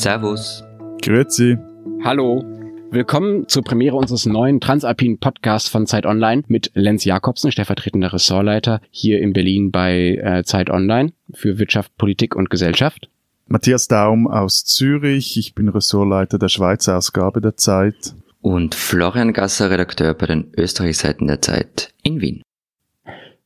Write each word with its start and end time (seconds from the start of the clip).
Servus. 0.00 0.64
Grüezi. 1.02 1.58
Hallo. 2.02 2.42
Willkommen 2.90 3.46
zur 3.48 3.62
Premiere 3.62 3.96
unseres 3.96 4.24
neuen 4.24 4.58
Transalpinen 4.58 5.18
Podcasts 5.18 5.68
von 5.68 5.86
Zeit 5.86 6.06
Online 6.06 6.42
mit 6.48 6.70
Lenz 6.72 7.04
Jakobsen, 7.04 7.52
stellvertretender 7.52 8.10
Ressortleiter 8.10 8.80
hier 8.90 9.20
in 9.20 9.34
Berlin 9.34 9.70
bei 9.70 10.16
äh, 10.16 10.42
Zeit 10.42 10.70
Online 10.70 11.12
für 11.34 11.58
Wirtschaft, 11.58 11.94
Politik 11.98 12.34
und 12.34 12.48
Gesellschaft. 12.48 13.10
Matthias 13.46 13.88
Daum 13.88 14.26
aus 14.26 14.64
Zürich. 14.64 15.36
Ich 15.36 15.54
bin 15.54 15.68
Ressortleiter 15.68 16.38
der 16.38 16.48
Schweizer 16.48 16.96
Ausgabe 16.96 17.42
der 17.42 17.58
Zeit. 17.58 18.14
Und 18.40 18.74
Florian 18.74 19.34
Gasser, 19.34 19.70
Redakteur 19.70 20.14
bei 20.14 20.24
den 20.24 20.50
Österreichseiten 20.56 21.26
der 21.26 21.42
Zeit 21.42 21.92
in 22.02 22.22
Wien. 22.22 22.40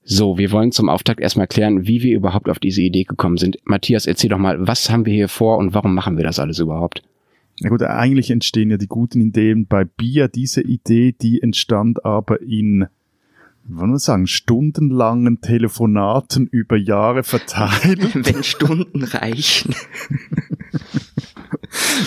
So, 0.07 0.37
wir 0.37 0.53
wollen 0.53 0.71
zum 0.71 0.91
Auftakt 0.91 1.21
erstmal 1.21 1.47
klären, 1.47 1.87
wie 1.87 2.03
wir 2.03 2.15
überhaupt 2.15 2.51
auf 2.51 2.59
diese 2.59 2.83
Idee 2.83 3.05
gekommen 3.05 3.39
sind. 3.39 3.57
Matthias, 3.65 4.07
erzähl 4.07 4.29
doch 4.29 4.39
mal, 4.39 4.67
was 4.67 4.91
haben 4.91 5.07
wir 5.07 5.15
hier 5.15 5.31
vor 5.31 5.57
und 5.57 5.73
warum 5.73 5.95
machen 5.95 6.19
wir 6.19 6.25
das 6.25 6.39
alles 6.39 6.59
überhaupt? 6.59 7.03
Na 7.61 7.71
gut, 7.71 7.83
eigentlich 7.83 8.31
entstehen 8.31 8.71
ja 8.71 8.77
die 8.77 8.87
guten 8.87 9.23
Ideen 9.23 9.67
bei 9.67 9.85
Bier. 9.85 10.29
Diese 10.29 10.61
Idee, 10.61 11.13
die 11.13 11.41
entstand 11.41 12.05
aber 12.05 12.43
in, 12.43 12.87
wollen 13.67 13.93
wir 13.93 13.99
sagen, 13.99 14.27
stundenlangen 14.27 15.41
Telefonaten 15.41 16.49
über 16.49 16.77
Jahre 16.77 17.23
verteilt. 17.23 18.15
Wenn 18.15 18.45
Stunden 18.45 19.05
reichen. 19.05 19.75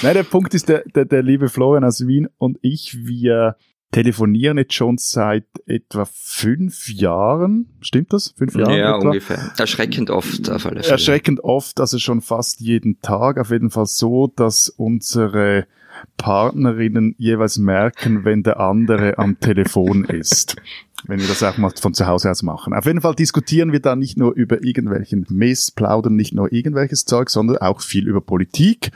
Nein, 0.03 0.13
der 0.13 0.23
Punkt 0.23 0.53
ist, 0.53 0.69
der, 0.69 0.83
der, 0.93 1.05
der 1.05 1.23
liebe 1.23 1.49
Florian 1.49 1.83
aus 1.83 2.05
Wien 2.05 2.27
und 2.37 2.59
ich, 2.61 3.07
wir 3.07 3.55
telefonieren 3.91 4.57
jetzt 4.57 4.73
schon 4.73 4.97
seit 4.97 5.45
etwa 5.65 6.05
fünf 6.05 6.89
Jahren. 6.89 7.67
Stimmt 7.81 8.13
das? 8.13 8.33
Fünf 8.37 8.55
Jahre? 8.55 8.77
Ja, 8.77 8.97
etwa? 8.97 9.07
ungefähr. 9.07 9.53
Erschreckend 9.57 10.09
oft 10.09 10.49
auf 10.49 10.65
alle 10.65 10.81
Fälle. 10.81 10.91
Erschreckend 10.91 11.43
oft, 11.43 11.79
also 11.79 11.97
schon 11.97 12.21
fast 12.21 12.59
jeden 12.59 12.99
Tag. 13.01 13.37
Auf 13.39 13.51
jeden 13.51 13.69
Fall 13.69 13.85
so, 13.85 14.27
dass 14.27 14.69
unsere 14.69 15.67
Partnerinnen 16.17 17.15
jeweils 17.17 17.57
merken, 17.57 18.23
wenn 18.25 18.43
der 18.43 18.59
andere 18.59 19.17
am 19.17 19.39
Telefon 19.39 20.05
ist. 20.05 20.55
Wenn 21.05 21.19
wir 21.19 21.27
das 21.27 21.43
auch 21.43 21.57
mal 21.57 21.71
von 21.79 21.93
zu 21.93 22.07
Hause 22.07 22.29
aus 22.29 22.43
machen. 22.43 22.73
Auf 22.73 22.85
jeden 22.85 23.01
Fall 23.01 23.15
diskutieren 23.15 23.71
wir 23.71 23.79
da 23.79 23.95
nicht 23.95 24.17
nur 24.17 24.33
über 24.33 24.63
irgendwelchen 24.63 25.25
Mist, 25.29 25.75
plaudern 25.75 26.15
nicht 26.15 26.33
nur 26.33 26.51
irgendwelches 26.51 27.05
Zeug, 27.05 27.29
sondern 27.29 27.57
auch 27.57 27.81
viel 27.81 28.07
über 28.07 28.21
Politik, 28.21 28.91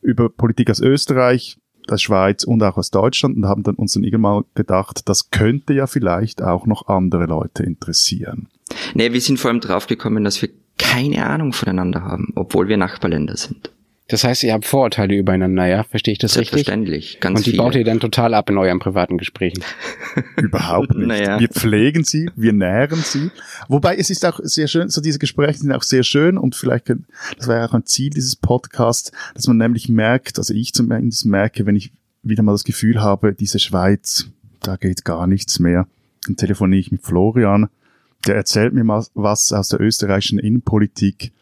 über 0.00 0.28
Politik 0.28 0.70
aus 0.70 0.80
Österreich, 0.80 1.58
der 1.88 1.98
Schweiz 1.98 2.44
und 2.44 2.62
auch 2.62 2.76
aus 2.76 2.90
Deutschland 2.90 3.36
und 3.36 3.46
haben 3.46 3.62
dann 3.62 3.74
uns 3.76 3.92
dann 3.92 4.04
irgendwann 4.04 4.44
gedacht, 4.54 5.08
das 5.08 5.30
könnte 5.30 5.74
ja 5.74 5.86
vielleicht 5.86 6.42
auch 6.42 6.66
noch 6.66 6.88
andere 6.88 7.26
Leute 7.26 7.62
interessieren. 7.62 8.48
Nee, 8.94 9.12
wir 9.12 9.20
sind 9.20 9.38
vor 9.38 9.50
allem 9.50 9.60
draufgekommen, 9.60 10.24
dass 10.24 10.40
wir 10.40 10.50
keine 10.78 11.26
Ahnung 11.26 11.52
voneinander 11.52 12.02
haben, 12.02 12.32
obwohl 12.34 12.68
wir 12.68 12.76
Nachbarländer 12.76 13.36
sind. 13.36 13.70
Das 14.12 14.24
heißt, 14.24 14.42
ihr 14.44 14.52
habt 14.52 14.66
Vorurteile 14.66 15.16
übereinander, 15.16 15.64
ja? 15.66 15.84
Verstehe 15.84 16.12
ich 16.12 16.18
das 16.18 16.32
richtig? 16.36 16.50
Selbstverständlich, 16.50 17.18
ganz 17.18 17.38
Und 17.38 17.46
die 17.46 17.52
viele. 17.52 17.62
baut 17.62 17.74
ihr 17.76 17.84
dann 17.84 17.98
total 17.98 18.34
ab 18.34 18.50
in 18.50 18.58
euren 18.58 18.78
privaten 18.78 19.16
Gesprächen. 19.16 19.62
Überhaupt 20.36 20.94
nicht. 20.94 21.06
Naja. 21.08 21.40
Wir 21.40 21.48
pflegen 21.48 22.04
sie, 22.04 22.30
wir 22.36 22.52
nähren 22.52 23.00
sie. 23.02 23.30
Wobei 23.68 23.96
es 23.96 24.10
ist 24.10 24.26
auch 24.26 24.38
sehr 24.42 24.68
schön, 24.68 24.90
so 24.90 25.00
diese 25.00 25.18
Gespräche 25.18 25.58
sind 25.60 25.72
auch 25.72 25.82
sehr 25.82 26.02
schön 26.02 26.36
und 26.36 26.54
vielleicht, 26.54 26.84
können- 26.84 27.06
das 27.38 27.48
wäre 27.48 27.66
auch 27.66 27.72
ein 27.72 27.86
Ziel 27.86 28.10
dieses 28.10 28.36
Podcasts, 28.36 29.12
dass 29.34 29.46
man 29.46 29.56
nämlich 29.56 29.88
merkt, 29.88 30.36
also 30.38 30.52
ich 30.52 30.74
zumindest 30.74 31.24
merke, 31.24 31.64
wenn 31.64 31.76
ich 31.76 31.90
wieder 32.22 32.42
mal 32.42 32.52
das 32.52 32.64
Gefühl 32.64 33.00
habe, 33.00 33.32
diese 33.32 33.58
Schweiz, 33.58 34.26
da 34.60 34.76
geht 34.76 35.06
gar 35.06 35.26
nichts 35.26 35.58
mehr, 35.58 35.86
dann 36.26 36.36
telefoniere 36.36 36.80
ich 36.80 36.92
mit 36.92 37.02
Florian, 37.02 37.68
der 38.26 38.36
erzählt 38.36 38.74
mir 38.74 38.84
mal 38.84 39.04
was 39.14 39.52
aus 39.54 39.70
der 39.70 39.80
österreichischen 39.80 40.38
Innenpolitik. 40.38 41.32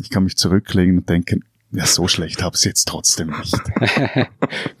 Ich 0.00 0.10
kann 0.10 0.22
mich 0.22 0.36
zurücklegen 0.36 0.98
und 0.98 1.08
denken, 1.08 1.44
ja, 1.74 1.86
so 1.86 2.06
schlecht 2.08 2.42
es 2.52 2.64
jetzt 2.64 2.86
trotzdem 2.86 3.30
nicht. 3.38 3.54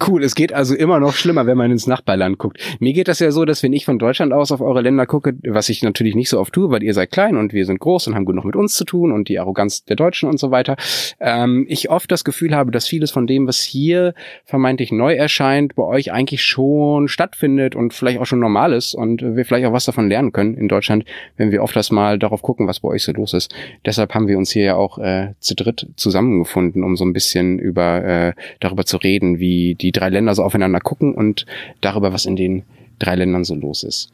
Cool, 0.06 0.22
es 0.22 0.34
geht 0.34 0.52
also 0.52 0.74
immer 0.74 1.00
noch 1.00 1.14
schlimmer, 1.14 1.46
wenn 1.46 1.56
man 1.56 1.70
ins 1.70 1.86
Nachbarland 1.86 2.36
guckt. 2.36 2.58
Mir 2.78 2.92
geht 2.92 3.08
das 3.08 3.20
ja 3.20 3.30
so, 3.30 3.44
dass 3.44 3.62
wenn 3.62 3.72
ich 3.72 3.86
von 3.86 3.98
Deutschland 3.98 4.32
aus 4.32 4.52
auf 4.52 4.60
eure 4.60 4.82
Länder 4.82 5.06
gucke, 5.06 5.34
was 5.44 5.70
ich 5.70 5.82
natürlich 5.82 6.14
nicht 6.14 6.28
so 6.28 6.38
oft 6.38 6.52
tue, 6.52 6.70
weil 6.70 6.82
ihr 6.82 6.92
seid 6.92 7.10
klein 7.10 7.36
und 7.36 7.54
wir 7.54 7.64
sind 7.64 7.80
groß 7.80 8.08
und 8.08 8.14
haben 8.14 8.26
genug 8.26 8.44
mit 8.44 8.54
uns 8.54 8.74
zu 8.74 8.84
tun 8.84 9.12
und 9.12 9.28
die 9.28 9.38
Arroganz 9.38 9.84
der 9.84 9.96
Deutschen 9.96 10.28
und 10.28 10.38
so 10.38 10.50
weiter, 10.50 10.76
ähm, 11.20 11.64
ich 11.68 11.90
oft 11.90 12.10
das 12.10 12.24
Gefühl 12.24 12.54
habe, 12.54 12.70
dass 12.70 12.86
vieles 12.86 13.10
von 13.10 13.26
dem, 13.26 13.46
was 13.46 13.60
hier 13.60 14.14
vermeintlich 14.44 14.92
neu 14.92 15.14
erscheint, 15.14 15.74
bei 15.74 15.84
euch 15.84 16.12
eigentlich 16.12 16.44
schon 16.44 17.08
stattfindet 17.08 17.74
und 17.74 17.94
vielleicht 17.94 18.20
auch 18.20 18.26
schon 18.26 18.40
normal 18.40 18.72
ist 18.72 18.94
und 18.94 19.22
wir 19.22 19.44
vielleicht 19.44 19.66
auch 19.66 19.72
was 19.72 19.86
davon 19.86 20.08
lernen 20.08 20.32
können 20.32 20.54
in 20.54 20.68
Deutschland, 20.68 21.06
wenn 21.36 21.50
wir 21.50 21.62
oft 21.62 21.74
das 21.74 21.90
mal 21.90 22.18
darauf 22.18 22.42
gucken, 22.42 22.68
was 22.68 22.80
bei 22.80 22.88
euch 22.88 23.04
so 23.04 23.12
los 23.12 23.32
ist. 23.32 23.54
Deshalb 23.86 24.14
haben 24.14 24.28
wir 24.28 24.36
uns 24.36 24.50
hier 24.50 24.64
ja 24.64 24.76
auch 24.76 24.98
äh, 24.98 25.32
zu 25.40 25.54
dritt 25.54 25.88
zusammengefunden, 25.96 26.83
um 26.84 26.96
so 26.96 27.04
ein 27.04 27.12
bisschen 27.12 27.58
über 27.58 28.04
äh, 28.04 28.32
darüber 28.60 28.84
zu 28.84 28.96
reden, 28.96 29.38
wie 29.38 29.74
die 29.74 29.92
drei 29.92 30.08
Länder 30.08 30.34
so 30.34 30.42
aufeinander 30.42 30.80
gucken 30.80 31.14
und 31.14 31.46
darüber, 31.80 32.12
was 32.12 32.26
in 32.26 32.36
den 32.36 32.64
drei 32.98 33.16
Ländern 33.16 33.44
so 33.44 33.54
los 33.54 33.82
ist. 33.82 34.12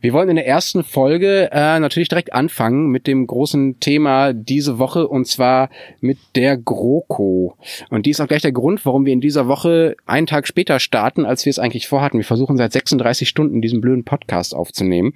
Wir 0.00 0.12
wollen 0.12 0.28
in 0.28 0.36
der 0.36 0.46
ersten 0.46 0.84
Folge 0.84 1.48
äh, 1.52 1.80
natürlich 1.80 2.08
direkt 2.08 2.34
anfangen 2.34 2.90
mit 2.90 3.06
dem 3.06 3.26
großen 3.26 3.80
Thema 3.80 4.34
diese 4.34 4.78
Woche 4.78 5.08
und 5.08 5.26
zwar 5.26 5.70
mit 6.00 6.18
der 6.34 6.58
GroKo. 6.58 7.56
Und 7.88 8.06
die 8.06 8.10
ist 8.10 8.20
auch 8.20 8.28
gleich 8.28 8.42
der 8.42 8.52
Grund, 8.52 8.84
warum 8.84 9.06
wir 9.06 9.14
in 9.14 9.22
dieser 9.22 9.48
Woche 9.48 9.96
einen 10.04 10.26
Tag 10.26 10.46
später 10.46 10.80
starten, 10.80 11.24
als 11.24 11.46
wir 11.46 11.50
es 11.50 11.58
eigentlich 11.58 11.88
vorhatten. 11.88 12.18
Wir 12.18 12.24
versuchen 12.24 12.58
seit 12.58 12.72
36 12.72 13.26
Stunden 13.26 13.62
diesen 13.62 13.80
blöden 13.80 14.04
Podcast 14.04 14.54
aufzunehmen. 14.54 15.14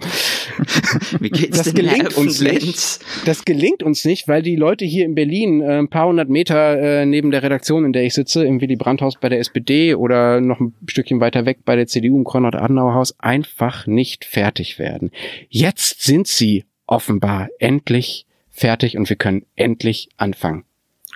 Wie 1.21 1.29
geht's 1.29 1.59
Das 1.59 1.75
gelingt 1.75 2.17
uns 2.17 2.41
nicht. 2.41 3.01
Das 3.27 3.45
gelingt 3.45 3.83
uns 3.83 4.05
nicht, 4.07 4.29
weil 4.29 4.43
die 4.43 4.57
Leute 4.57 4.87
hier 4.87 5.05
in 5.05 5.15
Berlin 5.15 5.61
äh, 5.61 5.79
ein 5.79 5.89
paar 5.89 6.09
hundert 6.09 6.31
Meter 6.31 6.79
äh, 6.81 7.07
neben 7.07 7.31
der 7.31 7.43
Redaktion, 7.43 7.85
in 7.85 7.93
der 7.93 8.05
ich 8.05 8.15
sitze, 8.15 8.45
im 8.45 8.61
Willy 8.63 8.77
Brandt-Haus 8.77 9.19
bei 9.21 9.29
der 9.29 9.41
SPD 9.41 9.95
oder 9.95 10.41
noch 10.41 10.59
ein 10.59 10.75
Stückchen 10.89 11.21
weiter 11.21 11.45
weg 11.45 11.59
bei 11.67 11.77
der 11.77 11.87
CDU 11.87 12.17
im 12.17 12.25
Konrad-Adenauer-Haus 12.25 13.15
einfach 13.19 13.87
nicht 13.87 14.25
fertig 14.25 14.70
werden. 14.79 15.11
Jetzt 15.49 16.03
sind 16.03 16.27
sie 16.27 16.65
offenbar 16.87 17.49
endlich 17.59 18.27
fertig 18.51 18.97
und 18.97 19.09
wir 19.09 19.17
können 19.17 19.47
endlich 19.57 20.09
anfangen. 20.17 20.65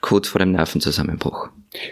Kurz 0.00 0.28
vor 0.28 0.38
dem 0.38 0.52
Nervenzusammenbruch. 0.52 1.48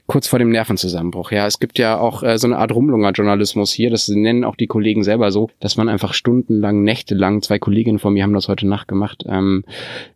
Kurz 0.07 0.29
vor 0.29 0.39
dem 0.39 0.51
Nervenzusammenbruch. 0.51 1.33
Ja, 1.33 1.47
es 1.47 1.59
gibt 1.59 1.79
ja 1.79 1.99
auch 1.99 2.23
äh, 2.23 2.39
so 2.39 2.47
eine 2.47 2.59
Art 2.59 2.73
Rumlunger-Journalismus 2.73 3.73
hier. 3.73 3.91
Das 3.91 4.09
nennen 4.09 4.45
auch 4.45 4.57
die 4.57 4.67
Kollegen 4.67 5.03
selber 5.03 5.31
so, 5.31 5.51
dass 5.61 5.77
man 5.77 5.89
einfach 5.89 6.15
stundenlang, 6.15 6.83
nächtelang, 6.83 7.43
zwei 7.43 7.59
Kolleginnen 7.59 7.99
von 7.99 8.13
mir 8.13 8.23
haben 8.23 8.33
das 8.33 8.49
heute 8.49 8.67
Nacht 8.67 8.89
gemacht, 8.89 9.25
ähm, 9.29 9.65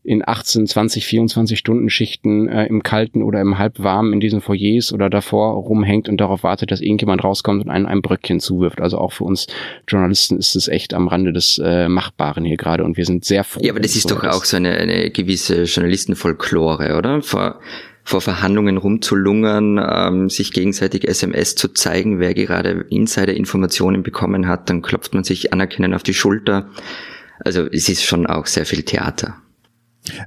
in 0.05 0.27
18, 0.27 0.67
20, 0.67 1.07
24 1.07 1.59
Stunden 1.59 1.91
Schichten 1.91 2.49
äh, 2.49 2.67
im 2.67 2.83
Kalten 2.83 3.23
oder 3.23 3.41
im 3.41 3.59
Halbwarmen 3.59 4.13
in 4.13 4.21
diesen 4.21 4.41
Foyers 4.41 4.93
oder 4.93 5.11
davor 5.11 5.55
rumhängt 5.55 6.09
und 6.09 6.19
darauf 6.19 6.43
wartet, 6.43 6.71
dass 6.71 6.81
irgendjemand 6.81 7.25
rauskommt 7.25 7.65
und 7.65 7.71
einen 7.71 7.87
ein 7.87 8.03
Bröckchen 8.03 8.41
zuwirft. 8.41 8.81
Also 8.81 8.99
auch 8.99 9.13
für 9.13 9.25
uns 9.25 9.47
Journalisten 9.89 10.39
ist 10.39 10.55
es 10.57 10.69
echt 10.69 10.95
am 10.95 11.09
Rande 11.09 11.33
des 11.33 11.61
äh, 11.63 11.89
Machbaren 11.89 12.45
hier 12.45 12.57
gerade 12.57 12.85
und 12.85 12.97
wir 12.97 13.05
sind 13.05 13.25
sehr 13.25 13.45
froh. 13.45 13.61
Ja, 13.63 13.73
aber 13.73 13.81
das 13.81 13.97
ist 13.97 14.09
so 14.09 14.15
doch 14.15 14.25
auch 14.25 14.45
so 14.45 14.57
eine, 14.57 14.73
eine 14.73 15.11
gewisse 15.11 15.65
Journalistenfolklore, 15.65 16.97
oder? 16.97 17.23
Vor, 17.23 17.61
vor 18.07 18.21
Verhandlungen 18.21 18.77
rumzulungern, 18.77 19.81
ähm, 19.83 20.31
sich 20.31 20.53
gegenseitig 20.53 21.09
SMS 21.09 21.57
zu 21.57 21.69
zeigen, 21.69 22.21
wer 22.21 22.35
gerade 22.35 22.87
Insider-Informationen 22.89 24.05
bekommen 24.05 24.47
hat, 24.47 24.71
dann 24.71 24.81
klopft 24.81 25.13
man 25.13 25.25
sich 25.25 25.53
anerkennend 25.53 25.93
auf 25.95 26.05
die 26.05 26.15
Schulter. 26.15 26.69
Also 27.41 27.67
es 27.67 27.89
ist 27.89 28.05
schon 28.05 28.27
auch 28.29 28.47
sehr 28.47 28.65
viel 28.65 28.85
Theater. 28.85 29.35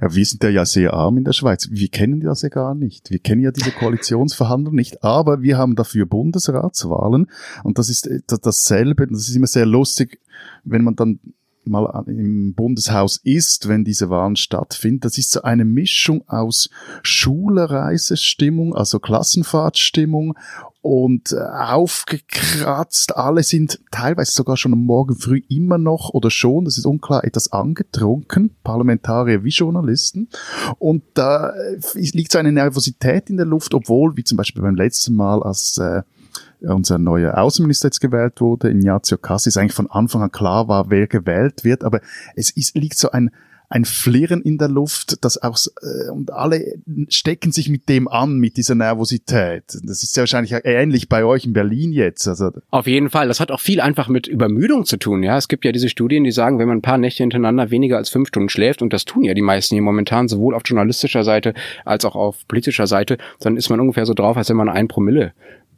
Ja, 0.02 0.14
wir 0.14 0.24
sind 0.26 0.44
ja 0.44 0.66
sehr 0.66 0.92
arm 0.92 1.16
in 1.16 1.24
der 1.24 1.32
Schweiz. 1.32 1.68
Wir 1.70 1.88
kennen 1.88 2.20
das 2.20 2.42
ja 2.42 2.50
gar 2.50 2.74
nicht. 2.74 3.10
Wir 3.10 3.18
kennen 3.18 3.40
ja 3.40 3.50
diese 3.50 3.70
Koalitionsverhandlungen 3.70 4.76
nicht, 4.76 5.02
aber 5.02 5.40
wir 5.40 5.56
haben 5.56 5.74
dafür 5.74 6.04
Bundesratswahlen 6.04 7.28
und 7.64 7.78
das 7.78 7.88
ist 7.88 8.06
äh, 8.06 8.20
das- 8.26 8.40
dasselbe. 8.40 9.06
Das 9.06 9.26
ist 9.26 9.34
immer 9.34 9.46
sehr 9.46 9.64
lustig, 9.64 10.20
wenn 10.64 10.84
man 10.84 10.96
dann 10.96 11.18
mal 11.64 12.04
im 12.06 12.54
Bundeshaus 12.54 13.20
ist, 13.22 13.68
wenn 13.68 13.84
diese 13.84 14.10
Wahlen 14.10 14.36
stattfinden. 14.36 15.00
Das 15.00 15.18
ist 15.18 15.30
so 15.30 15.42
eine 15.42 15.64
Mischung 15.64 16.26
aus 16.28 16.70
Schulreisestimmung, 17.02 18.74
also 18.74 18.98
Klassenfahrtstimmung 18.98 20.36
und 20.82 21.32
äh, 21.32 21.36
aufgekratzt. 21.36 23.16
Alle 23.16 23.42
sind 23.42 23.80
teilweise 23.90 24.32
sogar 24.32 24.56
schon 24.56 24.72
am 24.72 24.84
Morgen 24.84 25.14
früh 25.14 25.42
immer 25.48 25.78
noch 25.78 26.10
oder 26.10 26.30
schon, 26.30 26.64
das 26.64 26.78
ist 26.78 26.86
unklar, 26.86 27.24
etwas 27.24 27.52
angetrunken, 27.52 28.56
Parlamentarier 28.64 29.44
wie 29.44 29.50
Journalisten. 29.50 30.28
Und 30.78 31.02
da 31.14 31.50
äh, 31.50 31.80
liegt 31.94 32.32
so 32.32 32.38
eine 32.38 32.52
Nervosität 32.52 33.28
in 33.28 33.36
der 33.36 33.46
Luft, 33.46 33.74
obwohl, 33.74 34.16
wie 34.16 34.24
zum 34.24 34.36
Beispiel 34.36 34.62
beim 34.62 34.76
letzten 34.76 35.14
Mal, 35.14 35.42
als 35.42 35.76
äh, 35.78 36.02
unser 36.62 36.98
neuer 36.98 37.38
Außenminister 37.38 37.88
jetzt 37.88 38.00
gewählt 38.00 38.40
wurde, 38.40 38.70
Ignazio 38.70 39.18
Cassis, 39.18 39.56
eigentlich 39.56 39.74
von 39.74 39.90
Anfang 39.90 40.22
an 40.22 40.32
klar 40.32 40.68
war, 40.68 40.90
wer 40.90 41.06
gewählt 41.06 41.64
wird, 41.64 41.84
aber 41.84 42.00
es 42.34 42.50
ist, 42.50 42.76
liegt 42.76 42.98
so 42.98 43.10
ein, 43.10 43.30
ein 43.70 43.84
Flirren 43.84 44.42
in 44.42 44.58
der 44.58 44.68
Luft, 44.68 45.24
das 45.24 45.40
auch, 45.40 45.56
äh, 45.80 46.10
und 46.10 46.32
alle 46.32 46.74
stecken 47.08 47.52
sich 47.52 47.68
mit 47.68 47.88
dem 47.88 48.08
an, 48.08 48.38
mit 48.38 48.56
dieser 48.56 48.74
Nervosität. 48.74 49.62
Das 49.84 50.02
ist 50.02 50.16
ja 50.16 50.22
wahrscheinlich 50.22 50.54
ähnlich 50.64 51.08
bei 51.08 51.24
euch 51.24 51.44
in 51.44 51.52
Berlin 51.52 51.92
jetzt. 51.92 52.26
Also. 52.26 52.50
Auf 52.70 52.88
jeden 52.88 53.10
Fall. 53.10 53.28
Das 53.28 53.38
hat 53.38 53.52
auch 53.52 53.60
viel 53.60 53.80
einfach 53.80 54.08
mit 54.08 54.26
Übermüdung 54.26 54.84
zu 54.86 54.96
tun, 54.96 55.22
ja. 55.22 55.36
Es 55.36 55.46
gibt 55.46 55.64
ja 55.64 55.70
diese 55.70 55.88
Studien, 55.88 56.24
die 56.24 56.32
sagen, 56.32 56.58
wenn 56.58 56.66
man 56.66 56.78
ein 56.78 56.82
paar 56.82 56.98
Nächte 56.98 57.22
hintereinander 57.22 57.70
weniger 57.70 57.96
als 57.96 58.10
fünf 58.10 58.28
Stunden 58.28 58.48
schläft, 58.48 58.82
und 58.82 58.92
das 58.92 59.04
tun 59.04 59.22
ja 59.22 59.34
die 59.34 59.40
meisten 59.40 59.76
hier 59.76 59.82
momentan, 59.82 60.26
sowohl 60.26 60.56
auf 60.56 60.62
journalistischer 60.64 61.22
Seite 61.22 61.54
als 61.84 62.04
auch 62.04 62.16
auf 62.16 62.48
politischer 62.48 62.88
Seite, 62.88 63.18
dann 63.38 63.56
ist 63.56 63.70
man 63.70 63.78
ungefähr 63.78 64.04
so 64.04 64.14
drauf, 64.14 64.36
als 64.36 64.50
wenn 64.50 64.56
man 64.56 64.68
ein 64.68 64.88
Promille 64.88 65.32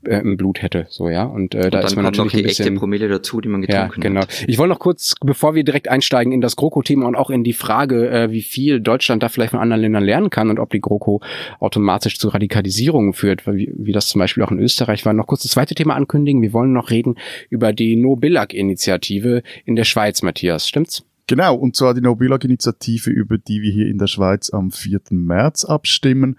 äh, 0.06 0.18
im 0.18 0.36
Blut 0.36 0.62
hätte, 0.62 0.86
so 0.88 1.08
ja. 1.08 1.24
Und, 1.24 1.54
äh, 1.54 1.64
und 1.64 1.74
da 1.74 1.80
ist 1.80 1.96
man 1.96 2.04
natürlich 2.04 2.32
noch 2.32 2.38
die 2.38 2.42
bisschen, 2.42 2.66
echte 2.66 2.78
Promille 2.78 3.08
dazu, 3.08 3.40
die 3.40 3.48
man 3.48 3.62
getrunken 3.62 4.02
ja, 4.02 4.08
genau. 4.08 4.20
Hat. 4.22 4.44
Ich 4.46 4.58
wollte 4.58 4.70
noch 4.70 4.78
kurz, 4.78 5.14
bevor 5.20 5.54
wir 5.54 5.64
direkt 5.64 5.88
einsteigen 5.88 6.32
in 6.32 6.40
das 6.40 6.56
GroKo-Thema 6.56 7.06
und 7.06 7.16
auch 7.16 7.30
in 7.30 7.44
die 7.44 7.52
Frage, 7.52 8.10
äh, 8.10 8.30
wie 8.30 8.42
viel 8.42 8.80
Deutschland 8.80 9.22
da 9.22 9.28
vielleicht 9.28 9.50
von 9.50 9.60
anderen 9.60 9.82
Ländern 9.82 10.04
lernen 10.04 10.30
kann 10.30 10.50
und 10.50 10.58
ob 10.58 10.70
die 10.70 10.80
GroKo 10.80 11.20
automatisch 11.60 12.18
zu 12.18 12.28
Radikalisierungen 12.28 13.12
führt, 13.12 13.46
wie, 13.46 13.72
wie 13.76 13.92
das 13.92 14.08
zum 14.08 14.18
Beispiel 14.18 14.42
auch 14.42 14.50
in 14.50 14.58
Österreich 14.58 15.04
war. 15.06 15.12
Noch 15.12 15.26
kurz 15.26 15.42
das 15.42 15.52
zweite 15.52 15.74
Thema 15.74 15.94
ankündigen. 15.94 16.42
Wir 16.42 16.52
wollen 16.52 16.72
noch 16.72 16.90
reden 16.90 17.16
über 17.50 17.72
die 17.72 17.96
No-Billag-Initiative 17.96 19.42
in 19.64 19.76
der 19.76 19.84
Schweiz, 19.84 20.22
Matthias. 20.22 20.68
Stimmt's? 20.68 21.04
Genau, 21.26 21.54
und 21.54 21.76
zwar 21.76 21.94
die 21.94 22.00
No-Billag-Initiative, 22.00 23.10
über 23.10 23.38
die 23.38 23.62
wir 23.62 23.72
hier 23.72 23.86
in 23.86 23.98
der 23.98 24.08
Schweiz 24.08 24.50
am 24.50 24.70
4. 24.70 25.00
März 25.10 25.64
abstimmen. 25.64 26.38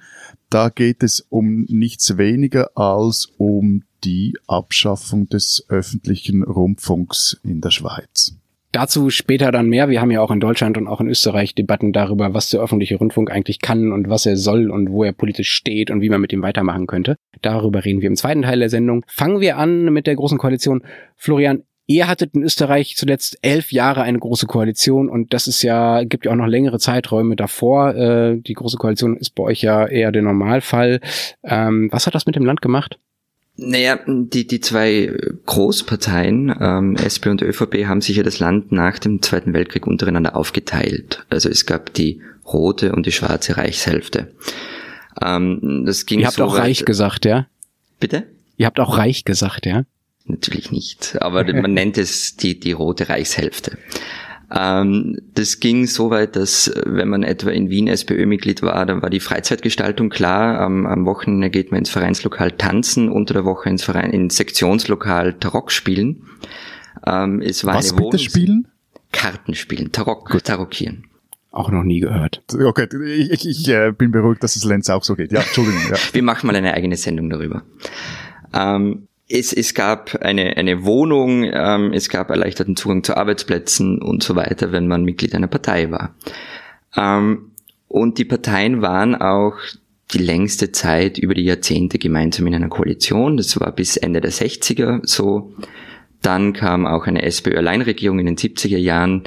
Da 0.50 0.70
geht 0.70 1.04
es 1.04 1.26
um 1.30 1.66
nichts 1.70 2.18
weniger 2.18 2.78
als 2.78 3.32
um 3.38 3.84
die 4.04 4.38
Abschaffung 4.48 5.30
des 5.30 5.66
öffentlichen 5.70 6.44
Rundfunks 6.44 7.40
in 7.44 7.62
der 7.62 7.72
Schweiz. 7.72 8.36
Dazu 8.74 9.12
später 9.12 9.52
dann 9.52 9.68
mehr. 9.68 9.88
Wir 9.90 10.02
haben 10.02 10.10
ja 10.10 10.20
auch 10.20 10.32
in 10.32 10.40
Deutschland 10.40 10.78
und 10.78 10.88
auch 10.88 11.00
in 11.00 11.08
Österreich 11.08 11.54
Debatten 11.54 11.94
darüber, 11.94 12.34
was 12.34 12.50
der 12.50 12.60
öffentliche 12.60 12.96
Rundfunk 12.96 13.30
eigentlich 13.30 13.62
kann 13.62 13.92
und 13.92 14.10
was 14.10 14.26
er 14.26 14.36
soll 14.36 14.72
und 14.72 14.90
wo 14.90 15.04
er 15.04 15.14
politisch 15.14 15.52
steht 15.52 15.92
und 15.92 16.02
wie 16.02 16.10
man 16.10 16.20
mit 16.20 16.34
ihm 16.34 16.42
weitermachen 16.42 16.88
könnte. 16.88 17.16
Darüber 17.44 17.86
reden 17.86 18.02
wir 18.02 18.08
im 18.08 18.16
zweiten 18.16 18.42
Teil 18.42 18.60
der 18.60 18.70
Sendung. 18.70 19.06
Fangen 19.08 19.42
wir 19.42 19.58
an 19.58 19.94
mit 19.94 20.08
der 20.08 20.16
großen 20.16 20.40
Koalition. 20.40 20.82
Florian, 21.16 21.62
Ihr 21.86 22.08
hattet 22.08 22.34
in 22.34 22.44
Österreich 22.44 22.96
zuletzt 22.96 23.38
elf 23.42 23.74
Jahre 23.74 24.04
eine 24.04 24.18
große 24.18 24.48
Koalition 24.48 25.10
und 25.10 25.34
das 25.34 25.48
ist 25.48 25.64
ja, 25.64 26.04
gibt 26.04 26.26
ja 26.26 26.32
auch 26.32 26.36
noch 26.36 26.48
längere 26.48 26.80
Zeiträume 26.80 27.36
davor. 27.36 27.94
Äh, 27.96 28.38
die 28.38 28.54
große 28.54 28.78
Koalition 28.78 29.18
ist 29.18 29.36
bei 29.36 29.44
euch 29.44 29.62
ja 29.62 29.86
eher 29.86 30.14
der 30.14 30.22
Normalfall. 30.22 31.02
Ähm, 31.44 31.90
was 31.92 32.08
hat 32.08 32.16
das 32.16 32.26
mit 32.26 32.36
dem 32.36 32.46
Land 32.46 32.62
gemacht? 32.62 33.00
Naja, 33.56 34.00
die, 34.08 34.48
die 34.48 34.62
zwei 34.62 35.14
Großparteien, 35.46 36.56
ähm, 36.60 36.96
SP 36.98 37.30
und 37.30 37.42
ÖVP, 37.42 37.86
haben 37.86 38.02
sich 38.02 38.18
ja 38.18 38.24
das 38.24 38.40
Land 38.40 38.72
nach 38.72 38.98
dem 38.98 39.22
Zweiten 39.22 39.54
Weltkrieg 39.54 39.86
untereinander 39.86 40.36
aufgeteilt. 40.36 41.26
Also 41.30 41.50
es 41.50 41.66
gab 41.66 41.94
die 41.94 42.22
rote 42.46 42.94
und 42.94 43.06
die 43.06 43.12
schwarze 43.12 43.58
Reichshälfte. 43.58 44.32
Ähm, 45.22 45.84
das 45.86 46.06
ging 46.06 46.22
Ihr 46.22 46.28
habt 46.28 46.38
so 46.38 46.46
auch 46.46 46.58
reich 46.58 46.86
gesagt, 46.86 47.26
ja? 47.26 47.46
Bitte? 48.00 48.24
Ihr 48.58 48.66
habt 48.66 48.80
auch 48.80 48.98
reich 48.98 49.24
gesagt, 49.24 49.66
ja? 49.66 49.84
Natürlich 50.26 50.72
nicht, 50.72 51.22
aber 51.22 51.44
man 51.54 51.74
nennt 51.74 51.98
es 51.98 52.36
die, 52.36 52.60
die 52.60 52.72
rote 52.72 53.10
Reichshälfte. 53.10 53.78
Ähm, 54.54 55.18
das 55.34 55.60
ging 55.60 55.88
so 55.88 56.12
weit, 56.12 56.36
dass 56.36 56.72
wenn 56.86 57.10
man 57.10 57.24
etwa 57.24 57.50
in 57.50 57.70
Wien 57.70 57.88
SPÖ-Mitglied 57.88 58.62
war, 58.62 58.86
dann 58.86 59.02
war 59.02 59.10
die 59.10 59.20
Freizeitgestaltung 59.20 60.10
klar. 60.10 60.60
Am, 60.60 60.86
am, 60.86 61.06
Wochenende 61.06 61.50
geht 61.50 61.72
man 61.72 61.80
ins 61.80 61.90
Vereinslokal 61.90 62.52
tanzen, 62.52 63.10
unter 63.10 63.34
der 63.34 63.46
Woche 63.46 63.70
ins, 63.70 63.84
Verein, 63.84 64.12
ins 64.12 64.38
Sektionslokal 64.38 65.34
Tarok 65.34 65.72
spielen. 65.72 66.28
Ähm, 67.06 67.42
es 67.42 67.66
war 67.66 67.76
Was 67.76 67.94
eine 67.94 68.02
bitte 68.02 68.20
spielen? 68.20 68.68
Karten 69.12 69.56
spielen, 69.56 69.92
Tarok, 69.92 70.30
Gut. 70.30 70.44
Tarockieren. 70.46 71.06
Auch 71.52 71.70
noch 71.70 71.84
nie 71.84 72.00
gehört. 72.00 72.42
Okay, 72.52 72.88
ich, 73.06 73.32
ich, 73.32 73.48
ich 73.48 73.70
äh, 73.70 73.92
bin 73.92 74.12
beruhigt, 74.12 74.44
dass 74.44 74.56
es 74.56 74.64
Lenz 74.64 74.90
auch 74.90 75.04
so 75.04 75.16
geht. 75.16 75.32
Ja, 75.32 75.42
Entschuldigung. 75.42 75.82
Ja. 75.90 75.98
Wir 76.12 76.24
machen 76.24 76.48
mal 76.48 76.56
eine 76.56 76.74
eigene 76.74 76.98
Sendung 76.98 77.30
darüber. 77.30 77.64
Ähm, 78.54 79.08
es, 79.34 79.52
es 79.52 79.74
gab 79.74 80.16
eine, 80.22 80.58
eine 80.58 80.86
Wohnung, 80.86 81.44
ähm, 81.52 81.92
es 81.92 82.08
gab 82.08 82.30
erleichterten 82.30 82.76
Zugang 82.76 83.04
zu 83.04 83.18
Arbeitsplätzen 83.18 84.00
und 84.00 84.22
so 84.22 84.36
weiter, 84.36 84.72
wenn 84.72 84.88
man 84.88 85.04
Mitglied 85.04 85.34
einer 85.34 85.48
Partei 85.48 85.90
war. 85.90 86.14
Ähm, 86.96 87.52
und 87.88 88.20
die 88.20 88.26
Parteien 88.26 88.84
waren 88.84 89.16
auch 89.16 89.56
die 90.14 90.20
längste 90.20 90.72
Zeit 90.72 91.18
über 91.18 91.34
die 91.34 91.46
Jahrzehnte 91.46 91.98
gemeinsam 91.98 92.46
in 92.46 92.54
einer 92.54 92.70
Koalition. 92.70 93.38
Das 93.38 93.60
war 93.60 93.72
bis 93.72 93.98
Ende 93.98 94.22
der 94.22 94.32
60er 94.32 95.00
so. 95.04 95.52
Dann 96.22 96.54
kam 96.54 96.86
auch 96.86 97.08
eine 97.08 97.24
SPÖ-Alleinregierung 97.24 98.20
in 98.20 98.28
den 98.28 98.38
70er 98.38 98.78
Jahren 98.78 99.24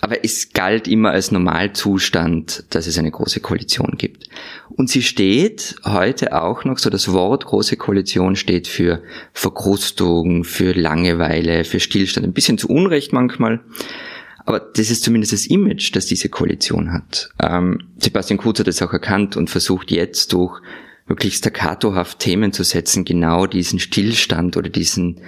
aber 0.00 0.24
es 0.24 0.52
galt 0.52 0.88
immer 0.88 1.10
als 1.10 1.30
Normalzustand, 1.30 2.64
dass 2.70 2.86
es 2.86 2.98
eine 2.98 3.10
große 3.10 3.40
Koalition 3.40 3.94
gibt. 3.98 4.28
Und 4.70 4.88
sie 4.88 5.02
steht 5.02 5.76
heute 5.84 6.40
auch 6.40 6.64
noch, 6.64 6.78
so 6.78 6.90
das 6.90 7.12
Wort 7.12 7.44
große 7.44 7.76
Koalition 7.76 8.36
steht 8.36 8.68
für 8.68 9.02
Verkrustung, 9.32 10.44
für 10.44 10.72
Langeweile, 10.72 11.64
für 11.64 11.78
Stillstand, 11.78 12.26
ein 12.26 12.32
bisschen 12.32 12.58
zu 12.58 12.68
Unrecht 12.68 13.12
manchmal. 13.12 13.60
Aber 14.44 14.60
das 14.60 14.90
ist 14.90 15.04
zumindest 15.04 15.32
das 15.32 15.46
Image, 15.46 15.94
das 15.94 16.06
diese 16.06 16.28
Koalition 16.28 16.92
hat. 16.92 17.30
Ähm, 17.40 17.78
Sebastian 17.98 18.38
Kurz 18.38 18.58
hat 18.58 18.68
es 18.68 18.82
auch 18.82 18.92
erkannt 18.92 19.36
und 19.36 19.50
versucht 19.50 19.90
jetzt 19.90 20.32
durch 20.32 20.60
wirklich 21.06 21.36
staccatohaft 21.36 22.18
Themen 22.18 22.52
zu 22.52 22.64
setzen, 22.64 23.04
genau 23.04 23.46
diesen 23.46 23.78
Stillstand 23.78 24.56
oder 24.56 24.68
diesen 24.68 25.20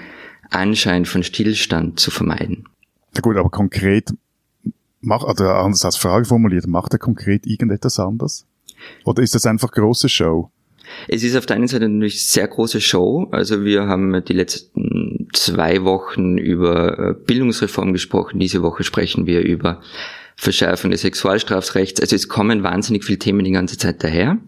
Anschein 0.50 1.04
von 1.04 1.22
Stillstand 1.22 2.00
zu 2.00 2.10
vermeiden. 2.10 2.64
Na 3.14 3.20
gut, 3.20 3.36
aber 3.36 3.50
konkret 3.50 4.10
Mach, 5.04 5.22
also 5.22 5.44
anders 5.46 5.84
als 5.84 5.96
Frage 5.96 6.24
formuliert, 6.24 6.66
macht 6.66 6.94
er 6.94 6.98
konkret 6.98 7.46
irgendetwas 7.46 8.00
anders? 8.00 8.46
Oder 9.04 9.22
ist 9.22 9.34
das 9.34 9.44
einfach 9.44 9.70
große 9.70 10.08
Show? 10.08 10.50
Es 11.08 11.22
ist 11.22 11.36
auf 11.36 11.46
der 11.46 11.56
einen 11.56 11.68
Seite 11.68 11.88
natürlich 11.88 12.26
sehr 12.26 12.48
große 12.48 12.80
Show. 12.80 13.28
Also 13.30 13.64
wir 13.64 13.86
haben 13.86 14.24
die 14.24 14.32
letzten 14.32 15.28
zwei 15.32 15.84
Wochen 15.84 16.38
über 16.38 16.98
äh, 16.98 17.14
Bildungsreform 17.14 17.92
gesprochen. 17.92 18.38
Diese 18.38 18.62
Woche 18.62 18.82
sprechen 18.84 19.26
wir 19.26 19.40
über 19.42 19.80
Verschärfung 20.36 20.90
des 20.90 21.02
Sexualstrafrechts. 21.02 22.00
Also 22.00 22.16
es 22.16 22.28
kommen 22.28 22.62
wahnsinnig 22.62 23.04
viele 23.04 23.18
Themen 23.18 23.44
die 23.44 23.52
ganze 23.52 23.76
Zeit 23.76 24.02
daher. 24.02 24.38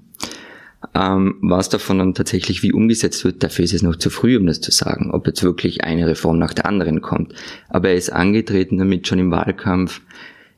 Ähm, 0.94 1.36
was 1.42 1.68
davon 1.68 1.98
dann 1.98 2.14
tatsächlich 2.14 2.62
wie 2.62 2.72
umgesetzt 2.72 3.24
wird, 3.24 3.42
dafür 3.42 3.64
ist 3.64 3.74
es 3.74 3.82
noch 3.82 3.96
zu 3.96 4.08
früh, 4.08 4.36
um 4.36 4.46
das 4.46 4.60
zu 4.60 4.70
sagen, 4.70 5.10
ob 5.10 5.26
jetzt 5.26 5.42
wirklich 5.42 5.84
eine 5.84 6.06
Reform 6.06 6.38
nach 6.38 6.54
der 6.54 6.66
anderen 6.66 7.02
kommt. 7.02 7.34
Aber 7.68 7.90
er 7.90 7.96
ist 7.96 8.12
angetreten 8.12 8.78
damit 8.78 9.06
schon 9.06 9.18
im 9.18 9.30
Wahlkampf, 9.30 10.00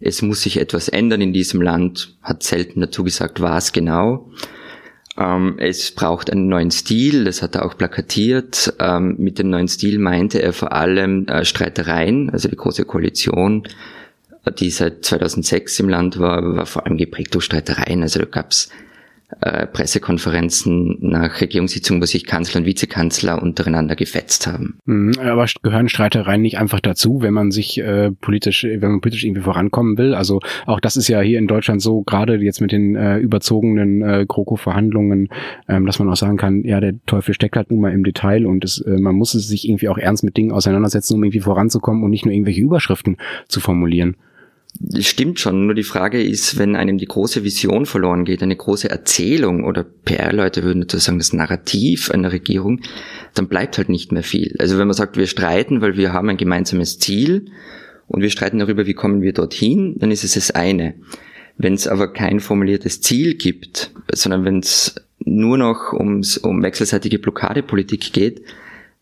es 0.01 0.23
muss 0.23 0.43
sich 0.43 0.59
etwas 0.59 0.89
ändern 0.89 1.21
in 1.21 1.33
diesem 1.33 1.61
Land, 1.61 2.17
hat 2.23 2.43
selten 2.43 2.81
dazu 2.81 3.05
gesagt, 3.05 3.41
was 3.41 3.73
genau. 3.73 4.31
Ähm, 5.19 5.57
es 5.59 5.91
braucht 5.91 6.31
einen 6.31 6.49
neuen 6.49 6.71
Stil, 6.71 7.25
das 7.25 7.43
hat 7.43 7.57
er 7.57 7.65
auch 7.65 7.77
plakatiert. 7.77 8.73
Ähm, 8.79 9.17
mit 9.19 9.39
dem 9.39 9.51
neuen 9.51 9.69
Stil 9.69 9.99
meinte 9.99 10.41
er 10.41 10.53
vor 10.53 10.73
allem 10.73 11.27
äh, 11.27 11.45
Streitereien, 11.45 12.31
also 12.31 12.49
die 12.49 12.57
Große 12.57 12.85
Koalition, 12.85 13.65
die 14.59 14.71
seit 14.71 15.05
2006 15.05 15.81
im 15.81 15.89
Land 15.89 16.19
war, 16.19 16.57
war 16.57 16.67
vor 16.67 16.87
allem 16.87 16.97
geprägt 16.97 17.35
durch 17.35 17.45
Streitereien. 17.45 18.03
Also 18.03 18.21
da 18.21 18.27
gab's 18.27 18.71
äh, 19.41 19.67
Pressekonferenzen 19.67 20.97
nach 21.01 21.41
Regierungssitzungen, 21.41 22.01
wo 22.01 22.07
sich 22.07 22.25
Kanzler 22.25 22.61
und 22.61 22.67
Vizekanzler 22.67 23.43
untereinander 23.43 23.95
gefetzt 23.95 24.47
haben. 24.47 24.79
Mhm, 24.87 25.13
aber 25.21 25.47
gehören 25.63 25.89
Streitereien 25.91 26.41
nicht 26.41 26.59
einfach 26.59 26.81
dazu, 26.81 27.21
wenn 27.21 27.35
man 27.35 27.51
sich 27.51 27.79
äh, 27.79 28.11
politisch, 28.11 28.65
wenn 28.65 28.91
man 28.91 29.01
politisch 29.01 29.25
irgendwie 29.25 29.43
vorankommen 29.43 29.99
will? 29.99 30.15
Also 30.15 30.41
auch 30.65 30.81
das 30.81 30.97
ist 30.97 31.09
ja 31.09 31.21
hier 31.21 31.39
in 31.39 31.47
Deutschland 31.47 31.83
so, 31.83 32.03
gerade 32.03 32.37
jetzt 32.37 32.61
mit 32.61 32.73
den 32.73 32.97
äh, 32.97 33.19
überzogenen 33.19 34.03
äh, 34.03 34.25
GroKo-Verhandlungen, 34.27 35.29
ähm, 35.69 35.85
dass 35.85 35.99
man 35.99 36.09
auch 36.09 36.17
sagen 36.17 36.39
kann, 36.39 36.65
ja, 36.65 36.81
der 36.81 36.95
Teufel 37.05 37.35
steckt 37.35 37.57
halt 37.57 37.71
nun 37.71 37.81
mal 37.81 37.93
im 37.93 38.05
Detail 38.05 38.47
und 38.47 38.65
es, 38.65 38.81
äh, 38.81 38.99
man 38.99 39.15
muss 39.15 39.33
sich 39.33 39.69
irgendwie 39.69 39.89
auch 39.89 39.99
ernst 39.99 40.25
mit 40.25 40.37
Dingen 40.39 40.53
auseinandersetzen, 40.53 41.15
um 41.15 41.25
irgendwie 41.25 41.41
voranzukommen 41.41 42.03
und 42.03 42.11
nicht 42.11 42.25
nur 42.25 42.33
irgendwelche 42.33 42.63
Überschriften 42.63 43.19
zu 43.47 43.61
formulieren. 43.61 44.17
Das 44.81 45.07
stimmt 45.07 45.41
schon, 45.41 45.67
nur 45.67 45.75
die 45.75 45.83
Frage 45.83 46.23
ist, 46.23 46.57
wenn 46.57 46.77
einem 46.77 46.99
die 46.99 47.07
große 47.07 47.43
Vision 47.43 47.85
verloren 47.85 48.25
geht, 48.25 48.43
eine 48.43 48.55
große 48.55 48.89
Erzählung 48.89 49.65
oder 49.65 49.83
PR-Leute 49.83 50.63
würden 50.63 50.83
dazu 50.83 50.99
sagen, 50.99 51.19
das 51.19 51.33
Narrativ 51.33 52.13
einer 52.13 52.31
Regierung, 52.31 52.81
dann 53.35 53.49
bleibt 53.49 53.77
halt 53.77 53.89
nicht 53.89 54.13
mehr 54.13 54.23
viel. 54.23 54.55
Also 54.59 54.79
wenn 54.79 54.87
man 54.87 54.95
sagt, 54.95 55.17
wir 55.17 55.27
streiten, 55.27 55.81
weil 55.81 55.97
wir 55.97 56.13
haben 56.13 56.29
ein 56.29 56.37
gemeinsames 56.37 57.01
Ziel 57.01 57.47
und 58.07 58.23
wir 58.23 58.31
streiten 58.31 58.61
darüber, 58.61 58.87
wie 58.87 58.95
kommen 58.95 59.21
wir 59.21 59.33
dorthin, 59.33 59.97
dann 59.99 60.13
ist 60.13 60.23
es 60.23 60.35
das 60.35 60.53
eine. 60.53 60.95
Wenn 61.57 61.75
es 61.75 61.89
aber 61.89 62.13
kein 62.13 62.39
formuliertes 62.39 63.01
Ziel 63.01 63.35
gibt, 63.35 63.91
sondern 64.13 64.45
wenn 64.45 64.61
es 64.61 64.95
nur 65.19 65.59
noch 65.59 65.93
ums, 65.93 66.39
um 66.39 66.63
wechselseitige 66.63 67.19
Blockadepolitik 67.19 68.13
geht, 68.13 68.43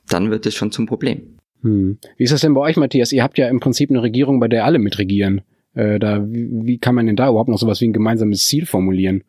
dann 0.09 0.31
wird 0.31 0.47
es 0.47 0.55
schon 0.55 0.73
zum 0.73 0.87
Problem. 0.87 1.21
Hm. 1.63 1.99
Wie 2.17 2.25
ist 2.25 2.33
das 2.33 2.41
denn 2.41 2.55
bei 2.55 2.63
euch, 2.63 2.77
Matthias? 2.77 3.13
Ihr 3.13 3.23
habt 3.23 3.37
ja 3.37 3.49
im 3.49 3.61
Prinzip 3.61 3.91
eine 3.91 4.03
Regierung, 4.03 4.41
bei 4.41 4.49
der 4.49 4.65
alle 4.65 4.79
mitregieren. 4.79 5.43
Äh, 5.77 5.99
da, 5.99 6.27
wie, 6.27 6.49
wie 6.51 6.79
kann 6.79 6.95
man 6.95 7.07
denn 7.07 7.17
da 7.17 7.29
überhaupt 7.29 7.51
noch 7.51 7.59
sowas 7.59 7.81
wie 7.81 7.89
ein 7.89 7.93
gemeinsames 7.93 8.47
Ziel 8.47 8.67
formulieren? 8.67 9.23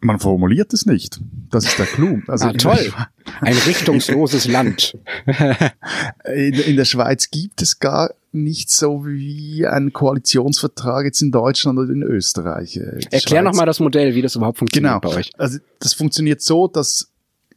Man 0.00 0.20
formuliert 0.20 0.72
es 0.72 0.86
nicht. 0.86 1.20
Das 1.50 1.64
ist 1.64 1.76
der 1.76 1.86
Clou. 1.86 2.20
Also 2.28 2.46
ah, 2.46 2.52
toll. 2.52 2.92
Ein 3.40 3.56
richtungsloses 3.66 4.46
Land. 4.46 4.96
in, 6.24 6.54
in, 6.54 6.76
der 6.76 6.84
Schweiz 6.84 7.30
gibt 7.32 7.62
es 7.62 7.80
gar 7.80 8.14
nicht 8.30 8.70
so 8.70 9.04
wie 9.06 9.66
ein 9.66 9.92
Koalitionsvertrag 9.92 11.04
jetzt 11.04 11.20
in 11.20 11.32
Deutschland 11.32 11.80
oder 11.80 11.90
in 11.90 12.04
Österreich. 12.04 12.76
Äh, 12.76 12.98
die 12.98 13.12
Erklär 13.12 13.42
nochmal 13.42 13.66
das 13.66 13.80
Modell, 13.80 14.14
wie 14.14 14.22
das 14.22 14.36
überhaupt 14.36 14.58
funktioniert 14.58 15.02
genau. 15.02 15.12
bei 15.12 15.18
euch. 15.18 15.32
Also 15.36 15.58
das 15.80 15.94
funktioniert 15.94 16.42
so, 16.42 16.68
dass 16.68 17.10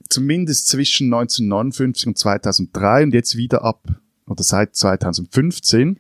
zumindest 0.10 0.68
zwischen 0.68 1.14
1959 1.14 2.08
und 2.08 2.18
2003 2.18 3.04
und 3.04 3.14
jetzt 3.14 3.38
wieder 3.38 3.64
ab 3.64 3.88
oder 4.26 4.44
seit 4.44 4.76
2015 4.76 6.00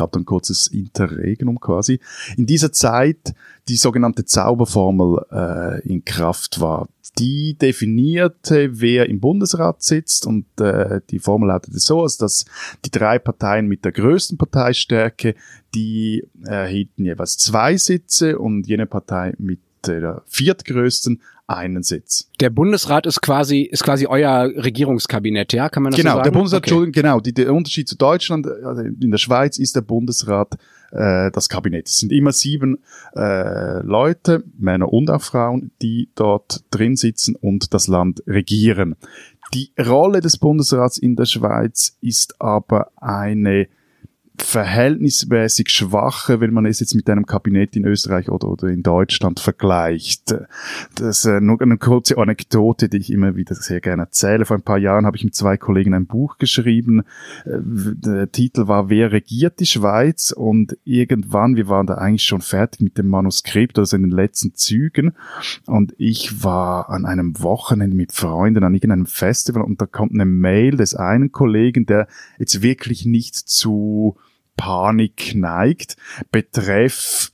habe 0.00 0.18
ein 0.18 0.24
kurzes 0.24 0.66
Interregnum 0.66 1.60
quasi. 1.60 2.00
In 2.36 2.46
dieser 2.46 2.72
Zeit 2.72 3.34
die 3.68 3.76
sogenannte 3.76 4.24
Zauberformel 4.24 5.24
äh, 5.30 5.88
in 5.88 6.04
Kraft 6.04 6.60
war. 6.60 6.88
Die 7.18 7.54
definierte, 7.54 8.80
wer 8.80 9.08
im 9.08 9.20
Bundesrat 9.20 9.82
sitzt 9.82 10.26
und 10.26 10.46
äh, 10.60 11.00
die 11.10 11.18
Formel 11.18 11.48
lautete 11.48 11.78
so, 11.78 12.02
also 12.02 12.24
dass 12.24 12.44
die 12.84 12.90
drei 12.90 13.18
Parteien 13.18 13.68
mit 13.68 13.84
der 13.84 13.92
größten 13.92 14.36
Parteistärke, 14.36 15.34
die 15.74 16.26
erhielten 16.44 17.04
jeweils 17.04 17.38
zwei 17.38 17.76
Sitze 17.76 18.38
und 18.38 18.66
jene 18.66 18.86
Partei 18.86 19.34
mit 19.38 19.60
der 19.86 20.22
viertgrößten 20.26 21.20
einen 21.46 21.82
Sitz. 21.82 22.30
Der 22.40 22.50
Bundesrat 22.50 23.06
ist 23.06 23.20
quasi 23.20 23.62
ist 23.62 23.84
quasi 23.84 24.06
euer 24.06 24.50
Regierungskabinett, 24.56 25.52
ja? 25.52 25.68
Kann 25.68 25.82
man 25.82 25.92
das 25.92 26.00
genau, 26.00 26.12
so 26.12 26.16
sagen? 26.16 26.24
Der 26.24 26.30
Bundesrat, 26.30 26.72
okay. 26.72 26.90
genau, 26.90 27.20
die, 27.20 27.34
der 27.34 27.52
Unterschied 27.52 27.88
zu 27.88 27.96
Deutschland, 27.96 28.46
also 28.46 28.82
in 28.82 29.10
der 29.10 29.18
Schweiz 29.18 29.58
ist 29.58 29.76
der 29.76 29.82
Bundesrat 29.82 30.56
äh, 30.92 31.30
das 31.32 31.48
Kabinett. 31.48 31.88
Es 31.88 31.98
sind 31.98 32.12
immer 32.12 32.32
sieben 32.32 32.78
äh, 33.14 33.82
Leute, 33.82 34.44
Männer 34.58 34.92
und 34.92 35.10
auch 35.10 35.22
Frauen, 35.22 35.70
die 35.82 36.08
dort 36.14 36.64
drin 36.70 36.96
sitzen 36.96 37.36
und 37.36 37.74
das 37.74 37.88
Land 37.88 38.22
regieren. 38.26 38.96
Die 39.52 39.70
Rolle 39.78 40.20
des 40.20 40.38
Bundesrats 40.38 40.98
in 40.98 41.16
der 41.16 41.26
Schweiz 41.26 41.96
ist 42.00 42.40
aber 42.40 42.90
eine 42.96 43.68
verhältnismäßig 44.36 45.70
schwache, 45.70 46.40
wenn 46.40 46.52
man 46.52 46.66
es 46.66 46.80
jetzt 46.80 46.94
mit 46.94 47.08
einem 47.08 47.24
Kabinett 47.24 47.76
in 47.76 47.84
Österreich 47.84 48.28
oder, 48.28 48.48
oder 48.48 48.68
in 48.68 48.82
Deutschland 48.82 49.38
vergleicht. 49.38 50.34
Das 50.96 51.24
äh, 51.24 51.40
nur 51.40 51.60
eine 51.60 51.78
kurze 51.78 52.18
Anekdote, 52.18 52.88
die 52.88 52.96
ich 52.96 53.12
immer 53.12 53.36
wieder 53.36 53.54
sehr 53.54 53.80
gerne 53.80 54.04
erzähle. 54.04 54.44
Vor 54.44 54.56
ein 54.56 54.62
paar 54.62 54.78
Jahren 54.78 55.06
habe 55.06 55.16
ich 55.16 55.24
mit 55.24 55.36
zwei 55.36 55.56
Kollegen 55.56 55.94
ein 55.94 56.06
Buch 56.06 56.38
geschrieben. 56.38 57.02
Äh, 57.44 57.58
der 57.62 58.32
Titel 58.32 58.66
war 58.66 58.90
Wer 58.90 59.12
regiert 59.12 59.60
die 59.60 59.66
Schweiz? 59.66 60.32
Und 60.32 60.76
irgendwann, 60.84 61.54
wir 61.54 61.68
waren 61.68 61.86
da 61.86 61.94
eigentlich 61.94 62.24
schon 62.24 62.40
fertig 62.40 62.80
mit 62.80 62.98
dem 62.98 63.08
Manuskript, 63.08 63.78
also 63.78 63.96
in 63.96 64.02
den 64.02 64.10
letzten 64.10 64.54
Zügen. 64.54 65.12
Und 65.66 65.94
ich 65.96 66.42
war 66.42 66.90
an 66.90 67.06
einem 67.06 67.40
Wochenende 67.40 67.96
mit 67.96 68.12
Freunden 68.12 68.64
an 68.64 68.74
irgendeinem 68.74 69.06
Festival 69.06 69.62
und 69.62 69.80
da 69.80 69.86
kommt 69.86 70.12
eine 70.12 70.24
Mail 70.24 70.76
des 70.76 70.96
einen 70.96 71.30
Kollegen, 71.30 71.86
der 71.86 72.08
jetzt 72.38 72.62
wirklich 72.62 73.06
nicht 73.06 73.36
zu 73.36 74.16
Panik 74.56 75.34
neigt, 75.34 75.96
betreff 76.30 77.30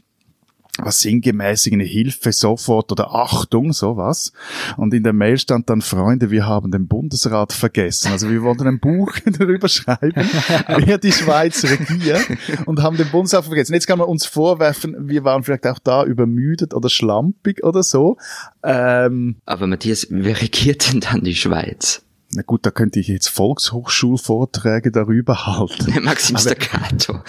was 0.84 1.00
sinngemäß 1.00 1.68
eine 1.72 1.84
Hilfe 1.84 2.32
sofort 2.32 2.92
oder 2.92 3.14
Achtung, 3.14 3.72
sowas. 3.72 4.32
Und 4.76 4.94
in 4.94 5.02
der 5.02 5.12
Mail 5.12 5.38
stand 5.38 5.68
dann, 5.70 5.80
Freunde, 5.82 6.30
wir 6.30 6.46
haben 6.46 6.70
den 6.70 6.86
Bundesrat 6.86 7.52
vergessen. 7.52 8.12
Also 8.12 8.30
wir 8.30 8.42
wollten 8.42 8.66
ein 8.66 8.80
Buch 8.80 9.12
darüber 9.38 9.68
schreiben, 9.68 10.28
wer 10.68 10.98
die 10.98 11.12
Schweiz 11.12 11.64
regiert 11.64 12.26
und 12.66 12.82
haben 12.82 12.96
den 12.96 13.10
Bundesrat 13.10 13.44
vergessen. 13.44 13.74
Jetzt 13.74 13.86
kann 13.86 13.98
man 13.98 14.08
uns 14.08 14.26
vorwerfen, 14.26 15.08
wir 15.08 15.24
waren 15.24 15.42
vielleicht 15.42 15.66
auch 15.66 15.78
da 15.78 16.04
übermüdet 16.04 16.74
oder 16.74 16.88
schlampig 16.88 17.62
oder 17.64 17.82
so. 17.82 18.16
Ähm, 18.62 19.36
Aber 19.46 19.66
Matthias, 19.66 20.06
wer 20.10 20.40
regiert 20.40 20.92
denn 20.92 21.00
dann 21.00 21.22
die 21.22 21.34
Schweiz? 21.34 22.02
Na 22.32 22.42
gut, 22.42 22.64
da 22.64 22.70
könnte 22.70 23.00
ich 23.00 23.08
jetzt 23.08 23.28
Volkshochschulvorträge 23.28 24.92
darüber 24.92 25.46
halten. 25.46 26.02
Maxim 26.04 26.36
Staccato. 26.36 27.20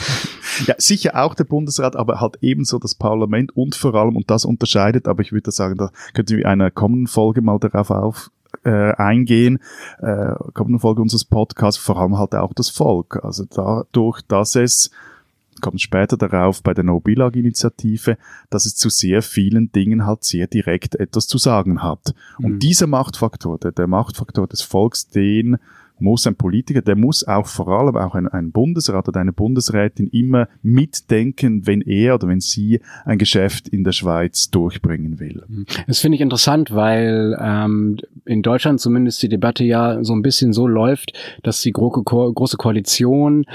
Ja, 0.68 0.76
sicher 0.78 1.24
auch 1.24 1.34
der 1.34 1.46
Bundesrat, 1.46 1.96
aber 1.96 2.22
halt 2.22 2.38
ebenso 2.42 2.78
das 2.78 2.94
Parlament 2.94 3.56
und 3.56 3.74
vor 3.74 3.96
allem, 3.96 4.16
und 4.16 4.30
das 4.30 4.46
unterscheidet, 4.46 5.08
aber 5.08 5.22
ich 5.22 5.32
würde 5.32 5.52
sagen, 5.52 5.76
da 5.78 5.92
könnten 6.14 6.38
wir 6.38 6.46
in 6.46 6.52
einer 6.52 6.70
kommenden 6.70 7.08
Folge 7.08 7.42
mal 7.42 7.58
darauf 7.58 7.90
auf, 7.90 8.32
äh, 8.64 8.94
eingehen, 8.94 9.60
äh, 10.02 10.34
kommenden 10.54 10.80
Folge 10.80 11.02
unseres 11.02 11.26
Podcasts, 11.26 11.82
vor 11.82 11.98
allem 11.98 12.20
halt 12.20 12.36
auch 12.36 12.54
das 12.54 12.70
Volk. 12.70 13.24
Also 13.24 13.46
dadurch, 13.50 14.22
dass 14.28 14.56
es 14.56 14.92
kommt 15.62 15.82
später 15.82 16.18
darauf 16.18 16.62
bei 16.64 16.74
der 16.74 16.84
No-Bilag-Initiative, 16.84 18.18
dass 18.50 18.66
es 18.66 18.76
zu 18.76 18.90
sehr 18.90 19.22
vielen 19.22 19.72
Dingen 19.72 20.06
halt 20.06 20.24
sehr 20.24 20.48
direkt 20.48 20.96
etwas 20.96 21.28
zu 21.28 21.38
sagen 21.38 21.84
hat. 21.84 22.14
Mhm. 22.38 22.46
Und 22.46 22.60
dieser 22.60 22.88
Machtfaktor, 22.88 23.58
der, 23.58 23.72
der 23.72 23.88
Machtfaktor 23.88 24.48
des 24.48 24.62
Volks, 24.62 25.08
den 25.08 25.58
muss 26.02 26.28
ein 26.28 26.36
Politiker, 26.36 26.82
der 26.82 26.96
muss 26.96 27.26
auch 27.28 27.46
vor 27.46 27.68
allem 27.68 27.96
auch 27.96 28.16
ein, 28.16 28.28
ein 28.28 28.52
Bundesrat 28.52 29.08
oder 29.08 29.20
eine 29.20 29.32
Bundesrätin 29.32 30.08
immer 30.08 30.48
mitdenken, 30.62 31.68
wenn 31.68 31.82
er 31.82 32.16
oder 32.16 32.28
wenn 32.28 32.40
sie 32.40 32.82
ein 33.06 33.18
Geschäft 33.18 33.68
in 33.68 33.84
der 33.84 33.92
Schweiz 33.92 34.50
durchbringen 34.50 35.20
will. 35.20 35.44
Das 35.88 36.00
finde 36.00 36.16
ich 36.16 36.22
interessant, 36.22 36.72
weil 36.72 37.38
ähm, 37.40 37.98
in 38.26 38.42
Deutschland 38.42 38.80
zumindest 38.80 39.22
die 39.24 39.30
Debatte 39.30 39.64
ja 39.64 40.04
so 40.04 40.14
ein 40.14 40.22
bisschen 40.22 40.54
so 40.54 40.68
läuft, 40.68 41.14
dass 41.44 41.62
die 41.62 41.72
große, 41.72 42.02
Ko 42.04 42.32
große 42.34 42.58
Koalition 42.58 43.46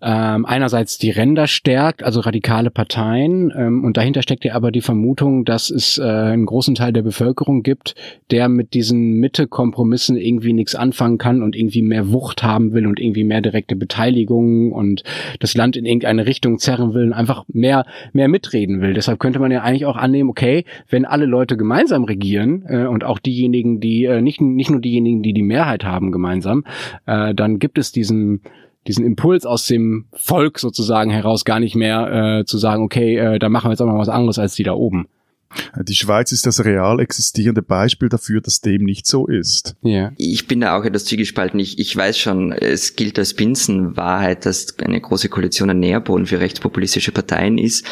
ähm, 0.00 0.46
einerseits 0.46 0.98
die 0.98 1.10
Ränder 1.10 1.48
stärkt, 1.48 2.04
also 2.04 2.20
radikale 2.20 2.70
Parteien, 2.70 3.52
ähm, 3.56 3.84
und 3.84 3.96
dahinter 3.96 4.22
steckt 4.22 4.44
ja 4.44 4.54
aber 4.54 4.70
die 4.70 4.80
Vermutung, 4.80 5.44
dass 5.44 5.70
es 5.70 5.98
äh, 5.98 6.02
einen 6.02 6.46
großen 6.46 6.76
Teil 6.76 6.92
der 6.92 7.02
Bevölkerung 7.02 7.64
gibt, 7.64 7.96
der 8.30 8.48
mit 8.48 8.74
diesen 8.74 9.14
Mitte-Kompromissen 9.14 10.16
irgendwie 10.16 10.52
nichts 10.52 10.76
anfangen 10.76 11.18
kann 11.18 11.42
und 11.42 11.56
irgendwie 11.56 11.82
mehr 11.82 12.12
Wucht 12.12 12.44
haben 12.44 12.72
will 12.72 12.86
und 12.86 13.00
irgendwie 13.00 13.24
mehr 13.24 13.40
direkte 13.40 13.74
Beteiligung 13.74 14.70
und 14.72 15.02
das 15.40 15.54
Land 15.56 15.76
in 15.76 15.84
irgendeine 15.84 16.26
Richtung 16.26 16.58
zerren 16.58 16.94
will 16.94 17.06
und 17.06 17.12
einfach 17.12 17.44
mehr, 17.48 17.84
mehr 18.12 18.28
mitreden 18.28 18.80
will. 18.80 18.94
Deshalb 18.94 19.18
könnte 19.18 19.40
man 19.40 19.50
ja 19.50 19.62
eigentlich 19.62 19.86
auch 19.86 19.96
annehmen, 19.96 20.30
okay, 20.30 20.64
wenn 20.88 21.06
alle 21.06 21.26
Leute 21.26 21.56
gemeinsam 21.56 22.04
regieren 22.04 22.64
äh, 22.68 22.86
und 22.86 23.02
auch 23.02 23.18
diejenigen, 23.18 23.80
die 23.80 24.04
äh, 24.04 24.20
nicht, 24.20 24.40
nicht 24.40 24.70
nur 24.70 24.80
diejenigen, 24.80 25.22
die 25.22 25.32
die 25.32 25.42
Mehrheit 25.42 25.84
haben 25.84 26.12
gemeinsam, 26.12 26.64
äh, 27.06 27.34
dann 27.34 27.58
gibt 27.58 27.78
es 27.78 27.90
diesen 27.90 28.42
diesen 28.88 29.04
Impuls 29.04 29.46
aus 29.46 29.66
dem 29.66 30.06
Volk 30.12 30.58
sozusagen 30.58 31.10
heraus 31.10 31.44
gar 31.44 31.60
nicht 31.60 31.76
mehr 31.76 32.40
äh, 32.40 32.44
zu 32.44 32.58
sagen, 32.58 32.82
okay, 32.82 33.16
äh, 33.16 33.38
da 33.38 33.48
machen 33.48 33.68
wir 33.68 33.72
jetzt 33.72 33.80
auch 33.80 33.86
mal 33.86 33.98
was 33.98 34.08
anderes 34.08 34.38
als 34.38 34.54
die 34.54 34.64
da 34.64 34.72
oben. 34.72 35.06
Die 35.80 35.94
Schweiz 35.94 36.30
ist 36.32 36.44
das 36.44 36.64
real 36.64 37.00
existierende 37.00 37.62
Beispiel 37.62 38.08
dafür, 38.08 38.40
dass 38.40 38.60
dem 38.60 38.84
nicht 38.84 39.06
so 39.06 39.26
ist. 39.26 39.76
Ja. 39.82 40.12
Ich 40.18 40.46
bin 40.46 40.60
da 40.60 40.76
auch 40.78 40.84
etwas 40.84 41.06
zwiegespalten. 41.06 41.58
Ich, 41.58 41.78
ich 41.78 41.96
weiß 41.96 42.18
schon, 42.18 42.52
es 42.52 42.96
gilt 42.96 43.18
als 43.18 43.34
Binsenwahrheit, 43.34 44.44
dass 44.44 44.78
eine 44.78 45.00
große 45.00 45.30
Koalition 45.30 45.70
ein 45.70 45.80
Nährboden 45.80 46.26
für 46.26 46.40
rechtspopulistische 46.40 47.12
Parteien 47.12 47.56
ist. 47.56 47.86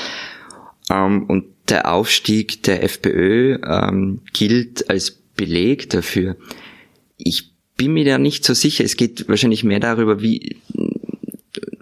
Ähm, 0.91 1.25
und 1.29 1.47
der 1.69 1.93
Aufstieg 1.93 2.62
der 2.65 2.83
FPÖ 2.85 3.59
ähm, 3.65 4.21
gilt 4.33 4.91
als 4.91 5.11
Beleg 5.11 5.91
dafür. 5.91 6.37
Ich 7.17 7.53
bin 7.76 7.93
mir 7.93 8.05
da 8.05 8.19
nicht 8.19 8.45
so 8.45 8.55
sicher. 8.55 8.85
Es 8.85 8.97
geht 8.97 9.29
wahrscheinlich 9.29 9.65
mehr 9.65 9.81
darüber, 9.81 10.21
wie, 10.23 10.57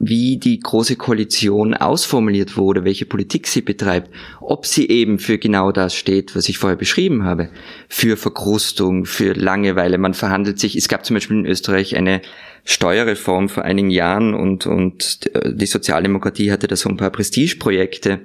wie 0.09 0.37
die 0.39 0.59
große 0.61 0.97
Koalition 0.97 1.75
ausformuliert 1.75 2.57
wurde, 2.57 2.85
welche 2.85 3.07
Politik 3.07 3.47
sie 3.47 3.63
betreibt, 3.63 4.11
ob 4.41 4.67
sie 4.67 4.89
eben 4.89 5.19
für 5.19 5.39
genau 5.39 5.73
das 5.73 5.95
steht, 5.95 6.37
was 6.37 6.49
ich 6.49 6.59
vorher 6.59 6.77
beschrieben 6.77 7.25
habe, 7.25 7.49
für 7.89 8.17
Verkrustung, 8.17 9.07
für 9.07 9.33
Langeweile. 9.33 9.99
Man 9.99 10.15
verhandelt 10.15 10.59
sich, 10.59 10.77
es 10.77 10.89
gab 10.89 11.05
zum 11.05 11.15
Beispiel 11.15 11.39
in 11.39 11.47
Österreich 11.47 11.97
eine 11.97 12.23
Steuerreform 12.65 13.49
vor 13.49 13.65
einigen 13.65 13.91
Jahren 13.91 14.35
und, 14.35 14.67
und 14.67 15.31
die 15.45 15.67
Sozialdemokratie 15.67 16.51
hatte 16.51 16.67
da 16.67 16.77
so 16.77 16.89
ein 16.89 16.97
paar 16.97 17.11
Prestigeprojekte, 17.11 18.21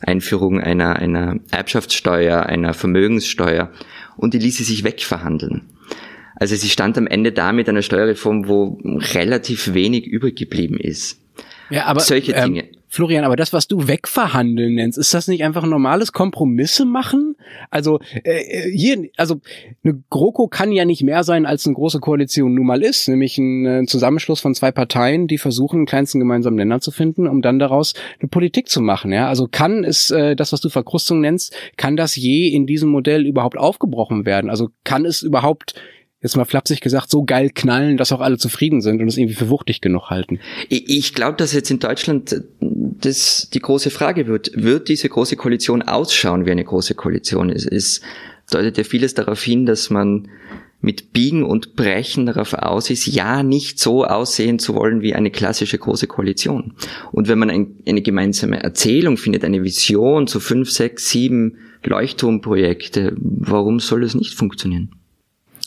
Einführung 0.00 0.60
einer, 0.60 0.96
einer 0.96 1.36
Erbschaftssteuer, 1.50 2.46
einer 2.46 2.72
Vermögenssteuer 2.72 3.70
und 4.16 4.34
die 4.34 4.38
ließ 4.38 4.58
sie 4.58 4.64
sich 4.64 4.84
wegverhandeln. 4.84 5.62
Also 6.40 6.56
sie 6.56 6.70
stand 6.70 6.96
am 6.96 7.06
Ende 7.06 7.32
da 7.32 7.52
mit 7.52 7.68
einer 7.68 7.82
Steuerreform, 7.82 8.48
wo 8.48 8.80
relativ 9.12 9.74
wenig 9.74 10.06
übrig 10.06 10.36
geblieben 10.36 10.78
ist. 10.80 11.20
Ja, 11.68 11.84
aber 11.84 12.00
solche 12.00 12.32
ähm, 12.32 12.54
Dinge. 12.54 12.64
Florian, 12.88 13.24
aber 13.24 13.36
das, 13.36 13.52
was 13.52 13.68
du 13.68 13.86
wegverhandeln 13.86 14.74
nennst, 14.74 14.98
ist 14.98 15.14
das 15.14 15.28
nicht 15.28 15.44
einfach 15.44 15.62
ein 15.62 15.70
normales 15.70 16.12
Kompromisse 16.12 16.84
machen? 16.84 17.36
Also 17.70 18.00
äh, 18.24 18.40
äh, 18.40 18.76
hier, 18.76 19.08
also 19.16 19.36
eine 19.84 20.02
GroKo 20.10 20.48
kann 20.48 20.72
ja 20.72 20.84
nicht 20.84 21.04
mehr 21.04 21.22
sein, 21.22 21.46
als 21.46 21.66
eine 21.66 21.76
große 21.76 22.00
Koalition 22.00 22.54
nun 22.54 22.66
mal 22.66 22.82
ist, 22.82 23.06
nämlich 23.06 23.38
ein, 23.38 23.66
ein 23.66 23.86
Zusammenschluss 23.86 24.40
von 24.40 24.56
zwei 24.56 24.72
Parteien, 24.72 25.28
die 25.28 25.38
versuchen, 25.38 25.76
einen 25.76 25.86
kleinsten 25.86 26.18
gemeinsamen 26.18 26.56
Nenner 26.56 26.80
zu 26.80 26.90
finden, 26.90 27.28
um 27.28 27.42
dann 27.42 27.60
daraus 27.60 27.94
eine 28.18 28.28
Politik 28.28 28.68
zu 28.68 28.80
machen. 28.80 29.12
Ja, 29.12 29.28
also 29.28 29.46
kann 29.46 29.84
es 29.84 30.10
äh, 30.10 30.34
das, 30.34 30.52
was 30.52 30.60
du 30.60 30.68
Verkrustung 30.68 31.20
nennst, 31.20 31.54
kann 31.76 31.96
das 31.96 32.16
je 32.16 32.48
in 32.48 32.66
diesem 32.66 32.88
Modell 32.88 33.24
überhaupt 33.24 33.56
aufgebrochen 33.56 34.26
werden? 34.26 34.50
Also 34.50 34.70
kann 34.82 35.04
es 35.04 35.22
überhaupt 35.22 35.74
jetzt 36.22 36.36
mal 36.36 36.44
flapsig 36.44 36.80
gesagt, 36.80 37.10
so 37.10 37.24
geil 37.24 37.50
knallen, 37.54 37.96
dass 37.96 38.12
auch 38.12 38.20
alle 38.20 38.38
zufrieden 38.38 38.80
sind 38.80 39.00
und 39.00 39.08
es 39.08 39.16
irgendwie 39.16 39.34
für 39.34 39.48
wuchtig 39.48 39.80
genug 39.80 40.10
halten. 40.10 40.38
Ich, 40.68 41.14
glaube, 41.14 41.36
dass 41.36 41.52
jetzt 41.52 41.70
in 41.70 41.78
Deutschland 41.78 42.42
das 42.60 43.48
die 43.52 43.60
große 43.60 43.90
Frage 43.90 44.26
wird. 44.26 44.50
Wird 44.54 44.88
diese 44.88 45.08
große 45.08 45.36
Koalition 45.36 45.82
ausschauen 45.82 46.44
wie 46.44 46.50
eine 46.50 46.64
große 46.64 46.94
Koalition? 46.94 47.50
Es 47.50 47.64
ist 47.64 48.02
deutet 48.50 48.76
ja 48.78 48.84
vieles 48.84 49.14
darauf 49.14 49.42
hin, 49.42 49.64
dass 49.64 49.90
man 49.90 50.28
mit 50.80 51.12
Biegen 51.12 51.44
und 51.44 51.76
Brechen 51.76 52.26
darauf 52.26 52.54
aus 52.54 52.90
ist, 52.90 53.06
ja 53.06 53.42
nicht 53.42 53.78
so 53.78 54.04
aussehen 54.04 54.58
zu 54.58 54.74
wollen 54.74 55.02
wie 55.02 55.14
eine 55.14 55.30
klassische 55.30 55.78
große 55.78 56.06
Koalition. 56.06 56.72
Und 57.12 57.28
wenn 57.28 57.38
man 57.38 57.50
ein, 57.50 57.76
eine 57.86 58.00
gemeinsame 58.00 58.62
Erzählung 58.62 59.16
findet, 59.16 59.44
eine 59.44 59.62
Vision 59.62 60.26
zu 60.26 60.40
fünf, 60.40 60.70
sechs, 60.70 61.10
sieben 61.10 61.58
Leuchtturmprojekte, 61.84 63.14
warum 63.18 63.78
soll 63.78 64.04
es 64.04 64.14
nicht 64.14 64.34
funktionieren? 64.34 64.99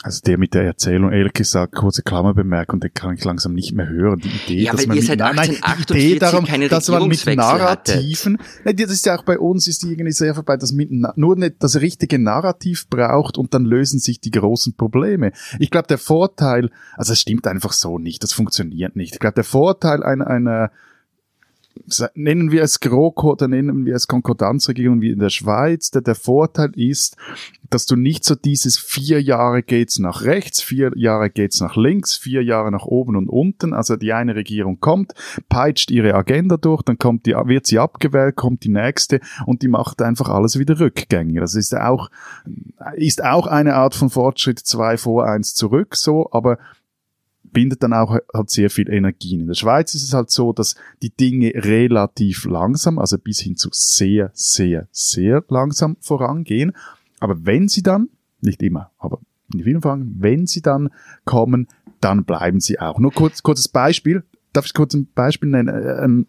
Also 0.04 0.20
der 0.26 0.38
mit 0.38 0.54
der 0.54 0.64
Erzählung, 0.64 1.14
ehrlich 1.14 1.32
gesagt, 1.32 1.76
kurze 1.76 2.04
Klammerbemerkung, 2.04 2.82
den 2.82 2.94
kann 2.94 3.16
ich 3.16 3.24
langsam 3.24 3.54
nicht 3.54 3.74
mehr 3.74 3.88
hören. 3.88 4.20
Die 4.20 4.28
Idee, 4.28 4.64
ja, 4.64 4.74
dass 4.74 4.86
man 4.86 4.98
mit, 4.98 5.06
seit 5.06 5.20
nein, 5.20 5.34
nein, 5.34 5.56
die 5.90 5.94
Idee 5.94 6.20
darum, 6.20 6.46
dass 6.46 6.90
man 6.90 7.08
mit 7.08 7.26
Narrativen, 7.26 8.38
nein, 8.66 8.76
das 8.76 8.92
ist 8.92 9.06
ja 9.06 9.18
auch 9.18 9.24
bei 9.24 9.40
uns, 9.40 9.66
ist 9.66 9.82
die 9.82 9.92
irgendwie 9.92 10.12
sehr 10.12 10.36
vorbei, 10.36 10.58
dass 10.58 10.74
mit, 10.74 10.90
nur 10.92 11.38
nicht 11.38 11.56
das 11.60 11.80
richtige 11.80 12.20
Narrativ 12.20 12.90
braucht 12.90 13.38
und 13.38 13.54
dann 13.54 13.64
lösen 13.64 13.98
sich 13.98 14.20
die 14.20 14.32
großen 14.32 14.76
Probleme. 14.76 15.32
Ich 15.58 15.72
glaube, 15.72 15.88
der 15.88 15.98
Vorteil, 15.98 16.70
also 16.98 17.14
es 17.14 17.22
stimmt 17.22 17.48
einfach 17.48 17.72
so 17.72 17.98
nicht, 17.98 18.24
das 18.24 18.34
funktioniert 18.34 18.98
nicht. 18.98 19.14
Ich 19.14 19.20
glaube, 19.20 19.36
der 19.36 19.46
Vorteil 19.46 20.04
einer, 20.04 20.28
einer 20.28 20.72
nennen 22.16 22.52
wir 22.52 22.62
es 22.62 22.80
GroKo 22.80 23.32
oder 23.32 23.48
nennen 23.48 23.86
wir 23.86 23.96
es 23.96 24.08
Konkordanzregierung 24.08 25.02
wie 25.02 25.12
in 25.12 25.20
der 25.20 25.30
Schweiz. 25.30 25.92
Der, 25.92 26.02
der 26.02 26.16
Vorteil 26.16 26.72
ist, 26.76 27.18
dass 27.70 27.86
du 27.86 27.96
nicht 27.96 28.24
so 28.24 28.36
dieses 28.36 28.78
vier 28.78 29.22
Jahre 29.22 29.64
geht's 29.64 30.00
nach 30.00 30.24
rechts, 30.24 30.62
vier 30.62 30.92
Jahre 30.96 31.30
geht's 31.30 31.60
nach 31.60 31.76
links, 31.76 32.16
vier 32.16 32.44
Jahre 32.44 32.72
nach 32.72 32.86
oben 32.86 33.16
und 33.16 33.28
unten. 33.28 33.74
Also 33.74 33.96
die 33.96 34.14
eine 34.14 34.36
Regierung 34.36 34.80
kommt, 34.80 35.14
peitscht 35.50 35.90
ihre 35.92 36.14
Agenda 36.14 36.58
durch, 36.58 36.84
dann 36.84 36.98
kommt 36.98 37.26
die, 37.26 37.32
wird 37.34 37.66
sie 37.66 37.80
abgewählt, 37.80 38.36
kommt 38.36 38.64
die 38.64 38.70
nächste 38.70 39.20
und 39.46 39.62
die 39.62 39.68
macht 39.68 40.02
einfach 40.02 40.30
alles 40.30 40.60
wieder 40.60 40.80
rückgängig. 40.80 41.40
Das 41.40 41.56
ist 41.56 41.76
auch, 41.76 42.10
ist 42.96 43.24
auch 43.24 43.48
eine 43.48 43.76
Art 43.76 43.96
von 43.96 44.10
Fortschritt, 44.10 44.60
zwei 44.60 44.98
vor, 44.98 45.26
eins 45.26 45.56
zurück, 45.56 45.96
so, 45.96 46.30
aber 46.32 46.60
bindet 47.54 47.84
dann 47.84 47.94
auch 47.94 48.18
halt 48.34 48.50
sehr 48.50 48.70
viel 48.70 48.90
Energien. 48.90 49.42
In 49.42 49.48
der 49.48 49.54
Schweiz 49.54 49.94
ist 49.94 50.04
es 50.04 50.14
halt 50.14 50.32
so, 50.32 50.52
dass 50.52 50.76
die 51.02 51.12
Dinge 51.12 51.52
relativ 51.56 52.46
langsam, 52.46 53.00
also 53.00 53.18
bis 53.18 53.40
hin 53.40 53.56
zu 53.56 53.70
sehr, 53.72 54.32
sehr, 54.34 54.88
sehr 54.92 55.44
langsam 55.48 55.98
vorangehen. 56.02 56.74
Aber 57.20 57.46
wenn 57.46 57.68
sie 57.68 57.84
dann, 57.84 58.10
nicht 58.42 58.62
immer, 58.62 58.92
aber 58.98 59.20
in 59.54 59.64
vielen 59.64 59.82
Fällen, 59.82 60.16
wenn 60.20 60.48
sie 60.48 60.62
dann 60.62 60.90
kommen, 61.26 61.68
dann 62.02 62.26
bleiben 62.26 62.60
sie 62.60 62.80
auch. 62.80 63.00
Nur 63.00 63.14
kurz, 63.14 63.44
kurzes 63.44 63.70
Beispiel. 63.70 64.24
Darf 64.52 64.66
ich 64.66 64.74
kurz 64.74 64.94
ein 64.94 65.08
Beispiel 65.16 65.50
nennen? 65.50 65.70
Ähm, 66.04 66.28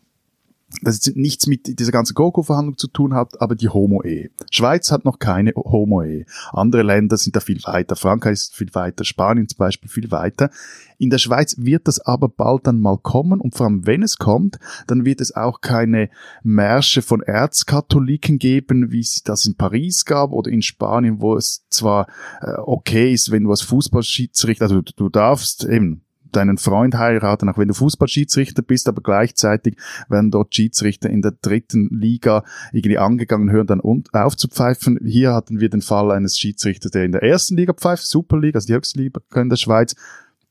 das 0.82 1.06
nichts 1.14 1.46
mit 1.46 1.78
dieser 1.78 1.92
ganzen 1.92 2.14
GoGo-Verhandlung 2.14 2.78
zu 2.78 2.88
tun 2.88 3.14
hat, 3.14 3.40
aber 3.40 3.54
die 3.54 3.68
Homo-Ehe. 3.68 4.30
Schweiz 4.50 4.90
hat 4.90 5.04
noch 5.04 5.18
keine 5.18 5.52
Homo-Ehe. 5.54 6.26
Andere 6.52 6.82
Länder 6.82 7.16
sind 7.16 7.36
da 7.36 7.40
viel 7.40 7.62
weiter. 7.64 7.96
Frankreich 7.96 8.34
ist 8.34 8.56
viel 8.56 8.74
weiter. 8.74 9.04
Spanien 9.04 9.48
zum 9.48 9.58
Beispiel 9.58 9.90
viel 9.90 10.10
weiter. 10.10 10.50
In 10.98 11.10
der 11.10 11.18
Schweiz 11.18 11.56
wird 11.58 11.88
das 11.88 12.00
aber 12.00 12.28
bald 12.28 12.66
dann 12.66 12.80
mal 12.80 12.98
kommen 12.98 13.40
und 13.40 13.54
vor 13.54 13.66
allem 13.66 13.86
wenn 13.86 14.02
es 14.02 14.16
kommt, 14.16 14.58
dann 14.86 15.04
wird 15.04 15.20
es 15.20 15.34
auch 15.34 15.60
keine 15.60 16.08
Märsche 16.42 17.02
von 17.02 17.20
Erzkatholiken 17.20 18.38
geben, 18.38 18.92
wie 18.92 19.00
es 19.00 19.22
das 19.22 19.44
in 19.44 19.56
Paris 19.56 20.04
gab 20.04 20.32
oder 20.32 20.50
in 20.50 20.62
Spanien, 20.62 21.20
wo 21.20 21.36
es 21.36 21.66
zwar 21.68 22.06
äh, 22.40 22.52
okay 22.58 23.12
ist, 23.12 23.30
wenn 23.30 23.44
du 23.44 23.50
als 23.50 23.62
Fußballschiedsrichter, 23.62 24.64
also 24.64 24.82
du, 24.82 24.92
du 24.94 25.08
darfst 25.08 25.64
eben 25.64 26.03
deinen 26.36 26.58
Freund 26.58 26.96
heiraten, 26.96 27.48
auch 27.48 27.58
wenn 27.58 27.68
du 27.68 27.74
Fußballschiedsrichter 27.74 28.62
bist, 28.62 28.88
aber 28.88 29.02
gleichzeitig 29.02 29.76
werden 30.08 30.30
dort 30.30 30.54
Schiedsrichter 30.54 31.10
in 31.10 31.22
der 31.22 31.32
dritten 31.40 31.88
Liga 31.90 32.44
irgendwie 32.72 32.98
angegangen, 32.98 33.50
hören 33.50 33.66
dann 33.66 33.80
aufzupfeifen. 34.12 34.98
Hier 35.04 35.32
hatten 35.32 35.60
wir 35.60 35.68
den 35.68 35.82
Fall 35.82 36.10
eines 36.10 36.38
Schiedsrichters, 36.38 36.90
der 36.90 37.04
in 37.04 37.12
der 37.12 37.22
ersten 37.22 37.56
Liga 37.56 37.72
pfeift, 37.72 38.04
Superliga, 38.04 38.56
also 38.56 38.66
die 38.66 38.74
höchste 38.74 39.00
Liga 39.00 39.20
in 39.34 39.48
der 39.48 39.56
Schweiz. 39.56 39.94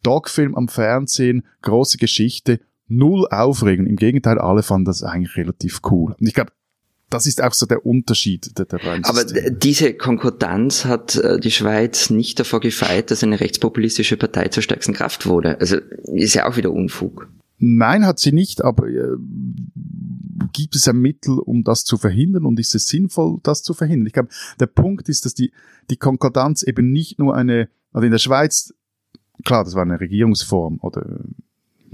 Dogfilm 0.03 0.55
am 0.55 0.67
Fernsehen, 0.67 1.45
große 1.61 1.97
Geschichte, 1.97 2.59
null 2.87 3.27
Aufregung. 3.29 3.85
Im 3.87 3.95
Gegenteil, 3.95 4.37
alle 4.37 4.63
fanden 4.63 4.85
das 4.85 5.03
eigentlich 5.03 5.37
relativ 5.37 5.79
cool. 5.89 6.15
Und 6.19 6.27
ich 6.27 6.33
glaube, 6.33 6.51
das 7.13 7.27
ist 7.27 7.43
auch 7.43 7.53
so 7.53 7.65
der 7.65 7.85
Unterschied 7.85 8.57
der, 8.57 8.65
der 8.65 8.79
beiden 8.79 9.05
Aber 9.05 9.23
diese 9.23 9.93
Konkordanz 9.93 10.85
hat 10.85 11.15
äh, 11.15 11.39
die 11.39 11.51
Schweiz 11.51 12.09
nicht 12.09 12.39
davor 12.39 12.59
gefeit, 12.59 13.11
dass 13.11 13.23
eine 13.23 13.39
rechtspopulistische 13.39 14.17
Partei 14.17 14.47
zur 14.47 14.63
stärksten 14.63 14.93
Kraft 14.93 15.27
wurde. 15.27 15.59
Also 15.59 15.77
ist 16.05 16.33
ja 16.33 16.47
auch 16.47 16.57
wieder 16.57 16.71
Unfug. 16.71 17.29
Nein, 17.59 18.05
hat 18.05 18.19
sie 18.19 18.31
nicht, 18.31 18.63
aber 18.63 18.87
äh, 18.87 19.15
gibt 20.53 20.75
es 20.75 20.87
ein 20.87 20.97
Mittel, 20.97 21.39
um 21.39 21.63
das 21.63 21.85
zu 21.85 21.97
verhindern 21.97 22.45
und 22.45 22.59
ist 22.59 22.73
es 22.75 22.87
sinnvoll, 22.87 23.39
das 23.43 23.63
zu 23.63 23.73
verhindern? 23.73 24.07
Ich 24.07 24.13
glaube, 24.13 24.29
der 24.59 24.67
Punkt 24.67 25.07
ist, 25.07 25.25
dass 25.25 25.33
die, 25.33 25.51
die 25.89 25.97
Konkordanz 25.97 26.63
eben 26.63 26.91
nicht 26.91 27.19
nur 27.19 27.35
eine, 27.35 27.69
also 27.91 28.05
in 28.05 28.11
der 28.11 28.19
Schweiz, 28.19 28.73
klar, 29.45 29.63
das 29.63 29.75
war 29.75 29.83
eine 29.83 29.99
Regierungsform 29.99 30.79
oder 30.81 31.21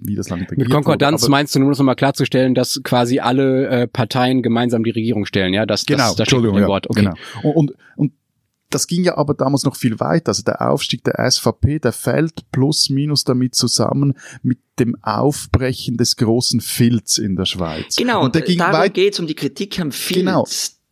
wie 0.03 0.15
das 0.15 0.29
Land 0.29 0.43
regiert 0.43 0.59
Mit 0.59 0.69
Konkordanz 0.71 1.23
wurde, 1.23 1.31
meinst 1.31 1.55
du, 1.55 1.59
nur 1.59 1.67
um 1.67 1.71
das 1.71 1.79
nochmal 1.79 1.95
klarzustellen, 1.95 2.55
dass 2.55 2.81
quasi 2.83 3.19
alle 3.19 3.67
äh, 3.67 3.87
Parteien 3.87 4.41
gemeinsam 4.41 4.83
die 4.83 4.91
Regierung 4.91 5.25
stellen, 5.25 5.53
ja? 5.53 5.65
Das, 5.65 5.85
genau, 5.85 6.07
das, 6.07 6.11
das 6.11 6.19
Entschuldigung, 6.19 6.59
ja, 6.59 6.67
Wort. 6.67 6.89
Okay. 6.89 7.01
Genau. 7.01 7.15
Und, 7.43 7.71
und, 7.71 7.73
und 7.95 8.11
das 8.69 8.87
ging 8.87 9.03
ja 9.03 9.17
aber 9.17 9.33
damals 9.33 9.63
noch 9.63 9.75
viel 9.75 9.99
weiter. 9.99 10.29
Also 10.29 10.43
der 10.43 10.69
Aufstieg 10.69 11.03
der 11.03 11.29
SVP, 11.29 11.79
der 11.79 11.91
fällt 11.91 12.51
plus 12.51 12.89
minus 12.89 13.23
damit 13.23 13.55
zusammen 13.55 14.13
mit 14.43 14.59
dem 14.77 14.95
Aufbrechen 15.01 15.97
des 15.97 16.15
großen 16.17 16.61
Filz 16.61 17.17
in 17.17 17.35
der 17.35 17.45
Schweiz. 17.45 17.95
Genau, 17.95 18.23
und 18.23 18.35
der 18.35 18.43
ging 18.43 18.59
darum 18.59 18.93
geht 18.93 19.13
es 19.13 19.19
um 19.19 19.27
die 19.27 19.35
Kritik 19.35 19.79
am 19.79 19.91
Filz. 19.91 20.19
Genau. 20.19 20.45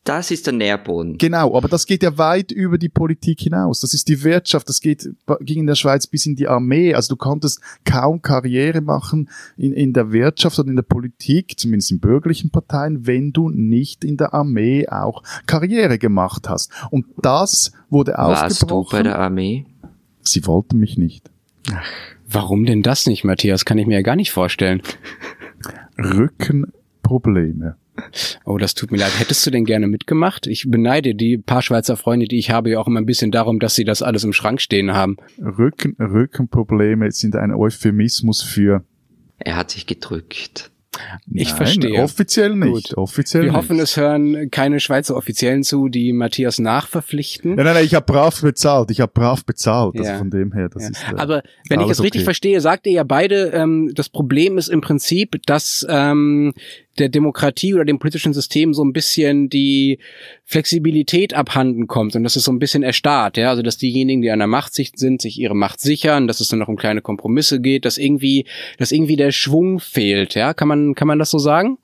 Das 0.07 0.31
ist 0.31 0.45
der 0.45 0.53
Nährboden. 0.53 1.17
Genau, 1.17 1.57
aber 1.57 1.67
das 1.67 1.85
geht 1.85 2.01
ja 2.01 2.17
weit 2.17 2.53
über 2.53 2.77
die 2.77 2.87
Politik 2.87 3.41
hinaus. 3.41 3.81
Das 3.81 3.93
ist 3.93 4.07
die 4.07 4.23
Wirtschaft, 4.23 4.69
das 4.69 4.79
geht, 4.79 5.09
ging 5.41 5.59
in 5.59 5.67
der 5.67 5.75
Schweiz 5.75 6.07
bis 6.07 6.25
in 6.25 6.37
die 6.37 6.47
Armee. 6.47 6.93
Also 6.93 7.15
du 7.15 7.17
konntest 7.17 7.59
kaum 7.83 8.21
Karriere 8.21 8.79
machen 8.79 9.29
in, 9.57 9.73
in 9.73 9.91
der 9.91 10.13
Wirtschaft 10.13 10.59
oder 10.59 10.69
in 10.69 10.77
der 10.77 10.83
Politik, 10.83 11.59
zumindest 11.59 11.91
in 11.91 11.99
bürgerlichen 11.99 12.51
Parteien, 12.51 13.05
wenn 13.05 13.33
du 13.33 13.49
nicht 13.49 14.05
in 14.05 14.15
der 14.15 14.33
Armee 14.33 14.87
auch 14.87 15.23
Karriere 15.45 15.97
gemacht 15.97 16.47
hast. 16.47 16.71
Und 16.89 17.05
das 17.21 17.73
wurde 17.89 18.13
Warst 18.13 18.53
aufgebrochen. 18.53 18.83
Warst 18.83 18.93
du 18.93 18.97
bei 18.97 19.03
der 19.03 19.19
Armee? 19.19 19.65
Sie 20.21 20.45
wollten 20.45 20.79
mich 20.79 20.97
nicht. 20.97 21.29
Ach, 21.73 21.85
warum 22.25 22.65
denn 22.65 22.81
das 22.81 23.07
nicht, 23.07 23.25
Matthias? 23.25 23.65
Kann 23.65 23.77
ich 23.77 23.87
mir 23.87 23.95
ja 23.95 24.03
gar 24.03 24.15
nicht 24.15 24.31
vorstellen. 24.31 24.81
Rückenprobleme. 25.97 27.75
Oh, 28.45 28.57
das 28.57 28.75
tut 28.75 28.91
mir 28.91 28.97
leid. 28.97 29.11
Hättest 29.17 29.45
du 29.45 29.51
denn 29.51 29.65
gerne 29.65 29.87
mitgemacht? 29.87 30.47
Ich 30.47 30.65
beneide 30.69 31.15
die 31.15 31.37
paar 31.37 31.61
Schweizer 31.61 31.97
Freunde, 31.97 32.27
die 32.27 32.37
ich 32.37 32.51
habe, 32.51 32.69
ja 32.69 32.79
auch 32.79 32.87
immer 32.87 32.99
ein 32.99 33.05
bisschen 33.05 33.31
darum, 33.31 33.59
dass 33.59 33.75
sie 33.75 33.83
das 33.83 34.01
alles 34.01 34.23
im 34.23 34.33
Schrank 34.33 34.61
stehen 34.61 34.93
haben. 34.93 35.17
Rücken, 35.39 35.95
Rückenprobleme 35.99 37.11
sind 37.11 37.35
ein 37.35 37.51
Euphemismus 37.53 38.41
für. 38.41 38.83
Er 39.39 39.55
hat 39.55 39.71
sich 39.71 39.85
gedrückt. 39.85 40.71
Ich 41.31 41.49
Nein, 41.49 41.57
verstehe. 41.57 42.01
Offiziell 42.01 42.55
nicht. 42.55 42.89
Gut. 42.89 42.97
Offiziell 42.97 43.43
Wir 43.43 43.51
nicht. 43.51 43.57
hoffen, 43.57 43.79
es 43.79 43.97
hören 43.97 44.49
keine 44.49 44.79
Schweizer 44.79 45.15
Offiziellen 45.15 45.63
zu, 45.63 45.89
die 45.89 46.13
Matthias 46.13 46.59
nachverpflichten. 46.59 47.55
Nein, 47.55 47.65
nein, 47.65 47.75
nein 47.75 47.85
ich 47.85 47.95
habe 47.95 48.05
brav 48.05 48.41
bezahlt. 48.41 48.91
Ich 48.91 49.01
habe 49.01 49.11
brav 49.13 49.45
bezahlt. 49.45 49.95
Also 49.95 50.03
ja. 50.03 50.11
Also 50.11 50.19
von 50.19 50.31
dem 50.31 50.53
her, 50.53 50.69
das 50.69 50.83
ja. 50.83 50.89
ist. 50.89 51.03
Äh, 51.03 51.15
Aber 51.17 51.43
wenn 51.69 51.81
ich 51.81 51.89
es 51.89 52.01
richtig 52.01 52.21
okay. 52.21 52.25
verstehe, 52.25 52.61
sagt 52.61 52.87
ihr 52.87 52.93
ja 52.93 53.03
beide, 53.03 53.51
ähm, 53.53 53.91
das 53.93 54.09
Problem 54.09 54.57
ist 54.57 54.69
im 54.69 54.81
Prinzip, 54.81 55.37
dass 55.45 55.85
ähm, 55.89 56.53
der 56.99 57.09
Demokratie 57.09 57.73
oder 57.73 57.85
dem 57.85 57.99
politischen 57.99 58.33
System 58.33 58.73
so 58.73 58.83
ein 58.83 58.93
bisschen 58.93 59.49
die 59.49 59.99
Flexibilität 60.45 61.33
abhanden 61.33 61.87
kommt 61.87 62.15
und 62.15 62.23
dass 62.23 62.35
es 62.35 62.43
so 62.43 62.51
ein 62.51 62.59
bisschen 62.59 62.83
erstarrt, 62.83 63.37
ja, 63.37 63.49
also 63.49 63.61
dass 63.61 63.77
diejenigen, 63.77 64.21
die 64.21 64.31
an 64.31 64.39
der 64.39 64.47
Macht 64.47 64.73
sind, 64.73 65.21
sich 65.21 65.39
ihre 65.39 65.55
Macht 65.55 65.79
sichern, 65.79 66.27
dass 66.27 66.39
es 66.39 66.47
dann 66.47 66.59
noch 66.59 66.67
um 66.67 66.75
kleine 66.75 67.01
Kompromisse 67.01 67.59
geht, 67.61 67.85
dass 67.85 67.97
irgendwie, 67.97 68.45
dass 68.77 68.91
irgendwie 68.91 69.15
der 69.15 69.31
Schwung 69.31 69.79
fehlt, 69.79 70.35
ja, 70.35 70.53
kann 70.53 70.67
man, 70.67 70.95
kann 70.95 71.07
man 71.07 71.19
das 71.19 71.31
so 71.31 71.39
sagen? 71.39 71.77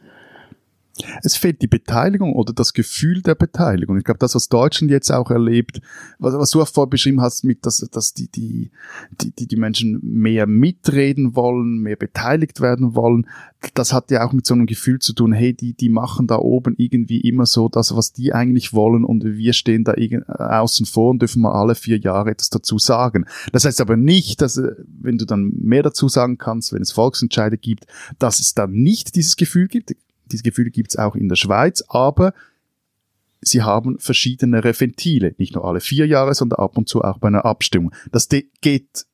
Es 1.23 1.35
fehlt 1.35 1.61
die 1.63 1.67
Beteiligung 1.67 2.33
oder 2.33 2.53
das 2.53 2.73
Gefühl 2.73 3.23
der 3.23 3.33
Beteiligung. 3.33 3.97
Ich 3.97 4.03
glaube, 4.03 4.19
das, 4.19 4.35
was 4.35 4.47
Deutschland 4.47 4.91
jetzt 4.91 5.11
auch 5.11 5.31
erlebt, 5.31 5.81
was, 6.19 6.35
was 6.35 6.51
du 6.51 6.61
auch 6.61 6.67
vorher 6.67 6.89
beschrieben 6.89 7.19
hast, 7.19 7.43
mit, 7.43 7.65
dass, 7.65 7.77
dass 7.77 8.13
die, 8.13 8.27
die, 8.27 8.69
die, 9.21 9.47
die 9.47 9.55
Menschen 9.55 9.99
mehr 10.03 10.45
mitreden 10.45 11.35
wollen, 11.35 11.79
mehr 11.79 11.95
beteiligt 11.95 12.61
werden 12.61 12.93
wollen, 12.93 13.27
das 13.73 13.91
hat 13.91 14.11
ja 14.11 14.27
auch 14.27 14.33
mit 14.33 14.45
so 14.45 14.53
einem 14.53 14.67
Gefühl 14.67 14.99
zu 14.99 15.13
tun, 15.13 15.33
hey, 15.33 15.53
die, 15.53 15.73
die 15.73 15.89
machen 15.89 16.27
da 16.27 16.37
oben 16.37 16.75
irgendwie 16.77 17.21
immer 17.21 17.45
so 17.45 17.69
das, 17.69 17.95
was 17.95 18.13
die 18.13 18.33
eigentlich 18.33 18.73
wollen 18.73 19.03
und 19.03 19.23
wir 19.23 19.53
stehen 19.53 19.83
da 19.83 19.93
außen 20.37 20.85
vor 20.85 21.11
und 21.11 21.21
dürfen 21.21 21.41
mal 21.41 21.53
alle 21.53 21.73
vier 21.73 21.97
Jahre 21.97 22.31
etwas 22.31 22.49
dazu 22.49 22.77
sagen. 22.77 23.25
Das 23.51 23.65
heißt 23.65 23.81
aber 23.81 23.97
nicht, 23.97 24.41
dass, 24.41 24.57
äh, 24.57 24.75
wenn 24.85 25.17
du 25.17 25.25
dann 25.25 25.53
mehr 25.55 25.81
dazu 25.81 26.07
sagen 26.07 26.37
kannst, 26.37 26.73
wenn 26.73 26.81
es 26.81 26.91
Volksentscheide 26.91 27.57
gibt, 27.57 27.87
dass 28.19 28.39
es 28.39 28.53
dann 28.53 28.71
nicht 28.71 29.15
dieses 29.15 29.37
Gefühl 29.37 29.67
gibt 29.67 29.95
diese 30.25 30.43
Gefühle 30.43 30.71
gibt 30.71 30.91
es 30.91 30.97
auch 30.97 31.15
in 31.15 31.29
der 31.29 31.35
Schweiz, 31.35 31.83
aber 31.87 32.33
sie 33.41 33.61
haben 33.61 33.99
verschiedene 33.99 34.63
Ventile, 34.63 35.35
nicht 35.37 35.55
nur 35.55 35.65
alle 35.65 35.79
vier 35.79 36.07
Jahre, 36.07 36.33
sondern 36.33 36.59
ab 36.59 36.77
und 36.77 36.87
zu 36.87 37.01
auch 37.01 37.17
bei 37.17 37.27
einer 37.27 37.45
Abstimmung. 37.45 37.93
Das 38.11 38.29
geht 38.29 39.05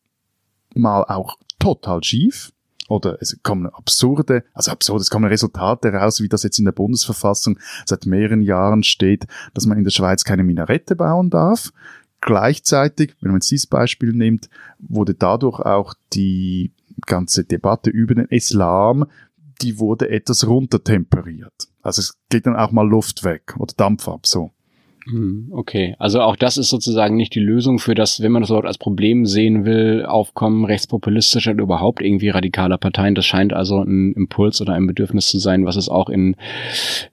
mal 0.75 1.03
auch 1.03 1.37
total 1.57 2.03
schief 2.03 2.51
oder 2.87 3.17
es 3.21 3.37
kommen 3.43 3.67
absurde, 3.67 4.43
also 4.53 4.71
absurde, 4.71 5.01
es 5.01 5.09
kommen 5.09 5.25
Resultate 5.25 5.89
raus, 5.89 6.21
wie 6.21 6.29
das 6.29 6.43
jetzt 6.43 6.59
in 6.59 6.65
der 6.65 6.71
Bundesverfassung 6.71 7.59
seit 7.85 8.05
mehreren 8.05 8.41
Jahren 8.41 8.83
steht, 8.83 9.27
dass 9.53 9.65
man 9.65 9.77
in 9.77 9.83
der 9.83 9.91
Schweiz 9.91 10.23
keine 10.23 10.43
Minarette 10.43 10.95
bauen 10.95 11.29
darf. 11.29 11.71
Gleichzeitig, 12.21 13.15
wenn 13.21 13.31
man 13.31 13.39
dieses 13.39 13.67
Beispiel 13.67 14.11
nimmt, 14.11 14.49
wurde 14.79 15.13
dadurch 15.13 15.59
auch 15.59 15.93
die 16.13 16.71
ganze 17.05 17.45
Debatte 17.45 17.89
über 17.89 18.15
den 18.15 18.25
Islam, 18.25 19.05
die 19.61 19.79
wurde 19.79 20.09
etwas 20.09 20.47
runtertemperiert. 20.47 21.69
Also 21.81 22.01
es 22.01 22.17
geht 22.29 22.45
dann 22.45 22.55
auch 22.55 22.71
mal 22.71 22.87
Luft 22.87 23.23
weg 23.23 23.55
oder 23.57 23.73
Dampf 23.75 24.07
ab, 24.07 24.25
so. 24.25 24.51
Hm, 25.09 25.47
okay, 25.51 25.95
also 25.97 26.21
auch 26.21 26.35
das 26.35 26.57
ist 26.57 26.69
sozusagen 26.69 27.15
nicht 27.15 27.33
die 27.33 27.39
Lösung 27.39 27.79
für 27.79 27.95
das, 27.95 28.21
wenn 28.21 28.31
man 28.31 28.41
das 28.41 28.49
überhaupt 28.49 28.67
als 28.67 28.77
Problem 28.77 29.25
sehen 29.25 29.65
will, 29.65 30.05
Aufkommen 30.05 30.65
rechtspopulistischer 30.65 31.51
oder 31.51 31.63
überhaupt 31.63 32.01
irgendwie 32.01 32.29
radikaler 32.29 32.77
Parteien. 32.77 33.15
Das 33.15 33.25
scheint 33.25 33.53
also 33.53 33.81
ein 33.81 34.13
Impuls 34.13 34.61
oder 34.61 34.73
ein 34.73 34.85
Bedürfnis 34.85 35.27
zu 35.27 35.39
sein, 35.39 35.65
was 35.65 35.77
es 35.77 35.89
auch 35.89 36.09
in 36.09 36.35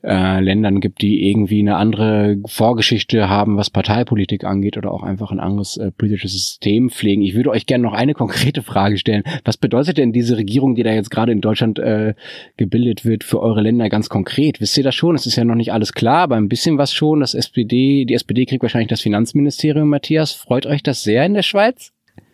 äh, 0.02 0.40
Ländern 0.40 0.80
gibt, 0.80 1.00
die 1.00 1.28
irgendwie 1.28 1.60
eine 1.60 1.76
andere 1.76 2.38
Vorgeschichte 2.46 3.28
haben, 3.28 3.56
was 3.56 3.70
Parteipolitik 3.70 4.44
angeht 4.44 4.76
oder 4.76 4.92
auch 4.92 5.02
einfach 5.02 5.30
ein 5.30 5.40
anderes 5.40 5.76
äh, 5.78 5.90
politisches 5.90 6.32
System 6.32 6.90
pflegen. 6.90 7.22
Ich 7.22 7.34
würde 7.34 7.50
euch 7.50 7.66
gerne 7.66 7.84
noch 7.84 7.94
eine 7.94 8.14
konkrete 8.14 8.62
Frage 8.62 8.98
stellen. 8.98 9.22
Was 9.44 9.56
bedeutet 9.56 9.96
denn 9.96 10.12
diese 10.12 10.36
Regierung, 10.36 10.74
die 10.74 10.82
da 10.82 10.92
jetzt 10.92 11.10
gerade 11.10 11.32
in 11.32 11.40
Deutschland 11.40 11.78
äh, 11.78 12.14
gebildet 12.56 13.04
wird, 13.04 13.24
für 13.24 13.40
eure 13.40 13.62
Länder 13.62 13.88
ganz 13.88 14.08
konkret? 14.10 14.60
Wisst 14.60 14.76
ihr 14.76 14.84
das 14.84 14.94
schon? 14.94 15.14
Es 15.14 15.26
ist 15.26 15.36
ja 15.36 15.44
noch 15.44 15.54
nicht 15.54 15.72
alles 15.72 15.94
klar, 15.94 16.18
aber 16.18 16.36
ein 16.36 16.48
bisschen 16.48 16.76
was 16.76 16.92
schon. 16.92 17.20
Das 17.20 17.34
SPD 17.34 17.85
die 18.06 18.14
SPD 18.14 18.46
kriegt 18.46 18.62
wahrscheinlich 18.62 18.88
das 18.88 19.00
Finanzministerium, 19.00 19.88
Matthias. 19.88 20.32
Freut 20.32 20.66
euch 20.66 20.82
das 20.82 21.02
sehr 21.02 21.24
in 21.24 21.34
der 21.34 21.42
Schweiz? 21.42 21.92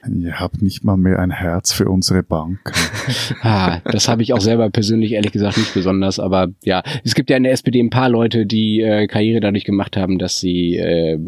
Ihr 0.09 0.41
habt 0.41 0.62
nicht 0.62 0.83
mal 0.83 0.97
mehr 0.97 1.21
ein 1.21 1.31
Herz 1.31 1.73
für 1.73 1.88
unsere 1.88 2.25
Bank. 2.25 2.73
ah, 3.43 3.79
das 3.85 4.09
habe 4.09 4.23
ich 4.23 4.33
auch 4.33 4.41
selber 4.41 4.69
persönlich 4.69 5.12
ehrlich 5.12 5.31
gesagt 5.31 5.59
nicht 5.59 5.75
besonders, 5.75 6.19
aber 6.19 6.49
ja, 6.65 6.83
es 7.05 7.15
gibt 7.15 7.31
ja 7.31 7.37
in 7.37 7.45
der 7.45 7.53
SPD 7.53 7.79
ein 7.79 7.91
paar 7.91 8.09
Leute, 8.09 8.45
die 8.45 8.81
äh, 8.81 9.07
Karriere 9.07 9.38
dadurch 9.38 9.65
gemacht 9.65 9.97
haben, 9.97 10.19
dass 10.19 10.41
sie 10.41 10.77
äh, 10.77 11.21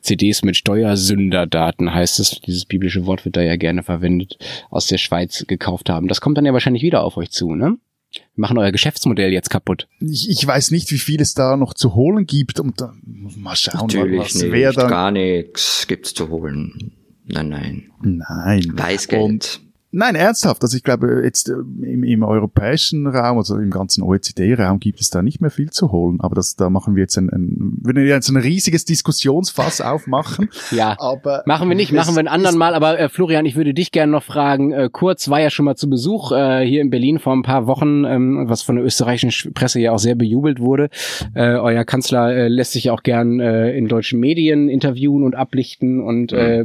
CDs 0.00 0.44
mit 0.44 0.56
Steuersünderdaten, 0.56 1.92
heißt 1.92 2.20
es, 2.20 2.40
dieses 2.40 2.66
biblische 2.66 3.04
Wort 3.04 3.24
wird 3.24 3.36
da 3.36 3.42
ja 3.42 3.56
gerne 3.56 3.82
verwendet, 3.82 4.38
aus 4.70 4.86
der 4.86 4.98
Schweiz 4.98 5.44
gekauft 5.48 5.90
haben. 5.90 6.06
Das 6.06 6.20
kommt 6.20 6.38
dann 6.38 6.46
ja 6.46 6.52
wahrscheinlich 6.52 6.84
wieder 6.84 7.02
auf 7.02 7.16
euch 7.16 7.30
zu, 7.30 7.56
ne? 7.56 7.78
Wir 8.12 8.22
machen 8.40 8.58
euer 8.58 8.72
Geschäftsmodell 8.72 9.32
jetzt 9.32 9.50
kaputt. 9.50 9.88
Ich, 10.00 10.28
ich 10.28 10.46
weiß 10.46 10.70
nicht, 10.72 10.90
wie 10.90 10.98
viel 10.98 11.20
es 11.20 11.34
da 11.34 11.56
noch 11.56 11.74
zu 11.74 11.94
holen 11.94 12.26
gibt 12.26 12.58
und 12.60 12.80
dann 12.80 13.00
mal 13.36 13.54
schauen, 13.56 13.82
Natürlich 13.86 14.20
was 14.20 14.34
nicht, 14.34 14.52
wer 14.52 14.72
dann. 14.72 14.88
gar 14.88 15.10
nichts 15.10 15.86
gibt's 15.86 16.12
zu 16.14 16.28
holen. 16.28 16.92
Nein, 17.26 17.48
nein. 17.48 17.90
Nein. 18.02 18.64
Weißgeld. 18.74 19.22
Und 19.22 19.60
Nein, 19.92 20.14
ernsthaft. 20.14 20.62
Also 20.62 20.76
ich 20.76 20.84
glaube, 20.84 21.22
jetzt 21.24 21.48
äh, 21.48 21.52
im, 21.52 22.04
im 22.04 22.22
europäischen 22.22 23.08
Raum, 23.08 23.38
also 23.38 23.56
im 23.56 23.70
ganzen 23.70 24.02
OECD-Raum 24.02 24.78
gibt 24.78 25.00
es 25.00 25.10
da 25.10 25.20
nicht 25.20 25.40
mehr 25.40 25.50
viel 25.50 25.70
zu 25.70 25.90
holen. 25.90 26.20
Aber 26.20 26.36
das, 26.36 26.54
da 26.54 26.70
machen 26.70 26.94
wir 26.94 27.02
jetzt 27.02 27.16
ein, 27.18 27.28
ein 27.28 27.78
würden 27.82 28.04
wir 28.04 28.08
jetzt 28.08 28.28
ein 28.28 28.36
riesiges 28.36 28.84
Diskussionsfass 28.84 29.80
aufmachen. 29.80 30.48
ja, 30.70 30.94
aber 30.98 31.42
machen 31.44 31.68
wir 31.68 31.74
nicht, 31.74 31.92
machen 31.92 32.14
wir 32.14 32.20
ein 32.20 32.28
anderen 32.28 32.56
Mal. 32.56 32.74
Aber 32.74 33.00
äh, 33.00 33.08
Florian, 33.08 33.46
ich 33.46 33.56
würde 33.56 33.74
dich 33.74 33.90
gerne 33.90 34.12
noch 34.12 34.22
fragen. 34.22 34.72
Äh, 34.72 34.90
Kurz 34.92 35.28
war 35.28 35.40
ja 35.40 35.50
schon 35.50 35.64
mal 35.64 35.74
zu 35.74 35.90
Besuch 35.90 36.30
äh, 36.30 36.64
hier 36.64 36.82
in 36.82 36.90
Berlin 36.90 37.18
vor 37.18 37.32
ein 37.32 37.42
paar 37.42 37.66
Wochen, 37.66 38.04
ähm, 38.04 38.44
was 38.48 38.62
von 38.62 38.76
der 38.76 38.84
österreichischen 38.84 39.52
Presse 39.54 39.80
ja 39.80 39.90
auch 39.90 39.98
sehr 39.98 40.14
bejubelt 40.14 40.60
wurde. 40.60 40.88
Äh, 41.34 41.54
euer 41.56 41.84
Kanzler 41.84 42.32
äh, 42.32 42.48
lässt 42.48 42.72
sich 42.72 42.84
ja 42.84 42.92
auch 42.92 43.02
gern 43.02 43.40
äh, 43.40 43.72
in 43.72 43.88
deutschen 43.88 44.20
Medien 44.20 44.68
interviewen 44.68 45.24
und 45.24 45.34
ablichten 45.34 46.00
und 46.00 46.32
äh, 46.32 46.64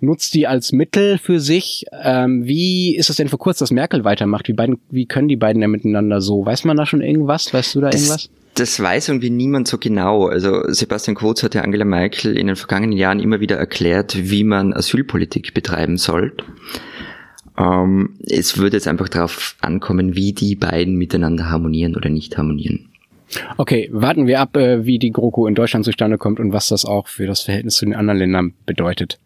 nutzt 0.00 0.32
die 0.32 0.46
als 0.46 0.72
Mittel 0.72 1.18
für 1.18 1.38
sich. 1.38 1.84
Ähm, 2.02 2.45
wie 2.46 2.96
ist 2.96 3.10
es 3.10 3.16
denn 3.16 3.28
für 3.28 3.38
kurz, 3.38 3.58
dass 3.58 3.70
Merkel 3.70 4.04
weitermacht? 4.04 4.48
Wie, 4.48 4.52
beiden, 4.52 4.78
wie 4.90 5.06
können 5.06 5.28
die 5.28 5.36
beiden 5.36 5.60
denn 5.60 5.70
miteinander 5.70 6.20
so? 6.20 6.44
Weiß 6.46 6.64
man 6.64 6.76
da 6.76 6.86
schon 6.86 7.00
irgendwas? 7.02 7.52
Weißt 7.52 7.74
du 7.74 7.80
da 7.80 7.90
Das- 7.90 8.00
irgendwas? 8.02 8.30
Das 8.54 8.80
weiß 8.80 9.10
irgendwie 9.10 9.28
niemand 9.28 9.68
so 9.68 9.76
genau. 9.76 10.28
Also 10.28 10.62
Sebastian 10.72 11.14
Kurz 11.14 11.42
hat 11.42 11.54
ja 11.54 11.60
Angela 11.60 11.84
Merkel 11.84 12.38
in 12.38 12.46
den 12.46 12.56
vergangenen 12.56 12.96
Jahren 12.96 13.20
immer 13.20 13.38
wieder 13.40 13.56
erklärt, 13.58 14.16
wie 14.30 14.44
man 14.44 14.72
Asylpolitik 14.72 15.52
betreiben 15.52 15.98
soll. 15.98 16.32
Ähm, 17.58 18.14
es 18.26 18.56
würde 18.56 18.76
jetzt 18.78 18.88
einfach 18.88 19.10
darauf 19.10 19.56
ankommen, 19.60 20.16
wie 20.16 20.32
die 20.32 20.54
beiden 20.56 20.96
miteinander 20.96 21.50
harmonieren 21.50 21.96
oder 21.96 22.08
nicht 22.08 22.38
harmonieren. 22.38 22.88
Okay, 23.58 23.90
warten 23.92 24.26
wir 24.26 24.40
ab, 24.40 24.56
äh, 24.56 24.86
wie 24.86 24.98
die 24.98 25.10
GroKo 25.10 25.46
in 25.46 25.54
Deutschland 25.54 25.84
zustande 25.84 26.16
kommt 26.16 26.40
und 26.40 26.52
was 26.54 26.68
das 26.68 26.86
auch 26.86 27.08
für 27.08 27.26
das 27.26 27.42
Verhältnis 27.42 27.74
zu 27.76 27.84
den 27.84 27.94
anderen 27.94 28.18
Ländern 28.20 28.54
bedeutet. 28.64 29.18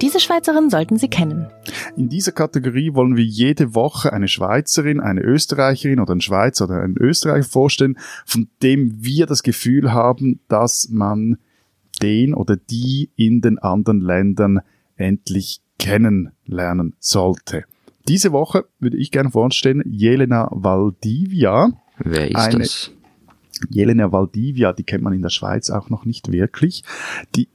Diese 0.00 0.20
Schweizerin 0.20 0.70
sollten 0.70 0.96
Sie 0.96 1.08
kennen. 1.08 1.48
In 1.96 2.08
dieser 2.08 2.32
Kategorie 2.32 2.94
wollen 2.94 3.16
wir 3.16 3.24
jede 3.24 3.74
Woche 3.74 4.12
eine 4.12 4.28
Schweizerin, 4.28 5.00
eine 5.00 5.22
Österreicherin 5.22 5.98
oder 5.98 6.12
einen 6.12 6.20
Schweizer 6.20 6.66
oder 6.66 6.80
einen 6.82 6.96
Österreicher 6.96 7.48
vorstellen, 7.48 7.98
von 8.24 8.48
dem 8.62 9.02
wir 9.04 9.26
das 9.26 9.42
Gefühl 9.42 9.92
haben, 9.92 10.40
dass 10.48 10.88
man 10.90 11.38
den 12.00 12.32
oder 12.32 12.56
die 12.56 13.10
in 13.16 13.40
den 13.40 13.58
anderen 13.58 14.00
Ländern 14.00 14.60
endlich 14.96 15.60
kennenlernen 15.80 16.94
sollte. 17.00 17.64
Diese 18.06 18.30
Woche 18.32 18.66
würde 18.78 18.96
ich 18.96 19.10
gerne 19.10 19.30
vorstellen 19.30 19.82
Jelena 19.84 20.48
Valdivia. 20.52 21.70
Wer 21.98 22.28
ist 22.30 22.36
Eine- 22.36 22.58
das? 22.60 22.92
Jelena 23.70 24.12
Valdivia, 24.12 24.72
die 24.72 24.84
kennt 24.84 25.02
man 25.02 25.12
in 25.12 25.22
der 25.22 25.30
Schweiz 25.30 25.68
auch 25.70 25.90
noch 25.90 26.04
nicht 26.04 26.30
wirklich. 26.30 26.84
Die 27.34 27.48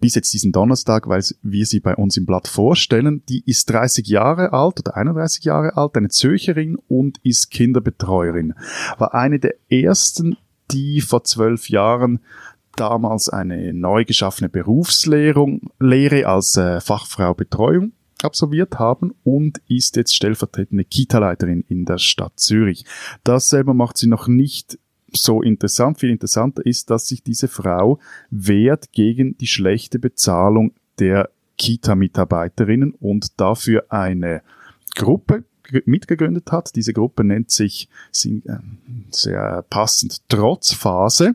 bis 0.00 0.14
jetzt 0.14 0.32
diesen 0.32 0.52
Donnerstag, 0.52 1.08
weil 1.08 1.22
wir 1.42 1.66
sie 1.66 1.80
bei 1.80 1.94
uns 1.94 2.16
im 2.16 2.26
Blatt 2.26 2.48
vorstellen. 2.48 3.22
Die 3.28 3.42
ist 3.46 3.70
30 3.70 4.06
Jahre 4.06 4.52
alt 4.52 4.80
oder 4.80 4.96
31 4.96 5.44
Jahre 5.44 5.76
alt, 5.76 5.96
eine 5.96 6.08
Zürcherin 6.08 6.76
und 6.88 7.18
ist 7.22 7.50
Kinderbetreuerin. 7.50 8.54
War 8.98 9.14
eine 9.14 9.38
der 9.38 9.54
ersten, 9.68 10.36
die 10.70 11.00
vor 11.00 11.24
zwölf 11.24 11.68
Jahren 11.70 12.20
damals 12.76 13.28
eine 13.28 13.72
neu 13.72 14.04
geschaffene 14.04 14.48
Berufslehre 14.48 15.58
Lehre 15.80 16.26
als 16.26 16.56
äh, 16.56 16.80
Fachfrau 16.80 17.34
Betreuung 17.34 17.92
absolviert 18.22 18.78
haben 18.78 19.14
und 19.24 19.60
ist 19.68 19.96
jetzt 19.96 20.14
stellvertretende 20.14 20.84
Kita-Leiterin 20.84 21.64
in 21.68 21.84
der 21.84 21.98
Stadt 21.98 22.32
Zürich. 22.36 22.84
Das 23.24 23.48
selber 23.48 23.74
macht 23.74 23.96
sie 23.96 24.08
noch 24.08 24.26
nicht 24.26 24.78
so 25.12 25.42
interessant. 25.42 26.00
Viel 26.00 26.10
interessanter 26.10 26.64
ist, 26.64 26.90
dass 26.90 27.08
sich 27.08 27.22
diese 27.22 27.48
Frau 27.48 27.98
wehrt 28.30 28.92
gegen 28.92 29.36
die 29.38 29.46
schlechte 29.46 29.98
Bezahlung 29.98 30.72
der 30.98 31.30
Kita-Mitarbeiterinnen 31.58 32.92
und 32.92 33.40
dafür 33.40 33.86
eine 33.90 34.42
Gruppe 34.94 35.44
ge- 35.62 35.82
mitgegründet 35.86 36.50
hat. 36.52 36.74
Diese 36.76 36.92
Gruppe 36.92 37.24
nennt 37.24 37.50
sich 37.50 37.88
äh, 38.24 38.38
sehr 39.10 39.64
passend 39.70 40.28
Trotzphase. 40.28 41.34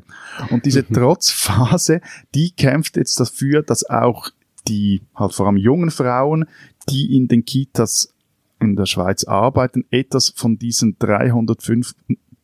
Und 0.49 0.65
diese 0.65 0.85
Trotzphase, 0.91 2.01
die 2.35 2.51
kämpft 2.51 2.97
jetzt 2.97 3.19
dafür, 3.19 3.63
dass 3.63 3.89
auch 3.89 4.29
die 4.67 5.01
halt 5.15 5.33
vor 5.33 5.47
allem 5.47 5.57
jungen 5.57 5.91
Frauen, 5.91 6.45
die 6.89 7.15
in 7.15 7.27
den 7.27 7.45
Kitas 7.45 8.13
in 8.59 8.75
der 8.75 8.85
Schweiz 8.85 9.23
arbeiten, 9.23 9.85
etwas 9.89 10.29
von 10.29 10.59
diesen 10.59 10.97
305 10.99 11.95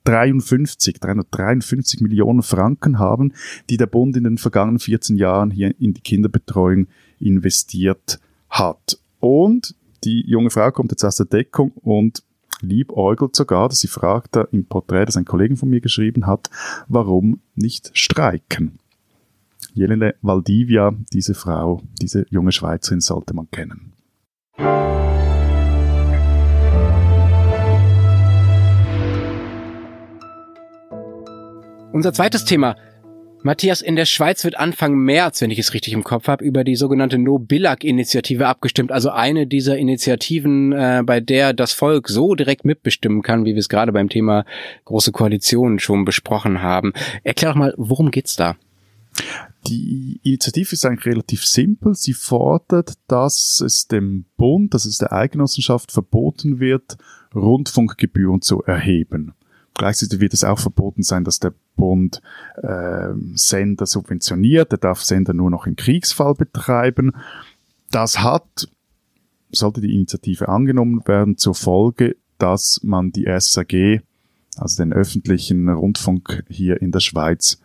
53, 0.07 0.99
353 1.01 1.99
Millionen 1.99 2.41
Franken 2.41 2.97
haben, 2.97 3.33
die 3.69 3.75
der 3.75 3.87
Bund 3.87 4.15
in 4.15 4.23
den 4.23 4.37
vergangenen 4.37 4.79
14 4.79 5.17
Jahren 5.17 5.51
hier 5.51 5.75
in 5.79 5.93
die 5.93 6.01
Kinderbetreuung 6.01 6.87
investiert 7.19 8.19
hat. 8.49 8.99
Und 9.19 9.75
die 10.05 10.23
junge 10.25 10.49
Frau 10.49 10.71
kommt 10.71 10.91
jetzt 10.91 11.03
aus 11.03 11.17
der 11.17 11.25
Deckung 11.25 11.71
und 11.71 12.23
liebäugelt 12.61 13.35
sogar, 13.35 13.67
dass 13.67 13.81
sie 13.81 13.89
fragt 13.89 14.37
da 14.37 14.47
im 14.51 14.65
Porträt, 14.65 15.05
das 15.05 15.17
ein 15.17 15.25
Kollege 15.25 15.57
von 15.57 15.69
mir 15.69 15.81
geschrieben 15.81 16.25
hat, 16.25 16.49
warum 16.87 17.41
nicht 17.55 17.91
streiken? 17.93 18.79
Jelene 19.73 20.15
Valdivia, 20.21 20.95
diese 21.11 21.33
Frau, 21.33 21.83
diese 22.01 22.25
junge 22.29 22.53
Schweizerin 22.53 23.01
sollte 23.01 23.33
man 23.33 23.51
kennen. 23.51 23.93
Unser 31.97 32.13
zweites 32.13 32.45
Thema. 32.45 32.75
Matthias, 33.41 33.81
in 33.81 33.95
der 33.95 34.05
Schweiz 34.05 34.43
wird 34.43 34.59
Anfang 34.59 34.93
März, 34.99 35.41
wenn 35.41 35.49
ich 35.49 35.57
es 35.57 35.73
richtig 35.73 35.93
im 35.93 36.03
Kopf 36.03 36.27
habe, 36.27 36.45
über 36.45 36.63
die 36.63 36.75
sogenannte 36.75 37.17
No-Billag-Initiative 37.17 38.45
abgestimmt. 38.45 38.91
Also 38.91 39.09
eine 39.09 39.47
dieser 39.47 39.79
Initiativen, 39.79 40.73
äh, 40.73 41.01
bei 41.03 41.21
der 41.21 41.53
das 41.53 41.73
Volk 41.73 42.07
so 42.07 42.35
direkt 42.35 42.65
mitbestimmen 42.65 43.23
kann, 43.23 43.45
wie 43.45 43.55
wir 43.55 43.59
es 43.61 43.67
gerade 43.67 43.91
beim 43.93 44.09
Thema 44.09 44.45
Große 44.85 45.11
Koalition 45.11 45.79
schon 45.79 46.05
besprochen 46.05 46.61
haben. 46.61 46.93
Erklär 47.23 47.53
doch 47.53 47.57
mal, 47.57 47.73
worum 47.77 48.11
geht's 48.11 48.35
da? 48.35 48.57
Die 49.65 50.19
Initiative 50.21 50.73
ist 50.73 50.85
eigentlich 50.85 51.07
relativ 51.07 51.47
simpel. 51.47 51.95
Sie 51.95 52.13
fordert, 52.13 52.93
dass 53.07 53.59
es 53.59 53.87
dem 53.87 54.25
Bund, 54.37 54.75
dass 54.75 54.85
es 54.85 54.99
der 54.99 55.13
Eidgenossenschaft 55.13 55.91
verboten 55.91 56.59
wird, 56.59 56.97
Rundfunkgebühren 57.33 58.43
zu 58.43 58.61
erheben. 58.61 59.33
Gleichzeitig 59.77 60.19
wird 60.19 60.33
es 60.33 60.43
auch 60.43 60.59
verboten 60.59 61.03
sein, 61.03 61.23
dass 61.23 61.39
der 61.39 61.53
Bund 61.75 62.21
ähm, 62.63 63.33
Sender 63.35 63.85
subventioniert. 63.85 64.71
Er 64.71 64.77
darf 64.79 65.03
Sender 65.03 65.33
nur 65.33 65.51
noch 65.51 65.67
im 65.67 65.75
Kriegsfall 65.75 66.33
betreiben. 66.33 67.13
Das 67.91 68.19
hat, 68.19 68.67
sollte 69.51 69.81
die 69.81 69.93
Initiative 69.93 70.49
angenommen 70.49 71.01
werden, 71.05 71.37
zur 71.37 71.55
Folge, 71.55 72.15
dass 72.37 72.81
man 72.83 73.11
die 73.11 73.27
SAG 73.39 74.01
also 74.59 74.83
den 74.83 74.93
öffentlichen 74.93 75.69
Rundfunk 75.69 76.43
hier 76.49 76.81
in 76.81 76.91
der 76.91 76.99
Schweiz, 76.99 77.59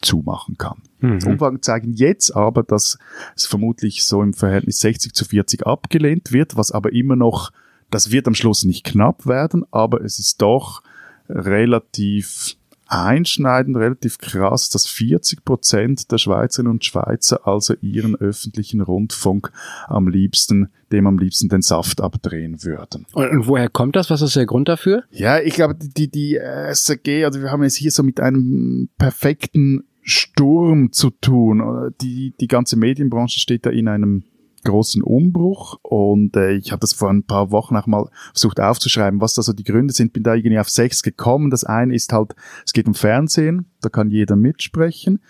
zumachen 0.00 0.56
kann. 0.58 0.82
Mhm. 1.00 1.18
Umfragen 1.26 1.60
zeigen 1.60 1.92
jetzt 1.92 2.34
aber, 2.36 2.62
dass 2.62 2.98
es 3.34 3.46
vermutlich 3.46 4.04
so 4.04 4.22
im 4.22 4.32
Verhältnis 4.32 4.78
60 4.78 5.12
zu 5.12 5.24
40 5.24 5.66
abgelehnt 5.66 6.30
wird, 6.30 6.56
was 6.56 6.70
aber 6.70 6.92
immer 6.92 7.16
noch, 7.16 7.50
das 7.90 8.12
wird 8.12 8.28
am 8.28 8.34
Schluss 8.34 8.64
nicht 8.64 8.84
knapp 8.84 9.26
werden, 9.26 9.64
aber 9.72 10.02
es 10.02 10.20
ist 10.20 10.40
doch 10.40 10.84
relativ 11.28 12.56
einschneidend, 12.88 13.76
relativ 13.76 14.18
krass, 14.18 14.70
dass 14.70 14.86
40 14.86 15.44
Prozent 15.44 16.10
der 16.10 16.18
Schweizerinnen 16.18 16.72
und 16.72 16.84
Schweizer 16.84 17.46
also 17.46 17.74
ihren 17.82 18.16
öffentlichen 18.16 18.80
Rundfunk 18.80 19.52
am 19.86 20.08
liebsten, 20.08 20.70
dem 20.90 21.06
am 21.06 21.18
liebsten 21.18 21.48
den 21.48 21.62
Saft 21.62 22.00
abdrehen 22.00 22.64
würden. 22.64 23.06
Und, 23.12 23.28
und 23.28 23.46
woher 23.46 23.68
kommt 23.68 23.94
das? 23.94 24.10
Was 24.10 24.22
ist 24.22 24.36
der 24.36 24.46
Grund 24.46 24.68
dafür? 24.68 25.04
Ja, 25.10 25.38
ich 25.38 25.54
glaube, 25.54 25.76
die, 25.78 26.10
die 26.10 26.40
SAG, 26.72 27.24
also 27.24 27.42
wir 27.42 27.50
haben 27.50 27.62
es 27.62 27.76
hier 27.76 27.90
so 27.90 28.02
mit 28.02 28.20
einem 28.20 28.88
perfekten 28.96 29.84
Sturm 30.02 30.90
zu 30.92 31.10
tun. 31.10 31.92
Die, 32.00 32.32
die 32.40 32.48
ganze 32.48 32.76
Medienbranche 32.76 33.38
steht 33.38 33.66
da 33.66 33.70
in 33.70 33.88
einem 33.88 34.24
großen 34.64 35.02
Umbruch 35.02 35.78
und 35.82 36.36
äh, 36.36 36.52
ich 36.52 36.72
habe 36.72 36.80
das 36.80 36.92
vor 36.92 37.10
ein 37.10 37.24
paar 37.24 37.50
Wochen 37.50 37.76
auch 37.76 37.86
mal 37.86 38.08
versucht 38.32 38.60
aufzuschreiben, 38.60 39.20
was 39.20 39.34
da 39.34 39.42
so 39.42 39.52
die 39.52 39.64
Gründe 39.64 39.92
sind. 39.92 40.12
Bin 40.12 40.22
da 40.22 40.34
irgendwie 40.34 40.58
auf 40.58 40.70
sechs 40.70 41.02
gekommen. 41.02 41.50
Das 41.50 41.64
eine 41.64 41.94
ist 41.94 42.12
halt, 42.12 42.34
es 42.64 42.72
geht 42.72 42.86
um 42.86 42.94
Fernsehen, 42.94 43.66
da 43.80 43.88
kann 43.88 44.10
jeder 44.10 44.36
mitsprechen. 44.36 45.20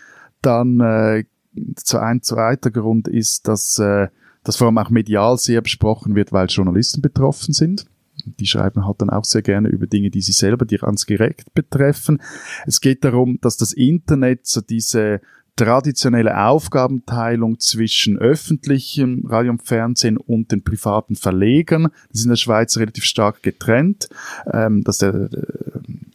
Dann 0.43 0.81
äh, 0.81 1.25
ein 1.55 2.23
zweiter 2.23 2.71
Grund 2.71 3.09
ist, 3.09 3.49
dass 3.49 3.79
äh, 3.79 4.09
das 4.45 4.57
vor 4.57 4.69
allem 4.69 4.79
auch 4.79 4.91
medial 4.91 5.37
sehr 5.37 5.61
besprochen 5.61 6.15
wird, 6.15 6.33
weil 6.33 6.47
Journalisten 6.47 7.03
betroffen 7.03 7.53
sind. 7.53 7.87
Die 8.25 8.47
schreiben 8.47 8.85
halt 8.85 9.01
dann 9.01 9.11
auch 9.11 9.25
sehr 9.25 9.43
gerne 9.43 9.69
über 9.69 9.87
Dinge, 9.87 10.11
die 10.11 10.23
sie 10.23 10.33
selber 10.33 10.65
direkt 10.65 11.55
betreffen. 11.55 12.21
Es 12.67 12.81
geht 12.81 13.05
darum, 13.05 13.39
dass 13.41 13.57
das 13.57 13.73
Internet 13.73 14.47
so 14.47 14.61
diese 14.61 15.21
traditionelle 15.59 16.47
Aufgabenteilung 16.47 17.59
zwischen 17.59 18.17
öffentlichem 18.17 19.27
Radio 19.27 19.53
und 19.53 19.63
Fernsehen 19.63 20.17
und 20.17 20.53
den 20.53 20.63
privaten 20.63 21.17
Verlegern, 21.17 21.89
das 22.09 22.21
ist 22.21 22.25
in 22.25 22.31
der 22.31 22.37
Schweiz 22.37 22.77
relativ 22.79 23.05
stark 23.05 23.43
getrennt, 23.43 24.09
ähm, 24.53 24.85
dass 24.85 24.99
der, 24.99 25.29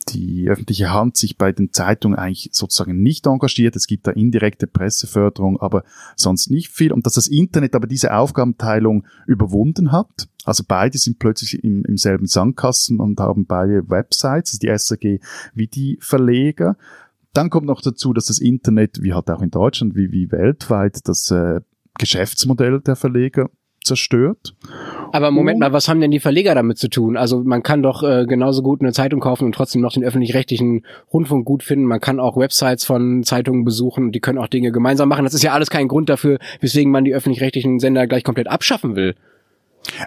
die 0.10 0.48
öffentliche 0.50 0.94
Hand 0.94 1.18
sich 1.18 1.38
bei 1.38 1.52
den 1.52 1.74
Zeitungen 1.74 2.18
eigentlich 2.18 2.50
sozusagen 2.54 3.04
nicht 3.04 3.28
engagiert. 3.28 3.76
Es 3.76 3.88
gibt 3.88 4.08
da 4.08 4.12
indirekte 4.12 4.66
Presseförderung, 4.66 5.60
aber 5.60 5.84
sonst 6.16 6.50
nicht 6.50 6.70
viel. 6.70 6.94
Und 6.94 7.06
dass 7.06 7.16
das 7.16 7.28
Internet 7.28 7.76
aber 7.76 7.88
diese 7.88 8.16
Aufgabenteilung 8.16 9.06
überwunden 9.28 9.92
hat. 9.92 10.30
Also 10.46 10.64
beide 10.68 10.98
sind 10.98 11.20
plötzlich 11.20 11.64
im, 11.64 11.84
im 11.86 11.98
selben 11.98 12.28
Sandkasten 12.28 13.00
und 13.00 13.20
haben 13.20 13.46
beide 13.46 13.90
Websites, 13.90 14.54
also 14.54 14.58
die 14.62 14.78
SAG 14.78 15.20
wie 15.54 15.68
die 15.68 15.98
Verleger. 16.02 16.78
Dann 17.34 17.50
kommt 17.50 17.66
noch 17.66 17.82
dazu, 17.82 18.14
dass 18.14 18.28
das 18.28 18.40
Internet, 18.40 19.02
wie 19.02 19.14
halt 19.14 19.30
auch 19.30 19.42
in 19.42 19.50
Deutschland, 19.50 19.96
wie, 19.96 20.12
wie 20.12 20.32
weltweit, 20.32 21.08
das 21.08 21.32
äh, 21.32 21.62
Geschäftsmodell 21.98 22.80
der 22.82 22.96
Verleger 22.96 23.50
zerstört. 23.84 24.56
Aber 25.12 25.30
Moment 25.32 25.60
mal, 25.60 25.74
was 25.74 25.88
haben 25.88 26.00
denn 26.00 26.12
die 26.12 26.20
Verleger 26.20 26.56
damit 26.56 26.78
zu 26.78 26.90
tun? 26.90 27.18
Also 27.18 27.44
man 27.44 27.64
kann 27.64 27.84
doch 27.84 28.04
äh, 28.04 28.26
genauso 28.26 28.62
gut 28.62 28.82
eine 28.82 28.94
Zeitung 28.94 29.20
kaufen 29.20 29.46
und 29.46 29.56
trotzdem 29.56 29.82
noch 29.82 29.94
den 29.94 30.04
öffentlich-rechtlichen 30.04 30.86
Rundfunk 31.12 31.46
gut 31.46 31.64
finden. 31.64 31.86
Man 31.86 32.00
kann 32.00 32.20
auch 32.20 32.38
Websites 32.38 32.86
von 32.86 33.24
Zeitungen 33.24 33.66
besuchen 33.66 34.06
und 34.06 34.12
die 34.14 34.22
können 34.22 34.40
auch 34.40 34.48
Dinge 34.48 34.72
gemeinsam 34.72 35.10
machen. 35.10 35.26
Das 35.26 35.34
ist 35.34 35.44
ja 35.44 35.54
alles 35.54 35.70
kein 35.70 35.88
Grund 35.88 36.10
dafür, 36.10 36.40
weswegen 36.62 36.92
man 36.92 37.04
die 37.04 37.14
öffentlich-rechtlichen 37.14 37.80
Sender 37.80 38.08
gleich 38.08 38.24
komplett 38.24 38.48
abschaffen 38.48 38.96
will. 38.96 39.16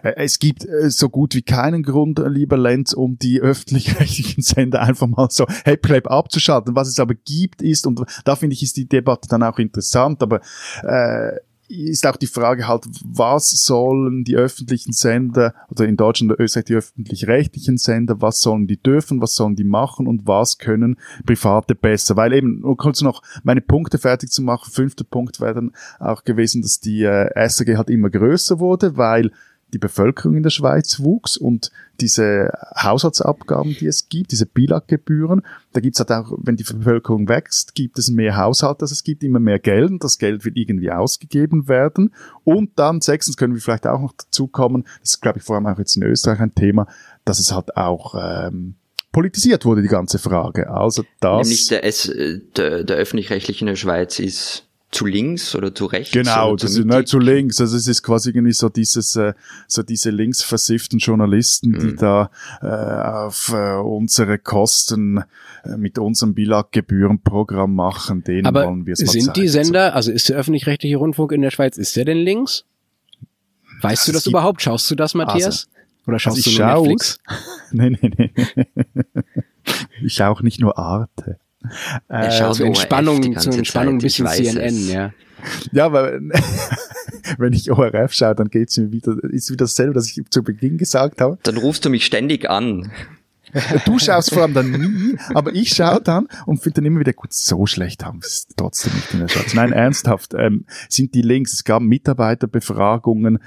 Äh, 0.02 0.14
es 0.16 0.38
gibt 0.38 0.64
äh, 0.64 0.90
so 0.90 1.08
gut 1.08 1.34
wie 1.34 1.42
keinen 1.42 1.82
Grund, 1.82 2.18
äh, 2.18 2.28
lieber 2.28 2.56
Lenz, 2.56 2.92
um 2.92 3.18
die 3.18 3.40
öffentlich-rechtlichen 3.40 4.42
Sender 4.42 4.82
einfach 4.82 5.06
mal 5.06 5.28
so 5.30 5.46
hey 5.64 5.76
Pleb 5.76 6.10
abzuschalten. 6.10 6.74
Was 6.74 6.88
es 6.88 7.00
aber 7.00 7.14
gibt 7.14 7.62
ist, 7.62 7.86
und 7.86 8.02
da 8.24 8.36
finde 8.36 8.54
ich, 8.54 8.62
ist 8.62 8.76
die 8.76 8.88
Debatte 8.88 9.28
dann 9.28 9.42
auch 9.42 9.58
interessant, 9.58 10.22
aber 10.22 10.40
äh, 10.82 11.36
ist 11.68 12.06
auch 12.06 12.16
die 12.16 12.26
Frage 12.26 12.68
halt, 12.68 12.84
was 13.04 13.50
sollen 13.50 14.24
die 14.24 14.36
öffentlichen 14.36 14.92
Sender, 14.92 15.54
oder 15.68 15.86
in 15.86 15.96
Deutschland 15.96 16.32
oder 16.32 16.42
Österreich 16.42 16.66
die 16.66 16.74
öffentlich-rechtlichen 16.74 17.76
Sender, 17.76 18.20
was 18.20 18.40
sollen 18.40 18.66
die 18.66 18.80
dürfen, 18.80 19.20
was 19.20 19.34
sollen 19.34 19.56
die 19.56 19.64
machen 19.64 20.06
und 20.06 20.26
was 20.26 20.58
können 20.58 20.96
Private 21.24 21.74
besser? 21.74 22.16
Weil 22.16 22.32
eben, 22.32 22.62
um 22.62 22.76
kurz 22.76 23.02
noch 23.02 23.22
meine 23.42 23.60
Punkte 23.60 23.98
fertig 23.98 24.30
zu 24.30 24.42
machen, 24.42 24.70
fünfter 24.70 25.04
Punkt 25.04 25.40
wäre 25.40 25.54
dann 25.54 25.72
auch 25.98 26.24
gewesen, 26.24 26.62
dass 26.62 26.80
die 26.80 27.02
äh, 27.02 27.48
SAG 27.48 27.76
halt 27.76 27.90
immer 27.90 28.10
größer 28.10 28.60
wurde, 28.60 28.96
weil 28.96 29.32
die 29.72 29.78
Bevölkerung 29.78 30.36
in 30.36 30.42
der 30.42 30.50
Schweiz 30.50 31.00
wuchs 31.00 31.36
und 31.36 31.70
diese 32.00 32.52
Haushaltsabgaben, 32.76 33.76
die 33.78 33.86
es 33.86 34.08
gibt, 34.08 34.30
diese 34.30 34.46
Bilaggebühren, 34.46 35.42
da 35.72 35.80
gibt 35.80 35.96
es 35.96 36.00
halt 36.00 36.12
auch, 36.12 36.32
wenn 36.40 36.56
die 36.56 36.64
Bevölkerung 36.64 37.28
wächst, 37.28 37.74
gibt 37.74 37.98
es 37.98 38.10
mehr 38.10 38.36
Haushalte, 38.36 38.82
also 38.82 38.92
es 38.92 39.02
gibt 39.02 39.24
immer 39.24 39.40
mehr 39.40 39.58
Geld 39.58 39.90
und 39.90 40.04
das 40.04 40.18
Geld 40.18 40.44
wird 40.44 40.56
irgendwie 40.56 40.92
ausgegeben 40.92 41.68
werden. 41.68 42.14
Und 42.44 42.78
dann, 42.78 43.00
sechstens 43.00 43.36
können 43.36 43.54
wir 43.54 43.60
vielleicht 43.60 43.86
auch 43.86 44.00
noch 44.00 44.12
dazu 44.12 44.46
kommen, 44.46 44.84
das 45.00 45.14
ist, 45.14 45.22
glaube 45.22 45.38
ich, 45.38 45.44
vor 45.44 45.56
allem 45.56 45.66
auch 45.66 45.78
jetzt 45.78 45.96
in 45.96 46.02
Österreich 46.04 46.40
ein 46.40 46.54
Thema, 46.54 46.86
dass 47.24 47.40
es 47.40 47.52
halt 47.52 47.76
auch 47.76 48.14
ähm, 48.16 48.76
politisiert 49.10 49.64
wurde, 49.64 49.82
die 49.82 49.88
ganze 49.88 50.18
Frage. 50.18 50.70
Also 50.70 51.02
das... 51.20 51.48
Nämlich 51.48 51.66
der, 51.68 51.84
S, 51.84 52.12
der, 52.56 52.84
der 52.84 52.96
öffentlich-rechtliche 52.96 53.62
in 53.62 53.66
der 53.66 53.76
Schweiz 53.76 54.20
ist 54.20 54.65
zu 54.96 55.06
links 55.06 55.54
oder 55.54 55.74
zu 55.74 55.86
rechts? 55.86 56.12
Genau, 56.12 56.56
das 56.56 56.76
ist 56.76 56.86
nicht 56.86 57.08
zu 57.08 57.18
links. 57.18 57.60
Also 57.60 57.76
es 57.76 57.86
ist 57.86 58.02
quasi 58.02 58.30
irgendwie 58.30 58.52
so 58.52 58.68
dieses, 58.68 59.14
äh, 59.16 59.34
so 59.68 59.82
diese 59.82 60.10
linksversifften 60.10 60.98
Journalisten, 60.98 61.72
mhm. 61.72 61.78
die 61.80 61.96
da 61.96 62.30
äh, 62.62 62.66
auf 62.66 63.52
äh, 63.52 63.76
unsere 63.76 64.38
Kosten 64.38 65.22
äh, 65.64 65.76
mit 65.76 65.98
unserem 65.98 66.34
Bilaggebührenprogramm 66.34 67.74
machen. 67.74 68.24
Denen 68.24 68.46
Aber 68.46 68.66
wollen 68.66 68.86
wir 68.86 68.94
es 68.94 69.00
mal 69.00 69.12
sind 69.12 69.24
zeigen. 69.26 69.40
die 69.40 69.48
Sender, 69.48 69.94
also 69.94 70.10
ist 70.10 70.30
der 70.30 70.36
öffentlich-rechtliche 70.36 70.96
Rundfunk 70.96 71.32
in 71.32 71.42
der 71.42 71.50
Schweiz, 71.50 71.76
ist 71.76 71.94
der 71.96 72.06
denn 72.06 72.18
links? 72.18 72.64
Weißt 73.82 74.02
das 74.02 74.06
du 74.06 74.12
das 74.12 74.26
überhaupt? 74.26 74.62
Schaust 74.62 74.90
du 74.90 74.94
das, 74.94 75.14
Matthias? 75.14 75.68
Also, 75.68 75.68
Oder 76.06 76.18
schaust 76.18 76.38
also 76.38 76.50
du 76.50 76.64
nur 76.64 76.74
Netflix? 76.74 77.18
nee, 77.72 77.90
nee, 77.90 78.10
nee. 78.16 78.32
ich 80.02 80.14
schaue 80.14 80.30
auch 80.30 80.40
nicht 80.40 80.60
nur 80.60 80.78
Arte. 80.78 81.38
Äh, 82.08 82.52
zur 82.52 82.66
Entspannung, 82.66 83.36
zur 83.38 83.54
Entspannung 83.54 83.94
ein 83.96 83.98
bisschen 83.98 84.26
CNN, 84.28 84.66
es. 84.66 84.88
ja. 84.88 85.12
Ja, 85.72 85.92
weil 85.92 86.20
wenn 87.38 87.52
ich 87.52 87.70
ORF 87.70 88.12
schaue, 88.12 88.34
dann 88.34 88.48
geht's 88.48 88.76
mir 88.76 88.90
wieder, 88.92 89.16
ist 89.24 89.50
wieder 89.50 89.64
dasselbe, 89.64 89.94
was 89.94 90.08
ich 90.08 90.22
zu 90.30 90.42
Beginn 90.42 90.78
gesagt 90.78 91.20
habe. 91.20 91.38
Dann 91.42 91.56
rufst 91.56 91.84
du 91.84 91.90
mich 91.90 92.04
ständig 92.04 92.48
an. 92.48 92.90
Du 93.84 93.98
schaust 93.98 94.34
vor 94.34 94.42
allem 94.42 94.54
dann 94.54 94.70
nie, 94.70 95.16
aber 95.32 95.54
ich 95.54 95.70
schaue 95.70 96.00
dann 96.02 96.26
und 96.46 96.62
finde 96.62 96.80
dann 96.80 96.86
immer 96.86 97.00
wieder, 97.00 97.12
gut, 97.12 97.32
so 97.32 97.64
schlecht 97.64 98.04
haben 98.04 98.20
wir 98.20 98.26
es 98.26 98.46
trotzdem 98.56 98.92
nicht 98.94 99.14
in 99.14 99.20
der 99.20 99.28
Schweiz. 99.28 99.54
Nein, 99.54 99.72
ernsthaft, 99.72 100.34
ähm, 100.34 100.66
sind 100.88 101.14
die 101.14 101.22
Links, 101.22 101.52
es 101.52 101.64
gab 101.64 101.80
Mitarbeiterbefragungen, 101.80 103.38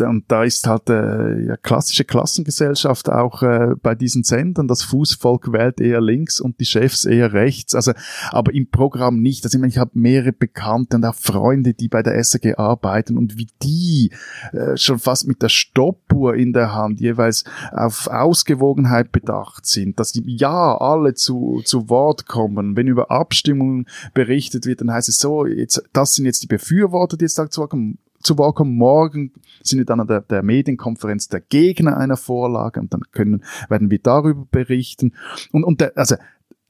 und 0.00 0.24
da 0.28 0.42
ist 0.42 0.66
halt 0.66 0.90
äh, 0.90 1.46
ja, 1.46 1.56
klassische 1.56 2.04
Klassengesellschaft 2.04 3.08
auch 3.08 3.42
äh, 3.42 3.74
bei 3.80 3.94
diesen 3.94 4.24
Sendern. 4.24 4.66
Das 4.66 4.82
Fußvolk 4.82 5.52
wählt 5.52 5.80
eher 5.80 6.00
links 6.00 6.40
und 6.40 6.58
die 6.60 6.64
Chefs 6.64 7.04
eher 7.04 7.32
rechts. 7.32 7.74
Also, 7.74 7.92
aber 8.30 8.52
im 8.52 8.68
Programm 8.68 9.20
nicht. 9.20 9.44
Also 9.44 9.56
ich, 9.56 9.60
meine, 9.60 9.72
ich 9.72 9.78
habe 9.78 9.92
mehrere 9.94 10.32
Bekannte 10.32 10.96
und 10.96 11.04
auch 11.04 11.14
Freunde, 11.14 11.72
die 11.72 11.88
bei 11.88 12.02
der 12.02 12.22
SAG 12.22 12.58
arbeiten 12.58 13.16
und 13.16 13.38
wie 13.38 13.46
die 13.62 14.10
äh, 14.52 14.76
schon 14.76 14.98
fast 14.98 15.28
mit 15.28 15.40
der 15.40 15.48
Stoppuhr 15.48 16.34
in 16.34 16.52
der 16.52 16.74
Hand 16.74 17.00
jeweils 17.00 17.44
auf 17.70 18.08
Ausgewogenheit 18.08 19.12
bedacht 19.12 19.66
sind, 19.66 20.00
dass 20.00 20.12
die 20.12 20.22
ja 20.26 20.76
alle 20.76 21.14
zu, 21.14 21.62
zu 21.64 21.88
Wort 21.88 22.26
kommen. 22.26 22.76
Wenn 22.76 22.88
über 22.88 23.10
Abstimmungen 23.10 23.86
berichtet 24.14 24.66
wird, 24.66 24.80
dann 24.80 24.92
heißt 24.92 25.08
es 25.08 25.18
so, 25.18 25.46
jetzt, 25.46 25.82
das 25.92 26.14
sind 26.14 26.26
jetzt 26.26 26.42
die 26.42 26.48
Befürworter, 26.48 27.16
die 27.16 27.24
jetzt 27.24 27.38
da 27.38 27.48
zu 27.48 27.60
Wort 27.60 27.70
kommen 27.70 27.98
zu 28.26 28.38
Wort 28.38 28.56
kommen. 28.56 28.76
Morgen 28.76 29.32
sind 29.62 29.78
wir 29.78 29.86
dann 29.86 30.00
an 30.00 30.06
der, 30.06 30.20
der 30.20 30.42
Medienkonferenz 30.42 31.28
der 31.28 31.40
Gegner 31.40 31.96
einer 31.96 32.16
Vorlage 32.16 32.80
und 32.80 32.92
dann 32.92 33.02
können, 33.12 33.44
werden 33.68 33.90
wir 33.90 33.98
darüber 33.98 34.46
berichten. 34.50 35.14
Und, 35.52 35.64
und 35.64 35.80
der, 35.80 35.96
also, 35.96 36.16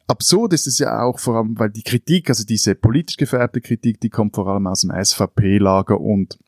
absurd 0.06 0.52
ist 0.52 0.66
es 0.66 0.78
ja 0.78 1.02
auch 1.02 1.18
vor 1.18 1.36
allem, 1.36 1.58
weil 1.58 1.70
die 1.70 1.82
Kritik, 1.82 2.28
also 2.28 2.44
diese 2.44 2.74
politisch 2.74 3.16
gefärbte 3.16 3.60
Kritik, 3.60 4.00
die 4.00 4.10
kommt 4.10 4.34
vor 4.34 4.46
allem 4.46 4.66
aus 4.66 4.82
dem 4.82 4.92
SVP-Lager 4.92 6.00
und 6.00 6.38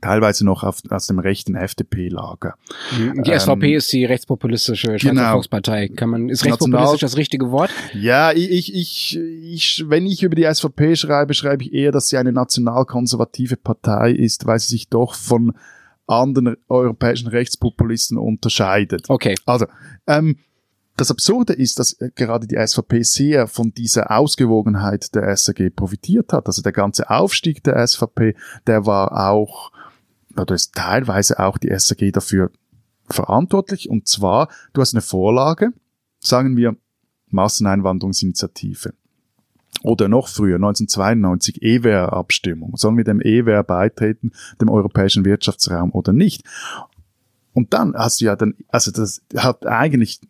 teilweise 0.00 0.44
noch 0.44 0.62
auf, 0.62 0.82
aus 0.90 1.06
dem 1.06 1.18
rechten 1.18 1.54
FDP-Lager. 1.54 2.54
Mhm. 2.98 3.22
Die 3.22 3.30
ähm, 3.30 3.38
SVP 3.38 3.74
ist 3.74 3.92
die 3.92 4.04
rechtspopulistische 4.04 4.98
Schweizer 4.98 5.14
genau. 5.14 5.32
Volkspartei. 5.32 5.88
Kann 5.88 6.10
man, 6.10 6.28
ist 6.28 6.44
rechtspopulistisch 6.44 7.00
das 7.00 7.16
richtige 7.16 7.50
Wort? 7.50 7.70
Ja, 7.92 8.32
ich, 8.32 8.74
ich, 8.74 9.18
ich, 9.18 9.84
wenn 9.88 10.06
ich 10.06 10.22
über 10.22 10.34
die 10.34 10.48
SVP 10.52 10.96
schreibe, 10.96 11.34
schreibe 11.34 11.64
ich 11.64 11.72
eher, 11.72 11.92
dass 11.92 12.08
sie 12.08 12.16
eine 12.16 12.32
nationalkonservative 12.32 13.56
Partei 13.56 14.12
ist, 14.12 14.46
weil 14.46 14.58
sie 14.58 14.68
sich 14.68 14.88
doch 14.88 15.14
von 15.14 15.54
anderen 16.06 16.56
europäischen 16.68 17.28
Rechtspopulisten 17.28 18.18
unterscheidet. 18.18 19.08
Okay. 19.08 19.34
Also, 19.46 19.66
ähm, 20.06 20.36
das 20.96 21.10
Absurde 21.10 21.52
ist, 21.54 21.78
dass 21.78 21.94
äh, 21.94 22.10
gerade 22.14 22.46
die 22.46 22.56
SVP 22.56 23.02
sehr 23.02 23.46
von 23.48 23.72
dieser 23.72 24.10
Ausgewogenheit 24.10 25.14
der 25.14 25.36
SAG 25.36 25.74
profitiert 25.74 26.32
hat. 26.32 26.46
Also 26.46 26.62
der 26.62 26.72
ganze 26.72 27.10
Aufstieg 27.10 27.64
der 27.64 27.84
SVP, 27.86 28.36
der 28.66 28.86
war 28.86 29.28
auch 29.28 29.72
oder 30.36 30.54
ist 30.54 30.74
teilweise 30.74 31.38
auch 31.38 31.58
die 31.58 31.72
SAG 31.76 32.12
dafür 32.12 32.50
verantwortlich. 33.08 33.88
Und 33.88 34.08
zwar, 34.08 34.48
du 34.72 34.80
hast 34.80 34.94
eine 34.94 35.02
Vorlage, 35.02 35.72
sagen 36.20 36.56
wir 36.56 36.76
Masseneinwanderungsinitiative. 37.28 38.94
Oder 39.82 40.08
noch 40.08 40.28
früher, 40.28 40.56
1992, 40.56 41.62
EWR-Abstimmung. 41.62 42.76
Sollen 42.76 42.96
wir 42.96 43.04
dem 43.04 43.20
EWR 43.20 43.64
beitreten, 43.64 44.32
dem 44.60 44.70
europäischen 44.70 45.24
Wirtschaftsraum 45.24 45.90
oder 45.92 46.12
nicht? 46.12 46.42
Und 47.52 47.74
dann 47.74 47.94
hast 47.94 48.20
du 48.20 48.26
ja 48.26 48.36
dann, 48.36 48.54
also 48.68 48.90
das 48.90 49.22
hat 49.36 49.66
eigentlich, 49.66 50.20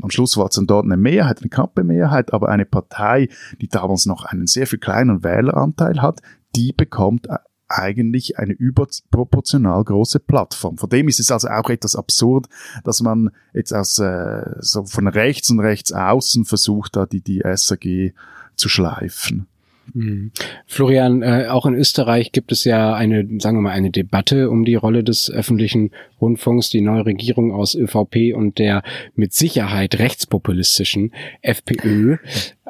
am 0.00 0.10
Schluss 0.10 0.36
war 0.36 0.46
es 0.46 0.54
dann 0.54 0.66
dort 0.66 0.84
eine 0.84 0.96
Mehrheit, 0.96 1.40
eine 1.40 1.48
knappe 1.48 1.84
Mehrheit, 1.84 2.32
aber 2.32 2.48
eine 2.48 2.64
Partei, 2.64 3.28
die 3.60 3.68
damals 3.68 4.06
noch 4.06 4.24
einen 4.24 4.46
sehr 4.46 4.66
viel 4.66 4.78
kleinen 4.78 5.24
Wähleranteil 5.24 6.00
hat, 6.00 6.20
die 6.54 6.72
bekommt 6.72 7.28
eigentlich 7.72 8.38
eine 8.38 8.52
überproportional 8.52 9.84
große 9.84 10.20
Plattform. 10.20 10.78
Von 10.78 10.90
dem 10.90 11.08
ist 11.08 11.20
es 11.20 11.30
also 11.30 11.48
auch 11.48 11.70
etwas 11.70 11.96
absurd, 11.96 12.46
dass 12.84 13.00
man 13.00 13.30
jetzt 13.52 13.72
aus 13.72 13.98
äh, 13.98 14.44
so 14.60 14.84
von 14.84 15.08
rechts 15.08 15.50
und 15.50 15.60
rechts 15.60 15.92
außen 15.92 16.44
versucht, 16.44 16.96
da 16.96 17.06
die, 17.06 17.20
die 17.20 17.42
SAG 17.54 18.14
zu 18.56 18.68
schleifen. 18.68 19.46
Mhm. 19.94 20.32
Florian, 20.66 21.22
äh, 21.22 21.46
auch 21.48 21.66
in 21.66 21.74
Österreich 21.74 22.32
gibt 22.32 22.52
es 22.52 22.64
ja 22.64 22.94
eine, 22.94 23.26
sagen 23.38 23.58
wir 23.58 23.62
mal, 23.62 23.70
eine 23.70 23.90
Debatte 23.90 24.50
um 24.50 24.64
die 24.64 24.74
Rolle 24.74 25.04
des 25.04 25.30
öffentlichen 25.30 25.90
Rundfunks. 26.20 26.70
Die 26.70 26.80
neue 26.80 27.06
Regierung 27.06 27.52
aus 27.52 27.74
ÖVP 27.74 28.34
und 28.34 28.58
der 28.58 28.82
mit 29.14 29.32
Sicherheit 29.32 29.98
rechtspopulistischen 29.98 31.12
FPÖ 31.42 32.16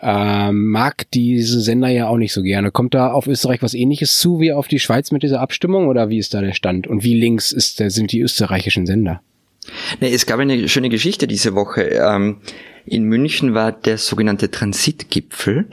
äh, 0.01 0.53
mag 0.53 1.11
diese 1.13 1.61
Sender 1.61 1.89
ja 1.89 2.09
auch 2.09 2.17
nicht 2.17 2.33
so 2.33 2.43
gerne. 2.43 2.71
Kommt 2.71 2.95
da 2.95 3.13
auf 3.13 3.27
Österreich 3.27 3.63
was 3.63 3.75
ähnliches 3.75 4.19
zu 4.19 4.41
wie 4.41 4.53
auf 4.53 4.69
die 4.69 4.79
Schweiz 4.79 5.11
mit 5.13 5.23
dieser 5.23 5.41
Abstimmung 5.41 5.89
oder 5.89 6.09
wie 6.09 6.19
ist 6.19 6.35
da 6.35 6.41
der 6.41 6.55
Stand? 6.55 6.87
Und 6.87 7.05
wie 7.05 7.15
links 7.15 7.53
ist, 7.53 7.77
sind 7.77 8.13
die 8.13 8.21
österreichischen 8.21 8.87
Sender? 8.87 9.21
Nee, 10.01 10.13
es 10.13 10.27
gab 10.27 10.41
eine 10.41 10.69
schöne 10.69 10.89
Geschichte 10.89 11.27
diese 11.27 11.55
Woche. 11.55 11.83
Ähm, 11.83 12.39
in 12.85 13.05
München 13.05 13.55
war 13.55 13.71
der 13.71 13.99
sogenannte 13.99 14.51
Transitgipfel 14.51 15.67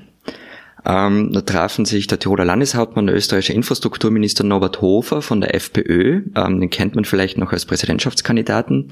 ähm, 0.86 1.32
da 1.34 1.42
trafen 1.42 1.86
sich 1.86 2.08
der 2.08 2.20
Tiroler 2.20 2.46
Landeshauptmann, 2.46 3.08
der 3.08 3.16
österreichische 3.16 3.54
Infrastrukturminister 3.54 4.44
Norbert 4.44 4.82
Hofer 4.82 5.22
von 5.22 5.42
der 5.42 5.56
FPÖ, 5.56 6.22
ähm, 6.36 6.60
den 6.60 6.70
kennt 6.70 6.96
man 6.96 7.06
vielleicht 7.06 7.38
noch 7.38 7.52
als 7.52 7.66
Präsidentschaftskandidaten, 7.66 8.90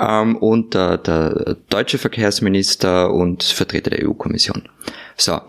ähm, 0.00 0.36
und 0.36 0.74
der, 0.74 0.98
der 0.98 1.56
deutsche 1.68 1.98
Verkehrsminister 1.98 3.12
und 3.12 3.42
Vertreter 3.42 3.90
der 3.90 4.08
EU-Kommission. 4.08 4.62
So. 5.16 5.40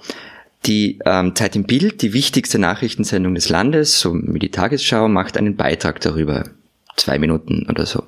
Die 0.65 0.99
ähm, 1.05 1.35
Zeit 1.35 1.55
im 1.55 1.63
Bild, 1.63 2.03
die 2.03 2.13
wichtigste 2.13 2.59
Nachrichtensendung 2.59 3.33
des 3.33 3.49
Landes, 3.49 3.99
so 3.99 4.13
wie 4.13 4.37
die 4.37 4.51
Tagesschau, 4.51 5.07
macht 5.07 5.35
einen 5.37 5.55
Beitrag 5.55 6.01
darüber. 6.01 6.43
Zwei 6.97 7.17
Minuten 7.17 7.65
oder 7.67 7.87
so. 7.87 8.03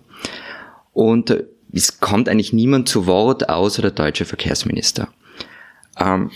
Und 0.92 1.32
äh, 1.32 1.46
es 1.72 2.00
kommt 2.00 2.30
eigentlich 2.30 2.54
niemand 2.54 2.88
zu 2.88 3.08
Wort, 3.08 3.50
außer 3.50 3.82
der 3.82 3.92
deutsche 3.92 4.26
Verkehrsminister. 4.26 5.08
Ähm, 6.00 6.30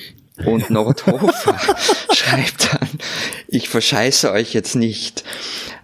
und 0.46 0.70
Nordhofer 0.70 1.58
schreibt 2.14 2.74
dann, 2.74 2.90
ich 3.48 3.70
verscheiße 3.70 4.32
euch 4.32 4.54
jetzt 4.54 4.76
nicht. 4.76 5.24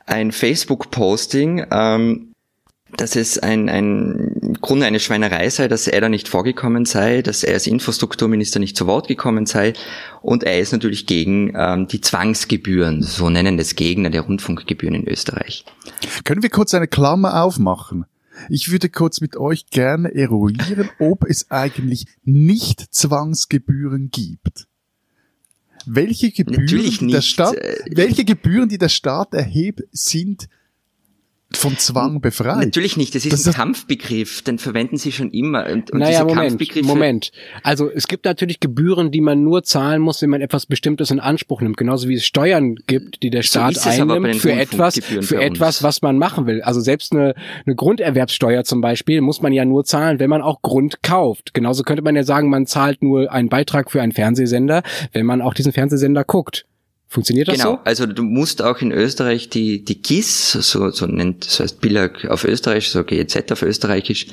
Ein 0.06 0.32
Facebook-Posting, 0.32 1.66
ähm, 1.72 2.34
dass 2.98 3.16
es 3.16 3.40
ein, 3.40 3.70
ein 3.70 4.34
im 4.42 4.62
Grunde 4.62 4.86
eine 4.86 5.00
Schweinerei 5.00 5.50
sei, 5.50 5.68
dass 5.68 5.88
er 5.88 6.02
da 6.02 6.10
nicht 6.10 6.28
vorgekommen 6.28 6.86
sei, 6.86 7.22
dass 7.22 7.44
er 7.44 7.56
als 7.56 7.66
Infrastrukturminister 7.68 8.60
nicht 8.60 8.78
zu 8.78 8.86
Wort 8.86 9.08
gekommen 9.08 9.46
sei. 9.46 9.74
Und 10.22 10.44
er 10.44 10.60
ist 10.60 10.72
natürlich 10.72 11.06
gegen 11.06 11.54
ähm, 11.58 11.88
die 11.88 12.02
Zwangsgebühren, 12.02 13.02
so 13.02 13.30
nennen 13.30 13.58
das 13.58 13.76
Gegner 13.76 14.10
der 14.10 14.22
Rundfunkgebühren 14.22 14.96
in 14.96 15.08
Österreich. 15.08 15.66
Können 16.24 16.44
wir 16.44 16.50
kurz 16.50 16.74
eine 16.74 16.88
Klammer 16.88 17.42
aufmachen? 17.42 18.06
Ich 18.50 18.72
würde 18.72 18.90
kurz 18.90 19.22
mit 19.22 19.36
euch 19.36 19.68
gerne 19.68 20.14
eruieren, 20.14 20.90
ob 21.00 21.26
es 21.26 21.52
eigentlich 21.52 22.06
nicht 22.24 22.94
Zwangsgebühren 22.94 24.10
gibt. 24.12 24.68
Welche 25.86 26.32
Gebühren, 26.32 26.68
die 26.68 27.08
der 27.08 27.22
Staat, 27.22 27.56
welche 27.92 28.24
Gebühren, 28.24 28.70
die 28.70 28.78
der 28.78 28.90
Staat 28.90 29.34
erhebt, 29.34 29.84
sind 29.92 30.48
von 31.58 31.78
Zwang 31.78 32.22
befreit. 32.22 32.66
Natürlich 32.66 32.98
nicht, 32.98 33.16
das 33.16 33.26
ist 33.26 33.34
das 33.34 33.48
ein 33.48 33.54
Kampfbegriff, 33.54 34.42
den 34.42 34.60
verwenden 34.60 34.98
sie 34.98 35.12
schon 35.12 35.32
immer. 35.32 35.66
Und, 35.68 35.92
und 35.92 36.00
naja, 36.00 36.24
Moment, 36.24 36.84
Moment. 36.84 37.32
Also 37.64 37.90
es 37.90 38.08
gibt 38.08 38.26
natürlich 38.26 38.60
Gebühren, 38.60 39.12
die 39.12 39.22
man 39.22 39.44
nur 39.44 39.64
zahlen 39.64 40.02
muss, 40.02 40.22
wenn 40.22 40.30
man 40.30 40.42
etwas 40.42 40.66
Bestimmtes 40.66 41.12
in 41.12 41.20
Anspruch 41.20 41.62
nimmt. 41.62 41.78
Genauso 41.78 42.08
wie 42.10 42.16
es 42.16 42.26
Steuern 42.26 42.76
gibt, 42.88 43.24
die 43.24 43.30
der 43.30 43.44
Staat 43.44 43.76
so 43.76 43.90
einnimmt 43.90 44.36
für 44.36 44.52
etwas, 44.52 45.00
für 45.04 45.42
etwas, 45.42 45.84
was 45.84 46.02
man 46.02 46.18
machen 46.18 46.48
will. 46.48 46.62
Also 46.62 46.82
selbst 46.82 47.14
eine, 47.14 47.36
eine 47.66 47.76
Grunderwerbssteuer 47.76 48.64
zum 48.64 48.82
Beispiel 48.82 49.22
muss 49.22 49.42
man 49.42 49.54
ja 49.54 49.66
nur 49.66 49.86
zahlen, 49.86 50.20
wenn 50.20 50.30
man 50.30 50.42
auch 50.42 50.62
Grund 50.62 51.04
kauft. 51.04 51.54
Genauso 51.54 51.84
könnte 51.84 52.02
man 52.02 52.16
ja 52.16 52.24
sagen, 52.24 52.50
man 52.50 52.66
zahlt 52.66 53.02
nur 53.02 53.32
einen 53.32 53.50
Beitrag 53.50 53.92
für 53.92 54.02
einen 54.02 54.12
Fernsehsender, 54.12 54.84
wenn 55.12 55.26
man 55.26 55.42
auch 55.42 55.54
diesen 55.54 55.72
Fernsehsender 55.72 56.24
guckt. 56.24 56.66
Funktioniert 57.14 57.48
das 57.48 57.60
genau. 57.60 57.74
so? 57.74 57.80
also 57.84 58.08
du 58.08 58.24
musst 58.24 58.64
auch 58.64 58.82
in 58.82 58.92
Österreich 58.92 59.48
die, 59.48 59.86
die 59.86 60.02
GIS, 60.02 60.54
so, 60.54 60.90
so 60.90 61.06
nennt, 61.06 61.46
das 61.46 61.60
heißt 61.60 61.80
Billag 61.80 62.26
auf 62.26 62.44
Österreich, 62.44 62.90
so 62.90 63.04
GEZ 63.04 63.52
auf 63.52 63.62
Österreichisch, 63.62 64.26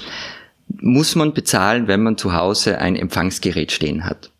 muss 0.66 1.14
man 1.14 1.34
bezahlen, 1.34 1.88
wenn 1.88 2.02
man 2.02 2.16
zu 2.16 2.32
Hause 2.32 2.78
ein 2.78 2.96
Empfangsgerät 2.96 3.70
stehen 3.70 4.06
hat. 4.06 4.30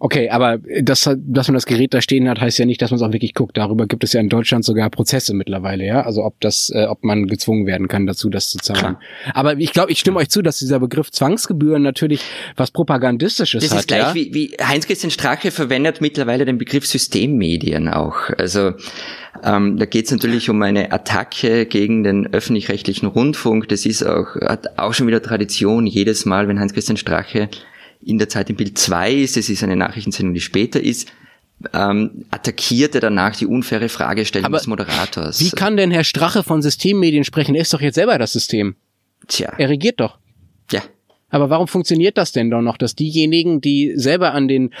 Okay, 0.00 0.28
aber 0.28 0.58
das, 0.82 1.08
dass 1.16 1.48
man 1.48 1.54
das 1.54 1.66
Gerät 1.66 1.94
da 1.94 2.02
stehen 2.02 2.28
hat, 2.28 2.40
heißt 2.40 2.58
ja 2.58 2.66
nicht, 2.66 2.82
dass 2.82 2.90
man 2.90 2.96
es 2.96 3.02
auch 3.02 3.12
wirklich 3.12 3.32
guckt. 3.32 3.56
Darüber 3.56 3.86
gibt 3.86 4.02
es 4.02 4.12
ja 4.12 4.20
in 4.20 4.28
Deutschland 4.28 4.64
sogar 4.64 4.90
Prozesse 4.90 5.34
mittlerweile, 5.34 5.86
ja. 5.86 6.02
Also 6.02 6.24
ob 6.24 6.40
das, 6.40 6.70
äh, 6.74 6.86
ob 6.86 7.04
man 7.04 7.26
gezwungen 7.26 7.64
werden 7.66 7.86
kann 7.86 8.04
dazu, 8.04 8.28
das 8.28 8.50
zu 8.50 8.58
zahlen. 8.58 8.78
Klar. 8.80 9.00
Aber 9.34 9.56
ich 9.56 9.72
glaube, 9.72 9.92
ich 9.92 10.00
stimme 10.00 10.18
euch 10.18 10.28
zu, 10.30 10.42
dass 10.42 10.58
dieser 10.58 10.80
Begriff 10.80 11.12
Zwangsgebühren 11.12 11.82
natürlich 11.82 12.20
was 12.56 12.72
Propagandistisches 12.72 13.62
das 13.62 13.70
hat. 13.70 13.76
Das 13.76 13.82
ist 13.82 13.86
gleich 13.86 14.00
ja? 14.00 14.14
wie, 14.14 14.34
wie 14.34 14.56
Heinz-Christian 14.60 15.12
Strache 15.12 15.52
verwendet 15.52 16.00
mittlerweile 16.00 16.44
den 16.44 16.58
Begriff 16.58 16.86
Systemmedien 16.86 17.88
auch. 17.88 18.30
Also 18.36 18.72
ähm, 19.44 19.76
da 19.76 19.86
geht 19.86 20.06
es 20.06 20.10
natürlich 20.10 20.50
um 20.50 20.60
eine 20.62 20.92
Attacke 20.92 21.66
gegen 21.66 22.02
den 22.02 22.32
öffentlich-rechtlichen 22.32 23.06
Rundfunk. 23.06 23.68
Das 23.68 23.86
ist 23.86 24.02
auch, 24.02 24.34
hat 24.40 24.76
auch 24.76 24.92
schon 24.92 25.06
wieder 25.06 25.22
Tradition. 25.22 25.86
Jedes 25.86 26.24
Mal, 26.26 26.48
wenn 26.48 26.58
Heinz-Christian 26.58 26.96
Strache 26.96 27.48
in 28.04 28.18
der 28.18 28.28
Zeit 28.28 28.50
im 28.50 28.56
Bild 28.56 28.78
2 28.78 29.12
ist, 29.12 29.36
es 29.36 29.48
ist 29.48 29.62
eine 29.62 29.76
Nachrichtensendung, 29.76 30.34
die 30.34 30.40
später 30.40 30.80
ist, 30.80 31.08
ähm, 31.72 32.24
attackierte 32.30 33.00
danach 33.00 33.36
die 33.36 33.46
unfaire 33.46 33.88
Fragestellung 33.88 34.46
Aber 34.46 34.58
des 34.58 34.66
Moderators. 34.66 35.40
Wie 35.40 35.50
kann 35.50 35.76
denn 35.76 35.90
Herr 35.90 36.04
Strache 36.04 36.42
von 36.42 36.62
Systemmedien 36.62 37.24
sprechen? 37.24 37.54
Er 37.54 37.62
ist 37.62 37.72
doch 37.72 37.80
jetzt 37.80 37.94
selber 37.94 38.18
das 38.18 38.32
System. 38.32 38.76
Tja. 39.28 39.52
Er 39.56 39.68
regiert 39.68 40.00
doch. 40.00 40.18
Ja. 40.70 40.82
Aber 41.30 41.50
warum 41.50 41.66
funktioniert 41.66 42.18
das 42.18 42.32
denn 42.32 42.50
doch 42.50 42.60
noch, 42.60 42.76
dass 42.76 42.94
diejenigen, 42.94 43.60
die 43.60 43.92
selber 43.96 44.32
an 44.32 44.48
den 44.48 44.74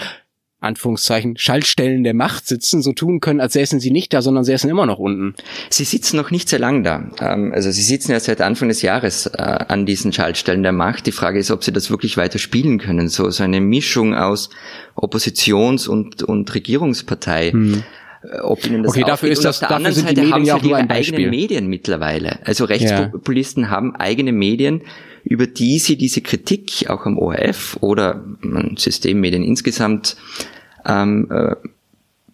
Anführungszeichen, 0.64 1.36
Schaltstellen 1.36 2.04
der 2.04 2.14
Macht 2.14 2.46
sitzen, 2.46 2.82
so 2.82 2.92
tun 2.92 3.20
können, 3.20 3.40
als 3.40 3.52
säßen 3.52 3.80
sie 3.80 3.90
nicht 3.90 4.12
da, 4.12 4.22
sondern 4.22 4.44
säßen 4.44 4.68
immer 4.68 4.86
noch 4.86 4.98
unten. 4.98 5.34
Sie 5.70 5.84
sitzen 5.84 6.16
noch 6.16 6.30
nicht 6.30 6.48
sehr 6.48 6.58
lang 6.58 6.82
da. 6.82 7.10
Ähm, 7.20 7.52
also 7.54 7.70
sie 7.70 7.82
sitzen 7.82 8.12
ja 8.12 8.20
seit 8.20 8.40
Anfang 8.40 8.68
des 8.68 8.82
Jahres 8.82 9.26
äh, 9.26 9.38
an 9.38 9.86
diesen 9.86 10.12
Schaltstellen 10.12 10.62
der 10.62 10.72
Macht. 10.72 11.06
Die 11.06 11.12
Frage 11.12 11.38
ist, 11.38 11.50
ob 11.50 11.64
sie 11.64 11.72
das 11.72 11.90
wirklich 11.90 12.16
weiter 12.16 12.38
spielen 12.38 12.78
können. 12.78 13.08
So, 13.08 13.30
so 13.30 13.44
eine 13.44 13.60
Mischung 13.60 14.14
aus 14.14 14.50
Oppositions- 14.96 15.88
und, 15.88 16.22
und 16.22 16.54
Regierungspartei. 16.54 17.50
Hm 17.52 17.82
äh, 18.22 18.40
ob 18.40 18.64
ihnen 18.64 18.82
das 18.82 18.90
okay, 18.92 19.04
dafür 19.06 19.28
ist 19.28 19.44
das, 19.44 19.62
auf 19.62 19.68
der 19.68 19.76
anderen 19.76 19.94
Seite 19.94 20.30
haben 20.30 20.44
sie 20.44 20.48
ja 20.48 20.56
ihre 20.56 20.88
eigenen 20.88 21.28
Medien 21.28 21.66
mittlerweile. 21.66 22.38
Also 22.46 22.64
Rechtspopulisten 22.64 23.64
ja. 23.64 23.70
haben 23.70 23.94
eigene 23.96 24.32
Medien, 24.32 24.80
über 25.24 25.46
die 25.46 25.78
sie 25.78 25.96
diese 25.96 26.20
Kritik 26.20 26.88
auch 26.88 27.06
am 27.06 27.18
ORF 27.18 27.78
oder 27.80 28.24
Systemmedien 28.76 29.42
insgesamt 29.42 30.16
ähm, 30.86 31.30
äh, 31.30 31.56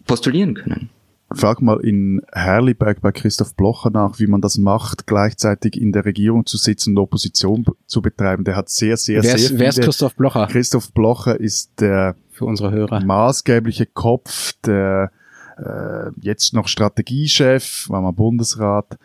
postulieren 0.05 0.55
können. 0.55 0.89
Frag 1.33 1.61
mal 1.61 1.79
in 1.79 2.21
Herliberg 2.33 2.99
bei 3.01 3.11
Christoph 3.11 3.55
Blocher 3.55 3.89
nach, 3.89 4.19
wie 4.19 4.27
man 4.27 4.41
das 4.41 4.57
macht, 4.57 5.07
gleichzeitig 5.07 5.79
in 5.79 5.93
der 5.93 6.03
Regierung 6.03 6.45
zu 6.45 6.57
sitzen 6.57 6.91
und 6.91 7.03
Opposition 7.03 7.65
zu 7.85 8.01
betreiben. 8.01 8.43
Der 8.43 8.57
hat 8.57 8.69
sehr, 8.69 8.97
sehr, 8.97 9.23
wer 9.23 9.35
ist, 9.35 9.47
sehr 9.47 9.59
Wer 9.59 9.69
ist 9.69 9.81
Christoph 9.81 10.15
Blocher? 10.15 10.47
Christoph 10.47 10.91
Blocher 10.91 11.39
ist 11.39 11.79
der 11.79 12.15
für 12.31 12.45
unsere 12.45 12.71
Hörer 12.71 13.03
maßgebliche 13.03 13.85
Kopf 13.85 14.53
der 14.65 15.11
äh, 15.57 16.09
jetzt 16.21 16.53
noch 16.53 16.67
Strategiechef, 16.67 17.89
war 17.89 18.01
mal 18.01 18.11
Bundesrat 18.11 18.97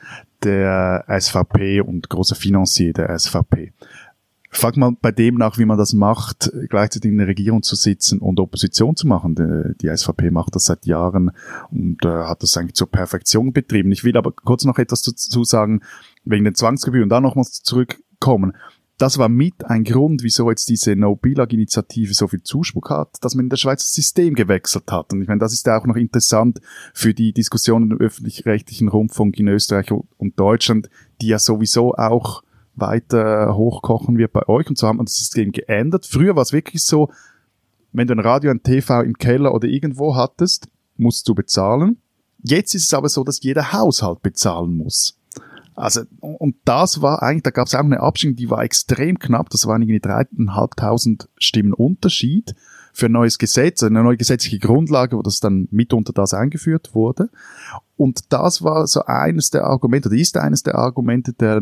der 0.43 1.05
SVP 1.09 1.81
und 1.81 2.09
großer 2.09 2.35
Finanzier 2.35 2.93
der 2.93 3.17
SVP. 3.19 3.73
Frag 4.57 4.77
mal 4.77 4.93
bei 5.01 5.13
dem 5.13 5.37
nach, 5.37 5.59
wie 5.59 5.65
man 5.65 5.79
das 5.79 5.93
macht, 5.93 6.51
gleichzeitig 6.69 7.11
in 7.11 7.19
der 7.19 7.27
Regierung 7.27 7.63
zu 7.63 7.77
sitzen 7.77 8.21
und 8.21 8.41
Opposition 8.41 8.97
zu 8.97 9.07
machen. 9.07 9.75
Die, 9.81 9.95
SVP 9.95 10.31
macht 10.31 10.55
das 10.55 10.65
seit 10.65 10.87
Jahren 10.87 11.31
und 11.71 12.05
äh, 12.05 12.09
hat 12.09 12.43
das 12.43 12.57
eigentlich 12.57 12.75
zur 12.75 12.91
Perfektion 12.91 13.53
betrieben. 13.53 13.93
Ich 13.93 14.05
will 14.05 14.17
aber 14.17 14.33
kurz 14.33 14.65
noch 14.65 14.79
etwas 14.79 15.03
dazu 15.03 15.45
sagen, 15.45 15.83
wegen 16.25 16.45
den 16.45 16.55
Zwangsgebühren, 16.55 17.09
da 17.09 17.21
nochmals 17.21 17.63
zurückkommen 17.63 18.55
das 18.99 19.19
war 19.19 19.29
mit 19.29 19.67
ein 19.67 19.85
Grund, 19.85 20.23
wieso 20.23 20.49
jetzt 20.49 20.69
diese 20.69 20.97
No-Bilag-Initiative 20.97 22.15
so 22.15 22.29
viel 22.29 22.43
Zuspruch 22.43 22.89
hat, 22.89 23.19
dass 23.21 23.35
man 23.35 23.47
in 23.47 23.51
der 23.51 23.59
Schweiz 23.59 23.83
das 23.83 23.93
System 23.93 24.35
gewechselt 24.35 24.91
hat. 24.91 25.13
Und 25.13 25.21
ich 25.21 25.29
meine, 25.29 25.41
das 25.41 25.53
ist 25.53 25.67
ja 25.67 25.79
auch 25.79 25.87
noch 25.87 25.97
interessant 25.97 26.61
für 26.95 27.13
die 27.13 27.33
Diskussion 27.33 27.91
im 27.91 27.99
öffentlich-rechtlichen 27.99 28.89
Rundfunk 28.89 29.39
in 29.39 29.49
Österreich 29.49 29.91
und 29.91 30.41
Deutschland, 30.41 30.89
die 31.21 31.29
ja 31.29 31.39
sowieso 31.39 31.95
auch 31.95 32.43
weiter 32.77 33.57
hochkochen 33.57 34.19
wird 34.19 34.33
bei 34.33 34.49
euch. 34.49 34.69
Und 34.69 34.79
so 34.79 34.87
haben 34.87 34.99
wir 34.99 35.05
das 35.05 35.17
System 35.17 35.53
geändert. 35.53 36.07
Früher 36.07 36.37
war 36.37 36.43
es 36.43 36.53
wirklich 36.53 36.85
so, 36.85 37.11
wenn 37.93 38.07
du 38.07 38.15
ein 38.15 38.21
Radio, 38.21 38.51
ein 38.51 38.63
TV 38.63 39.03
im 39.03 39.15
Keller 39.15 39.55
oder 39.55 39.69
irgendwo 39.69 40.15
hattest, 40.15 40.69
musst 40.97 41.29
du 41.29 41.35
bezahlen. 41.35 41.99
Jetzt 42.43 42.75
ist 42.75 42.85
es 42.85 42.95
aber 42.95 43.09
so, 43.09 43.25
dass 43.25 43.43
jeder 43.43 43.73
Haushalt 43.73 44.23
bezahlen 44.23 44.77
muss. 44.77 45.19
Also, 45.75 46.03
und 46.21 46.57
das 46.65 47.03
war 47.03 47.23
eigentlich, 47.23 47.43
da 47.43 47.51
gab 47.51 47.67
es 47.67 47.75
auch 47.75 47.81
eine 47.81 48.01
Abstimmung, 48.01 48.37
die 48.37 48.51
war 48.51 48.63
extrem 48.63 49.19
knapp, 49.19 49.51
das 49.51 49.67
waren 49.67 49.83
irgendwie 49.83 50.01
dreieinhalbtausend 50.01 51.29
Stimmen 51.37 51.75
Unterschied 51.75 52.55
für 52.97 53.07
ein 53.07 53.13
neues 53.13 53.37
Gesetz, 53.37 53.83
eine 53.83 54.03
neue 54.03 54.17
gesetzliche 54.17 54.59
Grundlage, 54.59 55.19
wo 55.19 55.23
das 55.23 55.39
dann 55.39 55.69
mitunter 55.71 56.15
das 56.15 56.33
eingeführt 56.33 56.95
wurde. 56.95 57.29
Und 57.99 58.33
das 58.33 58.63
war 58.63 58.87
so 58.87 59.05
eines 59.05 59.51
der 59.51 59.65
Argumente, 59.65 60.09
oder 60.09 60.17
ist 60.17 60.39
eines 60.39 60.63
der 60.63 60.77
Argumente 60.77 61.35
der 61.35 61.61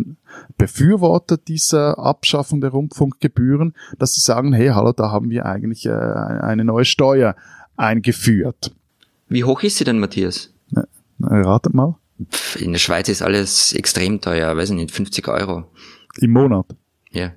Befürworter 0.56 1.36
dieser 1.36 1.98
Abschaffung 1.98 2.60
der 2.60 2.70
Rundfunkgebühren, 2.70 3.74
dass 3.98 4.14
sie 4.14 4.20
sagen, 4.20 4.52
hey, 4.52 4.68
hallo, 4.68 4.92
da 4.92 5.10
haben 5.10 5.28
wir 5.28 5.44
eigentlich 5.44 5.86
äh, 5.86 5.90
eine 5.90 6.64
neue 6.64 6.84
Steuer 6.84 7.34
eingeführt. 7.76 8.72
Wie 9.28 9.42
hoch 9.42 9.64
ist 9.64 9.78
sie 9.78 9.84
denn, 9.84 9.98
Matthias? 9.98 10.54
Na, 10.70 10.86
ratet 11.18 11.74
mal. 11.74 11.96
In 12.60 12.70
der 12.70 12.78
Schweiz 12.78 13.08
ist 13.08 13.22
alles 13.22 13.72
extrem 13.72 14.20
teuer, 14.20 14.56
weiß 14.56 14.70
ich 14.70 14.76
nicht, 14.76 14.92
50 14.92 15.26
Euro. 15.26 15.64
Im 16.20 16.30
Monat? 16.30 16.66
Ja. 17.10 17.32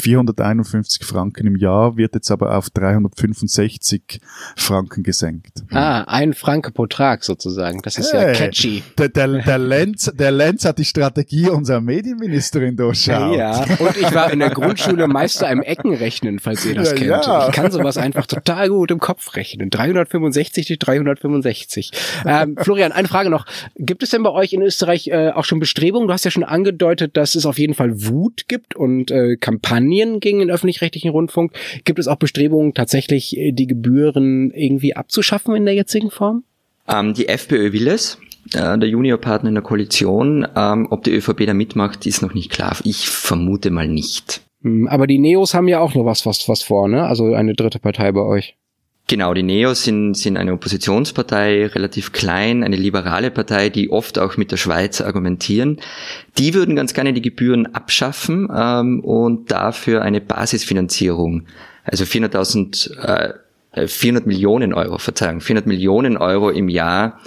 451 0.00 1.04
Franken 1.04 1.46
im 1.46 1.56
Jahr 1.56 1.96
wird 1.96 2.14
jetzt 2.14 2.30
aber 2.30 2.56
auf 2.56 2.70
365 2.70 4.20
Franken 4.56 5.02
gesenkt. 5.02 5.62
Ah, 5.70 6.02
ein 6.02 6.32
Franke 6.34 6.70
pro 6.72 6.86
Tag 6.86 7.24
sozusagen. 7.24 7.80
Das 7.82 7.98
ist 7.98 8.12
Hey, 8.12 8.28
ja 8.28 8.32
catchy. 8.32 8.82
Der, 8.98 9.08
der, 9.08 9.28
der, 9.42 9.58
Lenz, 9.58 10.10
der 10.14 10.30
Lenz 10.30 10.64
hat 10.64 10.78
die 10.78 10.84
Strategie 10.84 11.48
unserer 11.48 11.80
Medienministerin 11.80 12.76
durchschaut. 12.76 13.36
Ja, 13.36 13.64
und 13.78 13.96
ich 13.96 14.14
war 14.14 14.32
in 14.32 14.38
der 14.38 14.50
Grundschule 14.50 15.08
Meister 15.08 15.50
im 15.50 15.62
Eckenrechnen, 15.62 16.38
falls 16.38 16.64
ihr 16.64 16.74
das 16.74 16.90
Ja, 16.90 16.96
kennt. 16.96 17.10
ja. 17.26 17.48
Ich 17.48 17.54
kann 17.54 17.70
sowas 17.70 17.96
einfach 17.96 18.26
total 18.26 18.68
gut 18.68 18.90
im 18.90 18.98
Kopf 18.98 19.34
rechnen. 19.36 19.70
365 19.70 20.66
durch 20.66 20.78
365. 20.78 21.90
Ähm, 22.26 22.56
Florian, 22.58 22.92
eine 22.92 23.08
Frage 23.08 23.30
noch. 23.30 23.46
Gibt 23.76 24.02
es 24.02 24.10
denn 24.10 24.22
bei 24.22 24.30
euch 24.30 24.52
in 24.52 24.62
Österreich 24.62 25.08
äh, 25.08 25.30
auch 25.30 25.44
schon 25.44 25.60
Bestrebungen? 25.60 26.08
Du 26.08 26.12
hast 26.14 26.24
ja 26.24 26.30
schon 26.30 26.44
angedeutet, 26.44 27.16
dass 27.16 27.34
es 27.34 27.46
auf 27.46 27.58
jeden 27.58 27.74
Fall 27.74 28.04
Wut 28.06 28.44
gibt 28.48 28.74
und 28.76 29.10
äh, 29.10 29.36
Kampagnen 29.36 29.81
gegen 30.20 30.38
den 30.40 30.50
öffentlich-rechtlichen 30.50 31.10
Rundfunk. 31.10 31.52
Gibt 31.84 31.98
es 31.98 32.08
auch 32.08 32.16
Bestrebungen, 32.16 32.74
tatsächlich 32.74 33.36
äh, 33.36 33.52
die 33.52 33.66
Gebühren 33.66 34.50
irgendwie 34.50 34.94
abzuschaffen 34.96 35.54
in 35.56 35.64
der 35.64 35.74
jetzigen 35.74 36.10
Form? 36.10 36.44
Ähm, 36.88 37.14
die 37.14 37.28
FPÖ 37.28 37.72
will 37.72 37.88
es, 37.88 38.18
äh, 38.54 38.78
der 38.78 38.88
Juniorpartner 38.88 39.48
in 39.48 39.54
der 39.54 39.62
Koalition. 39.62 40.46
Ähm, 40.56 40.88
ob 40.90 41.04
die 41.04 41.12
ÖVP 41.12 41.46
da 41.46 41.54
mitmacht, 41.54 42.06
ist 42.06 42.22
noch 42.22 42.34
nicht 42.34 42.50
klar. 42.50 42.76
Ich 42.84 43.08
vermute 43.08 43.70
mal 43.70 43.88
nicht. 43.88 44.42
Hm, 44.62 44.88
Aber 44.88 45.06
die 45.06 45.18
Neos 45.18 45.54
haben 45.54 45.68
ja 45.68 45.80
auch 45.80 45.94
noch 45.94 46.04
was, 46.04 46.26
was, 46.26 46.48
was 46.48 46.62
vor, 46.62 46.88
ne? 46.88 47.04
Also 47.04 47.34
eine 47.34 47.54
dritte 47.54 47.78
Partei 47.78 48.12
bei 48.12 48.22
euch. 48.22 48.56
Genau, 49.12 49.34
die 49.34 49.42
Neos 49.42 49.84
sind, 49.84 50.14
sind 50.14 50.38
eine 50.38 50.54
Oppositionspartei, 50.54 51.66
relativ 51.66 52.12
klein, 52.12 52.64
eine 52.64 52.76
liberale 52.76 53.30
Partei, 53.30 53.68
die 53.68 53.90
oft 53.90 54.18
auch 54.18 54.38
mit 54.38 54.50
der 54.52 54.56
Schweiz 54.56 55.02
argumentieren. 55.02 55.82
Die 56.38 56.54
würden 56.54 56.76
ganz 56.76 56.94
gerne 56.94 57.12
die 57.12 57.20
Gebühren 57.20 57.74
abschaffen 57.74 58.48
ähm, 58.50 59.00
und 59.00 59.50
dafür 59.50 60.00
eine 60.00 60.22
Basisfinanzierung, 60.22 61.42
also 61.84 62.04
400.000, 62.04 63.36
äh, 63.74 63.86
400 63.86 64.26
Millionen 64.26 64.72
Euro, 64.72 64.96
Verzeihung, 64.96 65.42
400 65.42 65.66
Millionen 65.66 66.16
Euro 66.16 66.48
im 66.48 66.70
Jahr 66.70 67.20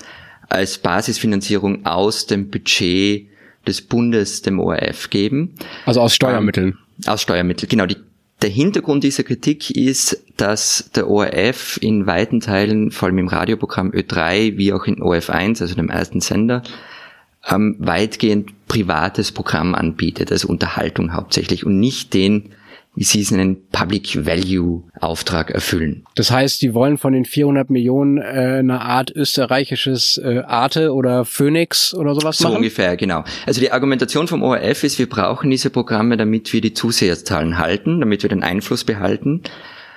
als 0.49 0.79
Basisfinanzierung 0.79 1.85
aus 1.85 2.25
dem 2.25 2.49
Budget 2.49 3.27
des 3.67 3.83
Bundes 3.83 4.41
dem 4.41 4.59
ORF 4.59 5.11
geben. 5.11 5.53
Also 5.85 6.01
aus 6.01 6.15
Steuermitteln. 6.15 6.79
Aus 7.05 7.21
Steuermitteln, 7.21 7.69
genau. 7.69 7.85
Die, 7.85 7.97
der 8.41 8.49
Hintergrund 8.49 9.03
dieser 9.03 9.23
Kritik 9.23 9.71
ist, 9.71 10.23
dass 10.37 10.89
der 10.93 11.09
ORF 11.09 11.77
in 11.81 12.05
weiten 12.05 12.41
Teilen, 12.41 12.91
vor 12.91 13.07
allem 13.07 13.19
im 13.19 13.27
Radioprogramm 13.27 13.91
Ö3, 13.91 14.57
wie 14.57 14.73
auch 14.73 14.85
in 14.85 14.97
OF1, 14.97 15.61
also 15.61 15.75
dem 15.75 15.89
ersten 15.89 16.19
Sender, 16.21 16.61
ähm, 17.49 17.75
weitgehend 17.79 18.67
privates 18.67 19.31
Programm 19.31 19.73
anbietet, 19.75 20.31
also 20.31 20.47
Unterhaltung 20.47 21.13
hauptsächlich 21.13 21.65
und 21.65 21.79
nicht 21.79 22.13
den, 22.13 22.51
wie 22.95 23.03
Sie 23.03 23.21
es 23.21 23.31
nennen, 23.31 23.57
Public 23.71 24.25
Value 24.25 24.83
Auftrag 24.99 25.51
erfüllen. 25.51 26.03
Das 26.15 26.31
heißt, 26.31 26.61
die 26.61 26.73
wollen 26.73 26.97
von 26.97 27.13
den 27.13 27.25
400 27.25 27.69
Millionen 27.69 28.17
äh, 28.17 28.57
eine 28.59 28.81
Art 28.81 29.11
österreichisches 29.11 30.19
äh, 30.23 30.39
Arte 30.39 30.93
oder 30.93 31.25
Phoenix 31.25 31.93
oder 31.93 32.15
sowas 32.15 32.37
So 32.37 32.45
machen? 32.45 32.57
ungefähr, 32.57 32.95
genau. 32.95 33.23
Also 33.45 33.59
die 33.59 33.71
Argumentation 33.71 34.27
vom 34.27 34.43
ORF 34.43 34.83
ist, 34.83 34.97
wir 34.99 35.09
brauchen 35.09 35.49
diese 35.49 35.69
Programme, 35.69 36.17
damit 36.17 36.53
wir 36.53 36.61
die 36.61 36.73
Zuseherzahlen 36.73 37.57
halten, 37.57 37.99
damit 37.99 38.23
wir 38.23 38.29
den 38.29 38.43
Einfluss 38.43 38.83
behalten. 38.83 39.41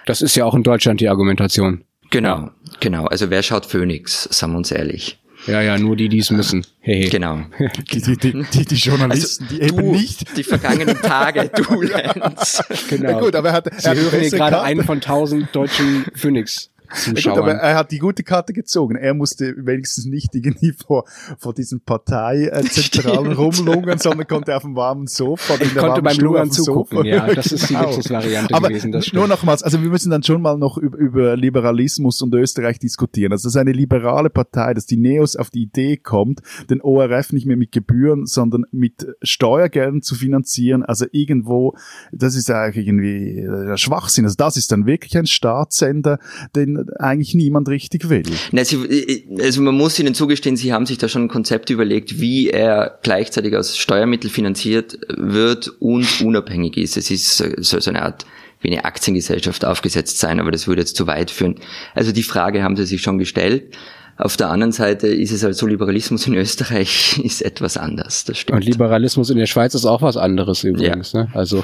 Das 0.06 0.22
ist 0.22 0.34
ja 0.36 0.44
auch 0.44 0.54
in 0.54 0.62
Deutschland 0.62 1.00
die 1.00 1.08
Argumentation. 1.08 1.84
Genau, 2.10 2.50
genau. 2.80 3.04
Also 3.06 3.30
wer 3.30 3.42
schaut 3.42 3.66
Phoenix, 3.66 4.24
sagen 4.24 4.52
wir 4.52 4.58
uns 4.58 4.70
ehrlich. 4.70 5.18
Ja, 5.48 5.62
ja, 5.62 5.78
nur 5.78 5.96
die, 5.96 6.08
die 6.08 6.18
es 6.18 6.30
müssen. 6.30 6.66
Hey, 6.80 7.02
hey. 7.02 7.08
Genau. 7.08 7.40
Die, 7.90 8.02
die, 8.02 8.16
die, 8.16 8.44
die, 8.52 8.64
die 8.64 8.74
Journalisten, 8.74 9.48
die 9.50 9.62
eben 9.62 9.76
du, 9.78 9.92
nicht. 9.92 10.36
Die 10.36 10.44
vergangenen 10.44 10.96
Tage, 11.00 11.48
du 11.48 11.80
Lenz. 11.82 12.62
Genau. 12.88 13.12
Na 13.12 13.20
gut, 13.20 13.34
aber 13.34 13.48
er 13.48 13.54
hat, 13.54 13.70
Sie 13.76 13.86
er 13.86 13.90
hat 13.92 13.98
hören 13.98 14.20
hier 14.20 14.30
gerade 14.30 14.60
einen 14.62 14.84
von 14.84 15.00
tausend 15.00 15.48
deutschen 15.54 16.06
Ja, 16.14 16.70
gut, 17.06 17.26
aber 17.28 17.52
er 17.54 17.76
hat 17.76 17.90
die 17.90 17.98
gute 17.98 18.22
Karte 18.22 18.52
gezogen. 18.52 18.96
Er 18.96 19.14
musste 19.14 19.54
wenigstens 19.58 20.04
nicht 20.04 20.34
irgendwie 20.34 20.72
vor, 20.72 21.04
vor 21.38 21.54
diesen 21.54 21.80
Parteizentralen 21.80 23.32
rumlungern, 23.38 23.98
sondern 23.98 24.26
konnte 24.26 24.54
auf 24.56 24.62
dem 24.62 24.76
warmen 24.76 25.06
Sofa. 25.06 25.54
Ich 25.60 25.72
der 25.72 25.82
konnte 25.82 26.02
beim 26.02 26.18
Lungern 26.18 26.50
zugucken. 26.50 26.98
Sofa. 26.98 27.08
Ja, 27.08 27.34
das 27.34 27.52
ist 27.52 27.70
die 27.70 27.78
Genau. 27.78 27.90
Luxusvariante 27.90 28.54
Aber 28.54 28.68
gewesen. 28.68 28.92
Das 28.92 29.12
nur 29.12 29.28
nochmals, 29.28 29.62
also 29.62 29.82
wir 29.82 29.88
müssen 29.90 30.10
dann 30.10 30.22
schon 30.22 30.42
mal 30.42 30.56
noch 30.58 30.78
über, 30.78 30.98
über 30.98 31.36
Liberalismus 31.36 32.22
und 32.22 32.34
Österreich 32.34 32.78
diskutieren. 32.78 33.32
Also 33.32 33.46
das 33.46 33.54
ist 33.54 33.60
eine 33.60 33.72
liberale 33.72 34.30
Partei, 34.30 34.74
dass 34.74 34.86
die 34.86 34.96
Neos 34.96 35.36
auf 35.36 35.50
die 35.50 35.62
Idee 35.62 35.96
kommt, 35.96 36.40
den 36.70 36.80
ORF 36.80 37.32
nicht 37.32 37.46
mehr 37.46 37.56
mit 37.56 37.72
Gebühren, 37.72 38.26
sondern 38.26 38.64
mit 38.70 39.06
Steuergeldern 39.22 40.02
zu 40.02 40.14
finanzieren. 40.14 40.82
Also 40.82 41.06
irgendwo, 41.12 41.76
das 42.12 42.34
ist 42.34 42.50
eigentlich 42.50 42.86
irgendwie 42.86 43.40
äh, 43.40 43.76
Schwachsinn. 43.76 44.24
Also 44.24 44.36
das 44.36 44.56
ist 44.56 44.72
dann 44.72 44.86
wirklich 44.86 45.16
ein 45.16 45.26
Staatssender, 45.26 46.18
den 46.54 46.77
eigentlich 46.98 47.34
niemand 47.34 47.68
richtig 47.68 48.08
will. 48.08 48.24
Na, 48.52 48.64
sie, 48.64 49.26
also 49.40 49.62
man 49.62 49.76
muss 49.76 49.98
ihnen 49.98 50.14
zugestehen, 50.14 50.56
sie 50.56 50.72
haben 50.72 50.86
sich 50.86 50.98
da 50.98 51.08
schon 51.08 51.24
ein 51.24 51.28
Konzept 51.28 51.70
überlegt, 51.70 52.20
wie 52.20 52.50
er 52.50 52.98
gleichzeitig 53.02 53.56
aus 53.56 53.76
Steuermitteln 53.76 54.32
finanziert 54.32 54.98
wird 55.08 55.68
und 55.80 56.20
unabhängig 56.20 56.76
ist. 56.76 56.96
Es 56.96 57.10
ist 57.10 57.36
so, 57.36 57.80
so 57.80 57.90
eine 57.90 58.02
Art 58.02 58.24
wie 58.60 58.70
eine 58.70 58.84
Aktiengesellschaft 58.84 59.64
aufgesetzt 59.64 60.18
sein, 60.18 60.40
aber 60.40 60.50
das 60.50 60.66
würde 60.66 60.82
jetzt 60.82 60.96
zu 60.96 61.06
weit 61.06 61.30
führen. 61.30 61.56
Also 61.94 62.12
die 62.12 62.22
Frage 62.22 62.62
haben 62.62 62.76
sie 62.76 62.86
sich 62.86 63.02
schon 63.02 63.18
gestellt. 63.18 63.76
Auf 64.16 64.36
der 64.36 64.50
anderen 64.50 64.72
Seite 64.72 65.06
ist 65.06 65.30
es 65.30 65.44
halt 65.44 65.54
so, 65.54 65.66
Liberalismus 65.66 66.26
in 66.26 66.34
Österreich 66.34 67.20
ist 67.24 67.40
etwas 67.40 67.76
anders. 67.76 68.24
Das 68.24 68.38
stimmt. 68.38 68.56
Und 68.56 68.64
Liberalismus 68.64 69.30
in 69.30 69.38
der 69.38 69.46
Schweiz 69.46 69.74
ist 69.74 69.84
auch 69.84 70.02
was 70.02 70.16
anderes 70.16 70.64
übrigens. 70.64 71.14
Ne? 71.14 71.28
Also 71.34 71.62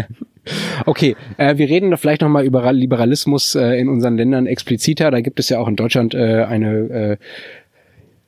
okay, 0.86 1.16
äh, 1.36 1.56
wir 1.56 1.68
reden 1.68 1.90
doch 1.90 1.98
vielleicht 1.98 2.22
noch 2.22 2.28
mal 2.28 2.44
über 2.44 2.72
Liberalismus 2.72 3.54
äh, 3.54 3.78
in 3.78 3.88
unseren 3.88 4.16
Ländern 4.16 4.46
expliziter. 4.46 5.10
Da 5.10 5.20
gibt 5.20 5.40
es 5.40 5.48
ja 5.48 5.58
auch 5.58 5.68
in 5.68 5.76
Deutschland 5.76 6.14
äh, 6.14 6.44
eine 6.44 6.70
äh, 6.90 7.16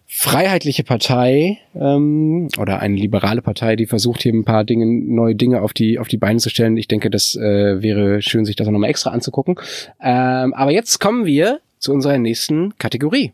freiheitliche 0.07 0.83
Partei 0.83 1.59
ähm, 1.75 2.49
oder 2.59 2.81
eine 2.81 2.97
liberale 2.97 3.43
Partei, 3.43 3.77
die 3.77 3.87
versucht 3.87 4.23
hier 4.23 4.33
ein 4.33 4.45
paar 4.45 4.65
Dinge, 4.65 4.87
neue 4.87 5.35
Dinge 5.35 5.61
auf 5.61 5.73
die 5.73 5.99
auf 5.99 6.09
die 6.09 6.17
Beine 6.17 6.39
zu 6.39 6.49
stellen. 6.49 6.77
Ich 6.77 6.89
denke, 6.89 7.11
das 7.11 7.37
äh, 7.37 7.83
wäre 7.83 8.23
schön, 8.23 8.45
sich 8.45 8.57
das 8.57 8.67
nochmal 8.69 8.91
extra 8.91 9.11
anzugucken. 9.11 9.57
Ähm, 10.03 10.55
aber 10.55 10.71
jetzt 10.71 11.01
kommen 11.01 11.27
wir 11.27 11.61
zu 11.79 11.93
unserer 11.93 12.19
nächsten 12.19 12.77
Kategorie. 12.79 13.33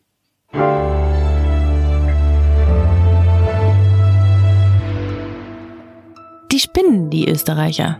Die 6.51 6.59
spinnen, 6.59 7.11
die 7.11 7.29
Österreicher. 7.29 7.99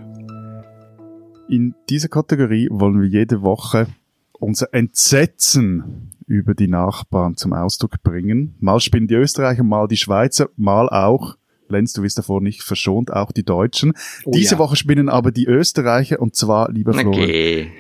In 1.53 1.75
dieser 1.91 2.09
Kategorie 2.09 2.67
wollen 2.71 2.99
wir 2.99 3.07
jede 3.07 3.43
Woche 3.43 3.87
unser 4.33 4.73
Entsetzen 4.73 6.11
über 6.27 6.55
die 6.55 6.67
Nachbarn 6.67 7.37
zum 7.37 7.53
Ausdruck 7.53 8.03
bringen. 8.03 8.55
Mal 8.59 8.81
spinnen 8.81 9.07
die 9.07 9.17
Österreicher, 9.17 9.63
mal 9.63 9.87
die 9.87 9.99
Schweizer, 9.99 10.49
mal 10.57 10.89
auch, 10.89 11.37
Lenz, 11.69 11.93
du 11.93 12.03
wirst 12.03 12.17
davor 12.17 12.41
nicht 12.41 12.63
verschont, 12.63 13.13
auch 13.13 13.33
die 13.33 13.43
Deutschen. 13.45 13.93
Oh 14.25 14.31
Diese 14.31 14.55
ja. 14.55 14.59
Woche 14.61 14.77
spinnen 14.77 15.11
aber 15.11 15.31
die 15.31 15.45
Österreicher 15.45 16.23
und 16.23 16.35
zwar, 16.37 16.73
lieber 16.73 16.95
Florian, 16.95 17.13
Okay. 17.13 17.73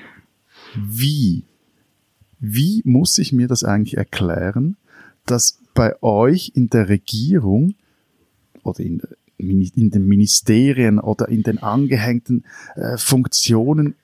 wie? 0.77 1.47
Wie 2.41 2.83
muss 2.85 3.16
ich 3.16 3.33
mir 3.33 3.49
das 3.49 3.64
eigentlich 3.64 3.97
erklären, 3.97 4.77
dass 5.25 5.59
bei 5.73 5.95
euch 6.03 6.53
in 6.55 6.68
der 6.68 6.91
Regierung 6.91 7.73
oder 8.64 8.81
in, 8.81 9.01
in 9.51 9.90
den 9.90 10.07
Ministerien 10.07 10.99
oder 10.99 11.28
in 11.28 11.43
den 11.43 11.59
angehängten 11.59 12.45
äh, 12.76 12.97
Funktionen 12.97 13.97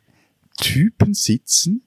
Typen 0.57 1.14
sitzen, 1.14 1.82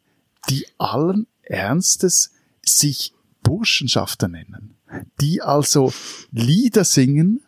die 0.50 0.66
allen 0.78 1.28
Ernstes 1.44 2.32
sich 2.66 3.14
Burschenschafter 3.44 4.28
nennen, 4.28 4.76
die 5.20 5.42
also 5.42 5.92
Lieder 6.32 6.84
singen 6.84 7.42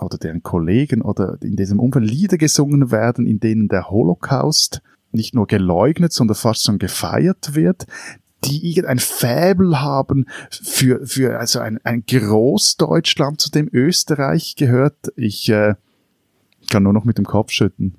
oder 0.00 0.18
deren 0.18 0.42
Kollegen 0.42 1.02
oder 1.02 1.38
in 1.42 1.56
diesem 1.56 1.78
Umfeld 1.78 2.08
Lieder 2.08 2.38
gesungen 2.38 2.90
werden, 2.90 3.26
in 3.26 3.40
denen 3.40 3.68
der 3.68 3.90
Holocaust 3.90 4.82
nicht 5.12 5.34
nur 5.34 5.46
geleugnet, 5.46 6.12
sondern 6.12 6.36
fast 6.36 6.64
schon 6.64 6.78
gefeiert 6.78 7.54
wird, 7.54 7.86
die 8.44 8.70
irgendein 8.70 8.98
Fäbel 8.98 9.80
haben 9.80 10.26
für, 10.50 11.06
für 11.06 11.38
also 11.38 11.60
ein, 11.60 11.78
ein 11.84 12.04
Großdeutschland, 12.06 13.40
zu 13.40 13.50
dem 13.50 13.68
Österreich 13.72 14.56
gehört. 14.56 14.96
Ich 15.16 15.48
äh, 15.48 15.74
kann 16.70 16.82
nur 16.82 16.92
noch 16.92 17.04
mit 17.04 17.18
dem 17.18 17.26
Kopf 17.26 17.52
schütten. 17.52 17.96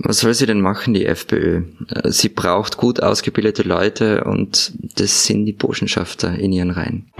Was 0.00 0.20
soll 0.20 0.32
sie 0.32 0.46
denn 0.46 0.60
machen, 0.60 0.94
die 0.94 1.06
FPÖ? 1.06 1.62
Äh, 1.88 2.10
sie 2.10 2.28
braucht 2.28 2.76
gut 2.76 3.02
ausgebildete 3.02 3.62
Leute 3.62 4.24
und 4.24 4.72
das 4.96 5.26
sind 5.26 5.44
die 5.44 5.52
Burschenschafter 5.52 6.38
in 6.38 6.52
ihren 6.52 6.70
Reihen. 6.70 7.10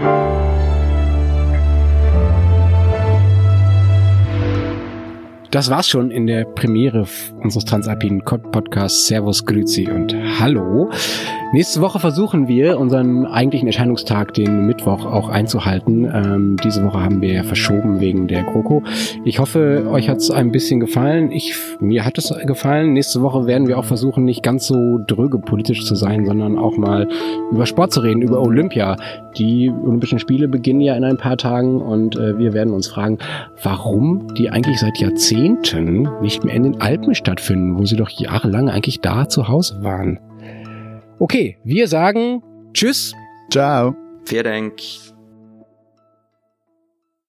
Das 5.51 5.71
war's 5.71 5.89
schon 5.89 6.11
in 6.11 6.27
der 6.27 6.45
Premiere 6.45 7.07
unseres 7.41 7.65
Transalpinen 7.65 8.23
Podcasts. 8.23 9.07
Servus, 9.07 9.43
Grüzi 9.43 9.89
und 9.89 10.15
Hallo. 10.39 10.91
Nächste 11.51 11.81
Woche 11.81 11.97
versuchen 11.97 12.47
wir, 12.47 12.79
unseren 12.79 13.25
eigentlichen 13.25 13.65
Erscheinungstag, 13.65 14.35
den 14.35 14.67
Mittwoch, 14.67 15.03
auch 15.03 15.29
einzuhalten. 15.29 16.05
Ähm, 16.05 16.57
diese 16.63 16.85
Woche 16.85 17.01
haben 17.01 17.21
wir 17.21 17.43
verschoben 17.43 17.99
wegen 17.99 18.27
der 18.27 18.43
GroKo. 18.43 18.83
Ich 19.25 19.39
hoffe, 19.39 19.87
euch 19.89 20.09
hat's 20.09 20.29
ein 20.29 20.51
bisschen 20.51 20.79
gefallen. 20.79 21.31
Ich, 21.31 21.55
mir 21.79 22.05
hat 22.05 22.19
es 22.19 22.31
gefallen. 22.45 22.93
Nächste 22.93 23.23
Woche 23.23 23.47
werden 23.47 23.67
wir 23.67 23.79
auch 23.79 23.85
versuchen, 23.85 24.25
nicht 24.25 24.43
ganz 24.43 24.67
so 24.67 24.99
dröge 25.07 25.39
politisch 25.39 25.85
zu 25.85 25.95
sein, 25.95 26.27
sondern 26.27 26.59
auch 26.59 26.77
mal 26.77 27.07
über 27.51 27.65
Sport 27.65 27.93
zu 27.93 28.01
reden, 28.01 28.21
über 28.21 28.43
Olympia. 28.43 28.95
Die 29.35 29.71
Olympischen 29.71 30.19
Spiele 30.19 30.47
beginnen 30.47 30.81
ja 30.81 30.95
in 30.95 31.03
ein 31.03 31.17
paar 31.17 31.37
Tagen 31.37 31.81
und 31.81 32.15
äh, 32.15 32.37
wir 32.37 32.53
werden 32.53 32.75
uns 32.75 32.87
fragen, 32.87 33.17
warum 33.63 34.27
die 34.35 34.51
eigentlich 34.51 34.79
seit 34.79 34.99
Jahrzehnten 34.99 36.07
nicht 36.21 36.43
mehr 36.43 36.53
in 36.53 36.61
den 36.61 36.79
Alpen 36.79 37.15
stattfinden, 37.15 37.79
wo 37.79 37.85
sie 37.85 37.95
doch 37.95 38.11
jahrelang 38.11 38.69
eigentlich 38.69 39.01
da 39.01 39.27
zu 39.27 39.47
Hause 39.47 39.81
waren. 39.81 40.19
Okay, 41.19 41.57
wir 41.63 41.87
sagen 41.87 42.41
Tschüss. 42.73 43.13
Ciao. 43.51 43.95
Vielen 44.25 44.43
Dank. 44.43 44.81